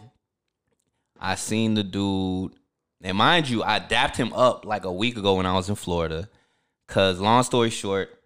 I 1.19 1.35
seen 1.35 1.73
the 1.73 1.83
dude." 1.83 2.53
And 3.01 3.17
mind 3.17 3.49
you, 3.49 3.63
I 3.63 3.79
dapped 3.79 4.15
him 4.15 4.31
up 4.31 4.63
like 4.63 4.85
a 4.85 4.93
week 4.93 5.17
ago 5.17 5.35
when 5.35 5.45
I 5.45 5.55
was 5.55 5.67
in 5.67 5.75
Florida. 5.75 6.29
Cause 6.87 7.19
long 7.19 7.43
story 7.43 7.69
short, 7.69 8.17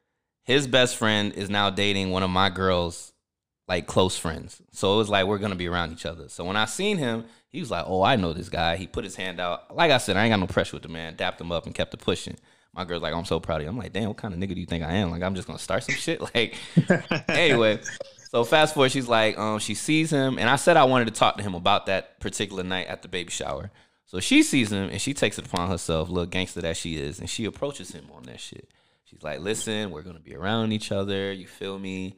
his 0.48 0.66
best 0.66 0.96
friend 0.96 1.34
is 1.34 1.50
now 1.50 1.70
dating 1.70 2.10
one 2.10 2.24
of 2.24 2.30
my 2.30 2.50
girls, 2.50 3.12
like 3.68 3.86
close 3.86 4.18
friends. 4.18 4.62
So 4.72 4.94
it 4.94 4.98
was 4.98 5.10
like 5.10 5.28
we're 5.28 5.40
gonna 5.40 5.56
be 5.56 5.68
around 5.68 5.92
each 5.92 6.06
other. 6.06 6.30
So 6.30 6.46
when 6.46 6.56
I 6.56 6.64
seen 6.64 6.98
him, 6.98 7.26
he 7.50 7.60
was 7.60 7.70
like, 7.70 7.84
"Oh, 7.86 8.02
I 8.02 8.16
know 8.16 8.32
this 8.32 8.48
guy." 8.48 8.78
He 8.78 8.88
put 8.88 9.04
his 9.04 9.18
hand 9.18 9.42
out. 9.42 9.76
Like 9.76 9.92
I 9.92 9.98
said, 9.98 10.16
I 10.16 10.24
ain't 10.24 10.32
got 10.32 10.40
no 10.40 10.48
pressure 10.48 10.78
with 10.78 10.84
the 10.84 10.90
man. 10.90 11.18
Dapped 11.18 11.42
him 11.42 11.52
up 11.52 11.66
and 11.66 11.76
kept 11.76 11.94
it 11.94 12.00
pushing. 12.00 12.38
My 12.74 12.86
girl's 12.86 13.04
like, 13.04 13.14
"I'm 13.14 13.26
so 13.26 13.42
proud 13.42 13.58
of 13.58 13.64
you." 13.64 13.70
I'm 13.70 13.78
like, 13.78 13.92
"Damn, 13.92 14.08
what 14.08 14.18
kind 14.18 14.34
of 14.34 14.40
nigga 14.40 14.56
do 14.56 14.62
you 14.62 14.66
think 14.66 14.86
I 14.86 14.94
am? 14.94 15.12
Like, 15.12 15.22
I'm 15.22 15.36
just 15.36 15.48
gonna 15.48 15.60
start 15.60 15.84
some 15.84 15.96
shit." 15.96 16.22
Like, 16.34 16.56
anyway. 17.28 17.82
So 18.30 18.44
fast 18.46 18.74
forward, 18.74 18.92
she's 18.92 19.08
like, 19.08 19.38
um, 19.38 19.60
she 19.60 19.74
sees 19.74 20.12
him, 20.12 20.38
and 20.38 20.50
I 20.50 20.58
said 20.58 20.76
I 20.76 20.84
wanted 20.84 21.06
to 21.06 21.14
talk 21.14 21.38
to 21.38 21.44
him 21.44 21.56
about 21.56 21.86
that 21.86 22.20
particular 22.20 22.64
night 22.64 22.88
at 22.88 23.02
the 23.02 23.08
baby 23.08 23.32
shower. 23.32 23.72
So 24.06 24.22
she 24.22 24.44
sees 24.44 24.72
him 24.72 24.90
and 24.90 25.02
she 25.02 25.14
takes 25.14 25.38
it 25.38 25.46
upon 25.46 25.70
herself, 25.70 26.10
little 26.10 26.26
gangster 26.26 26.62
that 26.62 26.78
she 26.78 26.96
is, 26.96 27.20
and 27.20 27.30
she 27.30 27.44
approaches 27.46 27.92
him 27.92 28.06
on 28.14 28.24
that 28.24 28.40
shit. 28.40 28.70
She's 29.10 29.24
like, 29.24 29.40
"Listen, 29.40 29.92
we're 29.92 30.02
gonna 30.02 30.20
be 30.20 30.36
around 30.36 30.72
each 30.74 30.92
other. 30.92 31.32
You 31.32 31.48
feel 31.48 31.80
me? 31.80 32.18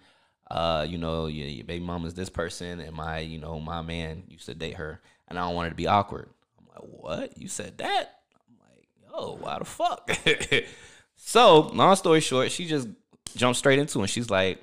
Uh, 0.49 0.85
you 0.89 0.97
know, 0.97 1.27
your, 1.27 1.47
your 1.47 1.65
baby 1.65 1.85
mama's 1.85 2.15
this 2.15 2.29
person, 2.29 2.79
and 2.79 2.95
my, 2.95 3.19
you 3.19 3.37
know, 3.37 3.59
my 3.59 3.81
man 3.83 4.23
used 4.27 4.47
to 4.47 4.55
date 4.55 4.75
her, 4.75 4.99
and 5.27 5.37
I 5.37 5.43
don't 5.45 5.55
want 5.55 5.67
it 5.67 5.69
to 5.71 5.75
be 5.75 5.87
awkward." 5.87 6.29
I'm 6.57 6.65
like, 6.67 7.01
"What? 7.01 7.37
You 7.37 7.47
said 7.47 7.77
that?" 7.77 8.21
I'm 8.49 8.57
like, 8.75 8.87
"Yo, 9.03 9.37
why 9.37 9.59
the 9.59 9.65
fuck?" 9.65 10.09
so, 11.15 11.59
long 11.73 11.95
story 11.95 12.21
short, 12.21 12.51
she 12.51 12.65
just 12.65 12.87
jumped 13.35 13.59
straight 13.59 13.79
into 13.79 13.99
it. 13.99 14.03
And 14.03 14.09
she's 14.09 14.29
like, 14.29 14.59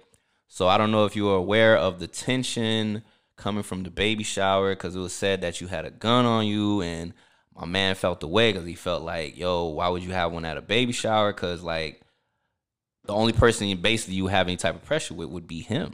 "So 0.49 0.67
I 0.67 0.79
don't 0.79 0.91
know 0.91 1.05
if 1.05 1.15
you 1.15 1.29
are 1.29 1.37
aware 1.37 1.77
of 1.77 2.01
the 2.01 2.09
tension." 2.09 3.03
coming 3.37 3.63
from 3.63 3.83
the 3.83 3.91
baby 3.91 4.25
shower 4.25 4.75
because 4.75 4.97
it 4.97 4.99
was 4.99 5.13
said 5.13 5.43
that 5.43 5.61
you 5.61 5.67
had 5.67 5.85
a 5.85 5.91
gun 5.91 6.25
on 6.25 6.47
you 6.47 6.81
and 6.81 7.13
my 7.55 7.67
man 7.67 7.95
felt 7.95 8.21
the 8.21 8.27
way 8.27 8.51
because 8.51 8.67
he 8.67 8.75
felt 8.75 9.03
like 9.03 9.37
yo 9.37 9.67
why 9.67 9.89
would 9.89 10.03
you 10.03 10.11
have 10.11 10.33
one 10.33 10.45
at 10.45 10.57
a 10.57 10.63
baby 10.63 10.93
shower 10.93 11.33
because 11.33 11.63
like 11.63 12.01
the 13.07 13.15
only 13.15 13.33
person 13.33 13.75
basically 13.81 14.15
you 14.15 14.27
have 14.27 14.49
any 14.49 14.57
type 14.57 14.75
of 14.75 14.85
pressure 14.85 15.15
with 15.15 15.29
would 15.29 15.47
be 15.47 15.61
him. 15.61 15.93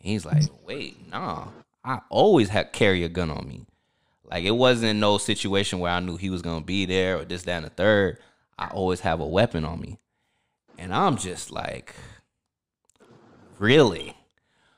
And 0.00 0.10
he's 0.10 0.24
like 0.24 0.44
wait 0.66 1.10
nah. 1.10 1.48
I 1.84 2.00
always 2.10 2.48
had 2.48 2.72
carry 2.72 3.02
a 3.02 3.08
gun 3.08 3.30
on 3.30 3.46
me. 3.48 3.66
Like 4.24 4.44
it 4.44 4.52
wasn't 4.52 5.00
no 5.00 5.18
situation 5.18 5.78
where 5.78 5.92
i 5.92 6.00
knew 6.00 6.16
he 6.16 6.30
was 6.30 6.42
gonna 6.42 6.64
be 6.64 6.86
there 6.86 7.18
or 7.18 7.24
this 7.24 7.42
that 7.44 7.56
and 7.56 7.66
the 7.66 7.70
third. 7.70 8.18
I 8.58 8.68
always 8.68 9.00
have 9.00 9.20
a 9.20 9.26
weapon 9.26 9.64
on 9.64 9.80
me. 9.80 9.98
And 10.78 10.94
i'm 10.94 11.16
just 11.16 11.50
like 11.50 11.94
really? 13.58 14.16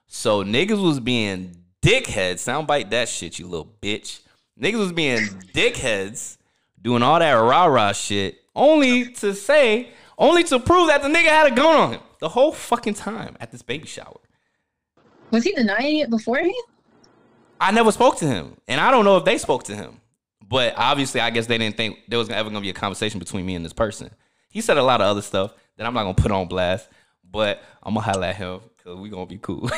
So 0.06 0.44
niggas 0.44 0.82
was 0.82 1.00
being 1.00 1.56
dickheads. 1.82 2.34
Soundbite 2.34 2.90
that 2.90 3.08
shit, 3.08 3.38
you 3.38 3.46
little 3.46 3.72
bitch. 3.82 4.20
Niggas 4.60 4.78
was 4.78 4.92
being 4.92 5.20
dickheads, 5.52 6.36
doing 6.80 7.02
all 7.02 7.18
that 7.18 7.32
rah 7.32 7.64
rah 7.64 7.92
shit, 7.92 8.38
only 8.54 9.10
to 9.14 9.34
say, 9.34 9.90
only 10.18 10.44
to 10.44 10.58
prove 10.60 10.88
that 10.88 11.02
the 11.02 11.08
nigga 11.08 11.26
had 11.26 11.52
a 11.52 11.54
gun 11.54 11.76
on 11.76 11.92
him 11.94 12.00
the 12.20 12.28
whole 12.28 12.52
fucking 12.52 12.94
time 12.94 13.36
at 13.40 13.50
this 13.52 13.62
baby 13.62 13.86
shower. 13.86 14.20
Was 15.30 15.44
he 15.44 15.52
denying 15.52 15.98
it 15.98 16.10
beforehand? 16.10 16.54
I 17.60 17.70
never 17.70 17.92
spoke 17.92 18.18
to 18.18 18.26
him, 18.26 18.56
and 18.68 18.80
I 18.80 18.90
don't 18.90 19.04
know 19.04 19.16
if 19.16 19.24
they 19.24 19.38
spoke 19.38 19.64
to 19.64 19.74
him. 19.74 20.00
But 20.46 20.74
obviously, 20.76 21.20
I 21.20 21.30
guess 21.30 21.46
they 21.46 21.58
didn't 21.58 21.76
think 21.76 21.98
there 22.08 22.18
was 22.18 22.28
ever 22.30 22.50
gonna 22.50 22.60
be 22.60 22.70
a 22.70 22.74
conversation 22.74 23.18
between 23.18 23.46
me 23.46 23.54
and 23.54 23.64
this 23.64 23.72
person. 23.72 24.10
He 24.50 24.60
said 24.60 24.76
a 24.76 24.82
lot 24.82 25.00
of 25.00 25.06
other 25.06 25.22
stuff 25.22 25.54
that 25.76 25.86
I'm 25.86 25.94
not 25.94 26.02
gonna 26.02 26.14
put 26.14 26.30
on 26.30 26.46
blast, 26.48 26.88
but 27.28 27.62
I'm 27.82 27.94
gonna 27.94 28.04
highlight 28.04 28.36
him 28.36 28.60
because 28.76 28.98
we 28.98 29.08
gonna 29.08 29.26
be 29.26 29.38
cool. 29.38 29.62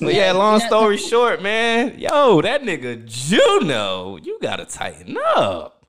but 0.00 0.14
yeah, 0.14 0.32
long 0.32 0.60
story 0.60 0.96
short, 0.96 1.40
man, 1.40 1.98
yo, 1.98 2.42
that 2.42 2.62
nigga 2.62 3.06
Juno, 3.06 4.16
you 4.16 4.38
gotta 4.42 4.64
tighten 4.64 5.16
up. 5.36 5.83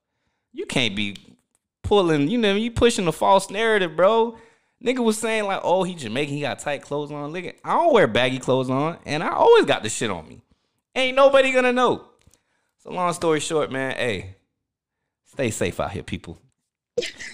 You 0.55 0.65
can't 0.65 0.95
be 0.95 1.17
pulling, 1.83 2.29
you 2.29 2.37
know, 2.37 2.55
you 2.55 2.71
pushing 2.71 3.07
a 3.07 3.11
false 3.11 3.49
narrative, 3.49 3.95
bro. 3.97 4.37
Nigga 4.83 5.03
was 5.03 5.17
saying 5.17 5.45
like, 5.45 5.59
oh, 5.63 5.83
he 5.83 5.95
Jamaican, 5.95 6.33
he 6.33 6.41
got 6.41 6.59
tight 6.59 6.81
clothes 6.81 7.11
on. 7.11 7.33
Nigga, 7.33 7.55
I 7.63 7.73
don't 7.73 7.93
wear 7.93 8.07
baggy 8.07 8.39
clothes 8.39 8.69
on, 8.69 8.97
and 9.05 9.21
I 9.21 9.31
always 9.31 9.65
got 9.65 9.83
the 9.83 9.89
shit 9.89 10.09
on 10.09 10.27
me. 10.29 10.41
Ain't 10.95 11.17
nobody 11.17 11.51
gonna 11.51 11.73
know. 11.73 12.05
So 12.77 12.91
long 12.91 13.11
story 13.11 13.41
short, 13.41 13.69
man, 13.69 13.95
hey, 13.97 14.37
stay 15.25 15.51
safe 15.51 15.77
out 15.81 15.91
here, 15.91 16.03
people. 16.03 16.39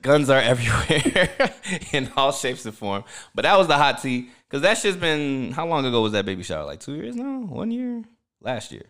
Guns 0.00 0.30
are 0.30 0.40
everywhere 0.40 1.52
in 1.92 2.10
all 2.16 2.32
shapes 2.32 2.64
and 2.64 2.74
form. 2.74 3.04
But 3.34 3.42
that 3.42 3.58
was 3.58 3.66
the 3.66 3.76
hot 3.76 4.00
tea. 4.00 4.30
Cause 4.48 4.62
that 4.62 4.78
shit's 4.78 4.96
been 4.96 5.52
how 5.52 5.66
long 5.66 5.84
ago 5.84 6.00
was 6.00 6.12
that 6.12 6.24
baby 6.24 6.42
shower? 6.42 6.64
Like 6.64 6.80
two 6.80 6.94
years 6.94 7.14
now? 7.14 7.40
One 7.40 7.70
year? 7.70 8.02
Last 8.40 8.72
year. 8.72 8.86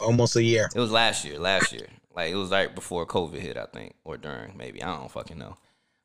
Almost 0.00 0.36
a 0.36 0.42
year. 0.42 0.68
It 0.74 0.78
was 0.78 0.90
last 0.90 1.24
year. 1.24 1.38
Last 1.38 1.72
year. 1.72 1.86
Like 2.16 2.32
it 2.32 2.36
was 2.36 2.50
right 2.50 2.74
before 2.74 3.04
COVID 3.06 3.38
hit, 3.38 3.56
I 3.58 3.66
think, 3.66 3.94
or 4.04 4.16
during, 4.16 4.56
maybe. 4.56 4.82
I 4.82 4.96
don't 4.96 5.10
fucking 5.10 5.38
know. 5.38 5.56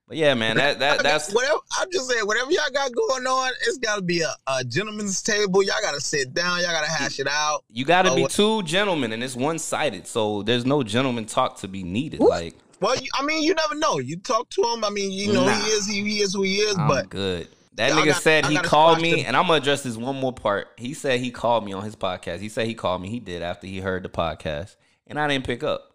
But 0.07 0.17
yeah, 0.17 0.33
man, 0.33 0.57
that 0.57 0.79
that 0.79 1.01
that's 1.03 1.31
whatever. 1.33 1.59
I'm 1.79 1.87
just 1.89 2.09
saying, 2.09 2.25
whatever 2.27 2.51
y'all 2.51 2.69
got 2.73 2.91
going 2.93 3.25
on, 3.25 3.51
it's 3.65 3.77
got 3.77 3.95
to 3.95 4.01
be 4.01 4.21
a, 4.21 4.33
a 4.45 4.63
gentleman's 4.65 5.21
table. 5.21 5.63
Y'all 5.63 5.75
got 5.81 5.93
to 5.95 6.01
sit 6.01 6.33
down. 6.33 6.59
Y'all 6.59 6.71
got 6.71 6.83
to 6.83 6.91
hash 6.91 7.19
it 7.19 7.27
out. 7.29 7.63
You 7.69 7.85
got 7.85 8.01
to 8.01 8.11
Oh, 8.11 8.15
be 8.15 8.21
what- 8.23 8.31
two 8.31 8.61
gentlemen, 8.63 9.13
and 9.13 9.23
it's 9.23 9.37
one 9.37 9.57
sided. 9.57 10.05
So 10.05 10.43
there's 10.43 10.65
no 10.65 10.83
gentleman 10.83 11.25
talk 11.25 11.59
to 11.59 11.69
be 11.69 11.83
needed. 11.83 12.19
Like 12.19 12.55
Well, 12.81 12.97
you, 12.97 13.07
I 13.17 13.23
mean, 13.23 13.41
you 13.43 13.53
never 13.53 13.75
know. 13.75 13.99
You 13.99 14.17
talk 14.17 14.49
to 14.49 14.63
him. 14.63 14.83
I 14.83 14.89
mean, 14.89 15.11
you 15.13 15.31
know, 15.31 15.45
Nah. 15.45 15.53
he 15.61 15.69
is 15.69 15.87
he, 15.87 16.01
he 16.03 16.19
is 16.21 16.33
who 16.33 16.41
he 16.41 16.57
is. 16.57 16.77
I'm 16.77 16.89
but 16.89 17.09
good. 17.09 17.47
That 17.75 17.93
nigga 17.93 18.07
got- 18.07 18.21
said 18.21 18.43
I 18.45 18.49
he 18.51 18.57
called 18.57 18.99
me, 19.01 19.23
and 19.23 19.37
I'm 19.37 19.43
gonna 19.43 19.59
address 19.59 19.81
this 19.83 19.95
one 19.95 20.17
more 20.17 20.33
part. 20.33 20.67
He 20.75 20.93
said 20.93 21.21
he 21.21 21.31
called 21.31 21.63
me 21.63 21.71
on 21.71 21.85
his 21.85 21.95
podcast. 21.95 22.39
He 22.39 22.49
said 22.49 22.67
he 22.67 22.73
called 22.73 23.01
me. 23.01 23.07
He 23.07 23.21
did 23.21 23.41
after 23.41 23.65
he 23.65 23.79
heard 23.79 24.03
the 24.03 24.09
podcast, 24.09 24.75
and 25.07 25.17
I 25.17 25.29
didn't 25.29 25.45
pick 25.45 25.63
up. 25.63 25.87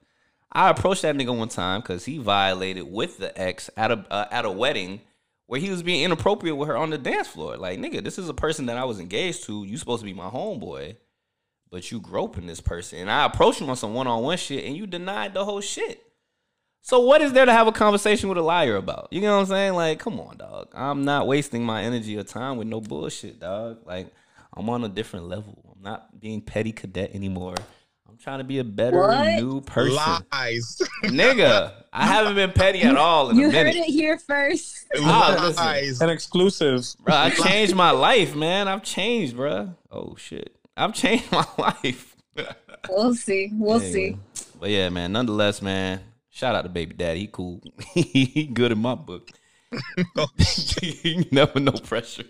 I 0.56 0.70
approached 0.70 1.02
that 1.02 1.14
nigga 1.14 1.36
one 1.36 1.50
time 1.50 1.82
because 1.82 2.06
he 2.06 2.16
violated 2.16 2.90
with 2.90 3.18
the 3.18 3.38
ex 3.38 3.68
at 3.76 3.90
a 3.90 4.06
uh, 4.10 4.26
at 4.30 4.46
a 4.46 4.50
wedding 4.50 5.02
where 5.48 5.60
he 5.60 5.68
was 5.68 5.82
being 5.82 6.02
inappropriate 6.02 6.56
with 6.56 6.68
her 6.68 6.78
on 6.78 6.88
the 6.88 6.96
dance 6.96 7.28
floor. 7.28 7.58
Like 7.58 7.78
nigga, 7.78 8.02
this 8.02 8.18
is 8.18 8.30
a 8.30 8.34
person 8.34 8.64
that 8.66 8.78
I 8.78 8.84
was 8.84 8.98
engaged 8.98 9.44
to. 9.44 9.64
You 9.64 9.76
supposed 9.76 10.00
to 10.00 10.06
be 10.06 10.14
my 10.14 10.30
homeboy, 10.30 10.96
but 11.70 11.92
you 11.92 12.00
groping 12.00 12.46
this 12.46 12.62
person, 12.62 13.00
and 13.00 13.10
I 13.10 13.26
approached 13.26 13.60
him 13.60 13.68
on 13.68 13.76
some 13.76 13.92
one 13.92 14.06
on 14.06 14.22
one 14.22 14.38
shit, 14.38 14.64
and 14.64 14.74
you 14.74 14.86
denied 14.86 15.34
the 15.34 15.44
whole 15.44 15.60
shit. 15.60 16.02
So 16.80 17.00
what 17.00 17.20
is 17.20 17.34
there 17.34 17.44
to 17.44 17.52
have 17.52 17.66
a 17.66 17.72
conversation 17.72 18.30
with 18.30 18.38
a 18.38 18.42
liar 18.42 18.76
about? 18.76 19.08
You 19.10 19.20
know 19.20 19.34
what 19.34 19.40
I'm 19.40 19.46
saying? 19.48 19.74
Like, 19.74 19.98
come 19.98 20.18
on, 20.18 20.38
dog. 20.38 20.68
I'm 20.72 21.04
not 21.04 21.26
wasting 21.26 21.64
my 21.66 21.82
energy 21.82 22.16
or 22.16 22.22
time 22.22 22.56
with 22.56 22.66
no 22.66 22.80
bullshit, 22.80 23.40
dog. 23.40 23.80
Like, 23.84 24.10
I'm 24.54 24.70
on 24.70 24.84
a 24.84 24.88
different 24.88 25.28
level. 25.28 25.74
I'm 25.76 25.82
not 25.82 26.18
being 26.18 26.40
petty 26.40 26.72
cadet 26.72 27.14
anymore. 27.14 27.56
I'm 28.16 28.22
trying 28.22 28.38
to 28.38 28.44
be 28.44 28.60
a 28.60 28.64
better 28.64 28.96
What? 28.98 29.34
new 29.34 29.60
person. 29.60 29.94
lies, 30.32 30.80
Nigga, 31.04 31.72
I 31.92 32.06
haven't 32.06 32.34
been 32.34 32.50
petty 32.50 32.80
at 32.80 32.96
all 32.96 33.28
in 33.28 33.36
You 33.36 33.48
a 33.48 33.52
heard 33.52 33.66
minute. 33.66 33.76
it 33.88 33.90
here 33.92 34.16
first. 34.18 34.86
Ah, 34.96 35.36
listen. 35.38 35.62
lies. 35.62 36.00
An 36.00 36.08
exclusive. 36.08 36.86
Bro, 37.00 37.14
I 37.14 37.28
changed 37.28 37.74
my 37.74 37.90
life, 37.90 38.34
man. 38.34 38.68
I've 38.68 38.82
changed, 38.82 39.36
bro. 39.36 39.74
Oh 39.90 40.16
shit. 40.16 40.56
I've 40.78 40.94
changed 40.94 41.30
my 41.30 41.44
life. 41.58 42.16
We'll 42.88 43.14
see. 43.14 43.50
We'll 43.52 43.82
Anyway. 43.82 43.92
see. 44.34 44.46
But 44.58 44.70
yeah, 44.70 44.88
man, 44.88 45.12
nonetheless, 45.12 45.60
man, 45.60 46.00
shout 46.30 46.54
out 46.54 46.62
to 46.62 46.70
baby 46.70 46.94
daddy. 46.94 47.20
He 47.20 47.26
cool. 47.26 47.60
he 47.92 48.46
good 48.46 48.72
in 48.72 48.78
my 48.78 48.94
book. 48.94 49.28
Never 51.30 51.60
no 51.60 51.72
pressure. 51.72 52.24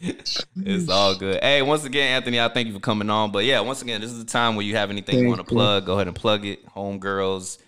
It's 0.00 0.88
all 0.88 1.16
good. 1.16 1.42
Hey, 1.42 1.62
once 1.62 1.84
again, 1.84 2.16
Anthony, 2.16 2.40
I 2.40 2.48
thank 2.48 2.68
you 2.68 2.74
for 2.74 2.80
coming 2.80 3.10
on. 3.10 3.32
But 3.32 3.44
yeah, 3.44 3.60
once 3.60 3.82
again, 3.82 4.00
this 4.00 4.10
is 4.10 4.18
the 4.18 4.30
time 4.30 4.56
where 4.56 4.64
you 4.64 4.76
have 4.76 4.90
anything 4.90 5.18
you 5.18 5.28
want 5.28 5.40
to 5.40 5.44
plug. 5.46 5.86
Go 5.86 5.94
ahead 5.94 6.06
and 6.08 6.16
plug 6.16 6.44
it. 6.44 6.66
Homegirls. 6.68 7.58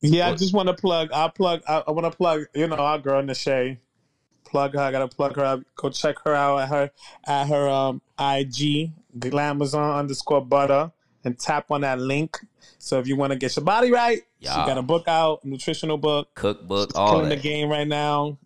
Yeah, 0.00 0.28
I 0.28 0.34
just 0.34 0.52
want 0.52 0.68
to 0.68 0.74
plug. 0.74 1.10
I 1.12 1.28
plug. 1.28 1.62
I, 1.68 1.82
I 1.86 1.90
want 1.90 2.10
to 2.10 2.16
plug. 2.16 2.44
You 2.54 2.66
know, 2.66 2.76
our 2.76 2.98
girl 2.98 3.22
Nashay. 3.22 3.78
Plug 4.44 4.74
her. 4.74 4.80
I 4.80 4.92
gotta 4.92 5.08
plug 5.08 5.34
her 5.36 5.44
up. 5.44 5.60
Go 5.74 5.90
check 5.90 6.16
her 6.24 6.32
out 6.34 6.58
at 6.58 6.68
her 6.68 6.90
at 7.26 7.48
her 7.48 7.68
um 7.68 8.00
IG 8.16 8.92
Glamazon 9.18 9.98
underscore 9.98 10.44
butter 10.44 10.92
and 11.24 11.36
tap 11.36 11.72
on 11.72 11.80
that 11.80 11.98
link. 11.98 12.38
So 12.78 13.00
if 13.00 13.08
you 13.08 13.16
want 13.16 13.32
to 13.32 13.38
get 13.38 13.56
your 13.56 13.64
body 13.64 13.90
right, 13.90 14.22
Yeah. 14.38 14.52
she 14.52 14.56
got 14.58 14.78
a 14.78 14.82
book 14.82 15.08
out, 15.08 15.44
nutritional 15.44 15.98
book. 15.98 16.32
Cookbook, 16.36 16.90
She's 16.90 16.96
all 16.96 17.14
killing 17.14 17.28
the 17.30 17.36
game 17.36 17.68
right 17.68 17.88
now. 17.88 18.38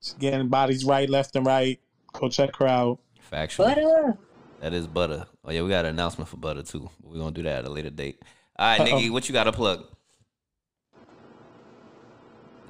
She's 0.00 0.12
getting 0.14 0.46
bodies 0.48 0.84
right, 0.84 1.10
left 1.10 1.34
and 1.34 1.44
right. 1.44 1.80
Go 2.18 2.28
check 2.28 2.54
her 2.56 2.66
out. 2.66 2.98
Factual. 3.20 3.66
But 3.66 3.78
uh, 3.78 4.12
That 4.60 4.72
is 4.72 4.86
butter. 4.86 5.26
Oh 5.44 5.50
yeah, 5.50 5.62
we 5.62 5.68
got 5.68 5.84
an 5.84 5.90
announcement 5.92 6.28
for 6.28 6.36
butter 6.36 6.62
too. 6.62 6.88
We're 7.02 7.18
gonna 7.18 7.32
do 7.32 7.42
that 7.42 7.60
at 7.60 7.64
a 7.64 7.70
later 7.70 7.90
date. 7.90 8.22
All 8.56 8.66
right, 8.66 8.80
Uh-oh. 8.80 8.96
Nikki, 8.96 9.10
what 9.10 9.28
you 9.28 9.32
got 9.32 9.44
to 9.44 9.52
plug? 9.52 9.84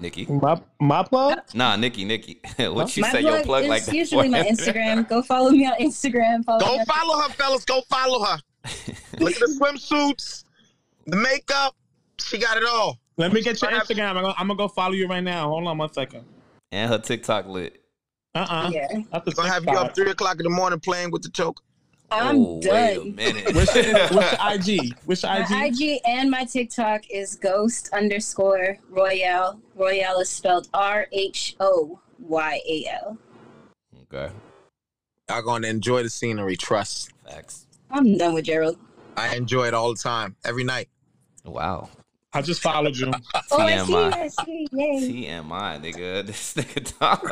Nikki, 0.01 0.27
My 0.27 0.61
my 0.81 1.03
plug. 1.05 1.39
nah, 1.55 1.77
Nikki, 1.77 2.05
Nikki, 2.05 2.41
what 2.59 2.97
you 2.97 3.03
my 3.03 3.11
say 3.13 3.21
plug, 3.21 3.35
your 3.35 3.43
plug 3.45 3.63
is 3.65 3.69
like 3.71 3.85
that? 3.85 3.95
usually 3.95 4.25
for? 4.25 4.31
my 4.33 4.43
Instagram. 4.51 5.09
Go 5.09 5.23
follow 5.23 5.51
me 5.51 5.67
on 5.67 5.75
Instagram. 5.79 6.45
Follow 6.45 6.59
Go 6.61 6.79
on- 6.81 6.87
follow 6.87 7.21
her, 7.21 7.29
fellas. 7.31 7.65
Go 7.65 7.81
follow 7.89 8.25
her. 8.25 8.39
Look 9.21 9.33
at 9.35 9.39
the 9.41 9.59
swimsuits, 9.61 10.45
the 11.07 11.17
makeup. 11.17 11.77
She 12.19 12.39
got 12.39 12.57
it 12.57 12.65
all. 12.69 12.99
Let 13.19 13.33
me 13.33 13.41
get 13.43 13.61
your 13.63 13.71
Instagram. 13.71 14.09
I'm 14.09 14.15
gonna, 14.17 14.35
I'm 14.37 14.49
gonna 14.49 14.57
go 14.57 14.69
follow 14.69 14.95
you 14.95 15.07
right 15.07 15.23
now. 15.23 15.49
Hold 15.49 15.67
on 15.69 15.79
one 15.79 15.93
second. 15.93 16.25
and 16.73 16.91
her 16.91 16.99
TikTok 16.99 17.47
lit. 17.47 17.81
Uh 18.35 18.47
uh 18.49 18.71
Yeah, 18.73 18.89
That's 19.13 19.25
the 19.27 19.33
Gonna 19.33 19.49
have 19.49 19.65
you 19.65 19.73
up 19.73 19.95
three 19.95 20.11
o'clock 20.11 20.39
in 20.39 20.45
the 20.45 20.51
morning 20.51 20.81
playing 20.81 21.11
with 21.11 21.23
the 21.23 21.31
choke. 21.31 21.61
I'm 22.11 22.37
oh, 22.37 22.61
Wait 22.65 22.97
a 22.97 22.99
done. 23.01 23.15
minute. 23.15 23.55
What's 23.55 23.75
your, 23.75 23.95
what's 24.09 24.69
your 24.69 24.77
IG? 24.77 24.97
What's 25.05 25.23
your 25.23 25.33
My 25.33 25.65
IG? 25.67 25.81
IG 25.81 26.01
and 26.07 26.31
my 26.31 26.45
TikTok 26.45 27.03
is 27.11 27.35
ghost 27.37 27.91
underscore 27.93 28.77
royale. 28.91 29.61
Royale 29.75 30.21
is 30.21 30.29
spelled 30.31 30.69
R 30.75 31.07
H 31.13 31.57
O 31.61 31.99
Y 32.21 32.61
A 32.69 32.87
L. 33.05 33.19
okay, 34.13 34.33
Y'all 35.31 35.43
gonna 35.43 35.69
enjoy 35.69 36.03
the 36.03 36.11
scenery. 36.11 36.57
Trust. 36.57 37.11
facts. 37.29 37.67
I'm 37.91 38.17
done 38.19 38.35
with 38.35 38.45
Gerald. 38.45 38.77
I 39.17 39.35
enjoy 39.37 39.67
it 39.69 39.75
all 39.75 39.95
the 39.95 40.01
time, 40.01 40.37
every 40.45 40.65
night. 40.65 40.89
Wow. 41.45 41.89
I 42.35 42.43
just 42.43 42.61
followed 42.61 42.97
you. 42.97 43.13
Oh, 43.51 43.59
I 43.61 43.79
see, 43.79 43.93
TMI. 43.93 44.13
I 44.13 44.29
see. 44.29 44.69
Yay. 44.73 45.29
TMI, 45.29 45.81
nigga. 45.81 46.27
This 46.27 46.55
nigga 46.55 46.99
talk. 46.99 47.23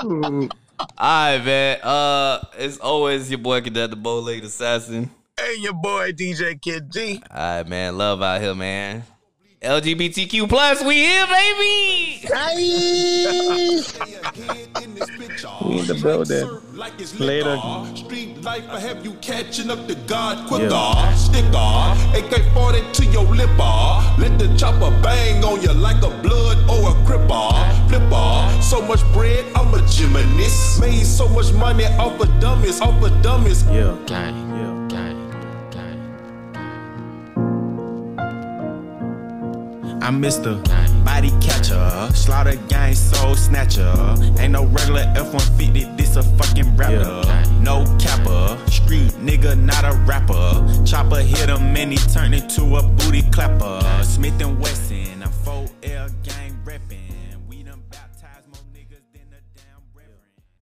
Alright, 0.98 1.44
man. 1.44 1.80
Uh, 1.82 2.40
it's 2.58 2.78
always 2.78 3.30
your 3.30 3.38
boy 3.38 3.60
Cadet 3.60 3.90
the 3.90 3.96
Bow 3.96 4.20
Legged 4.20 4.44
Assassin. 4.44 5.10
Hey, 5.38 5.56
your 5.58 5.74
boy 5.74 6.12
DJ 6.12 6.60
Kid 6.60 6.90
G. 6.90 7.22
Alright, 7.30 7.68
man. 7.68 7.98
Love 7.98 8.22
out 8.22 8.40
here, 8.40 8.54
man. 8.54 9.04
LGBTQ 9.62 10.48
plus, 10.48 10.82
we 10.82 10.94
here, 10.94 11.26
baby. 11.26 12.26
We 15.62 15.80
in 15.80 15.86
the 15.86 16.00
building. 16.02 16.48
Later. 17.18 17.60
Street 17.94 18.42
life, 18.42 18.64
I 18.70 18.80
have 18.80 19.04
you 19.04 19.12
catching 19.20 19.70
up 19.70 19.86
to 19.86 19.94
God 20.06 20.48
quicker. 20.48 20.70
Uh, 20.72 21.14
Sticker, 21.14 21.50
uh, 21.52 22.14
AK 22.16 22.54
40 22.54 22.92
to 22.92 23.04
your 23.12 23.24
lipper. 23.24 23.52
Uh, 23.60 24.16
let 24.18 24.38
the 24.38 24.48
chopper 24.56 24.90
bang 25.02 25.44
on 25.44 25.60
you 25.60 25.74
like 25.74 26.02
a 26.02 26.08
blood 26.22 26.56
or 26.70 26.90
a 26.90 26.94
cripper. 27.04 27.52
Flipper, 27.90 28.62
so 28.62 28.80
much 28.80 29.02
bread, 29.12 29.44
I'm 29.54 29.74
a 29.74 29.86
gymnast. 29.88 30.80
Made 30.80 31.04
so 31.04 31.28
much 31.28 31.52
money 31.52 31.84
off 31.98 32.18
of 32.18 32.40
dummies, 32.40 32.80
off 32.80 33.02
of 33.04 33.22
dummies. 33.22 33.62
Yeah, 33.64 33.94
gang, 34.06 34.34
yeah, 34.56 34.69
I'm 40.02 40.20
Mr. 40.20 40.56
Body 41.04 41.30
Catcher, 41.42 42.14
Slaughter 42.14 42.56
Gang 42.68 42.94
Soul 42.94 43.36
Snatcher. 43.36 43.94
Ain't 44.38 44.52
no 44.52 44.64
regular 44.64 45.04
F-150, 45.14 45.96
this 45.96 46.16
a 46.16 46.22
fucking 46.22 46.74
rapper. 46.74 47.22
No 47.60 47.84
capper, 47.98 48.58
street 48.70 49.12
nigga, 49.20 49.58
not 49.60 49.84
a 49.84 49.92
rapper. 50.06 50.84
Chopper 50.86 51.20
hit 51.20 51.50
him 51.50 51.76
and 51.76 51.92
he 51.92 51.98
turned 52.12 52.34
into 52.34 52.76
a 52.76 52.82
booty 52.82 53.22
clapper. 53.30 53.80
Smith 54.02 54.40
and 54.40 54.58
Wesson, 54.58 55.22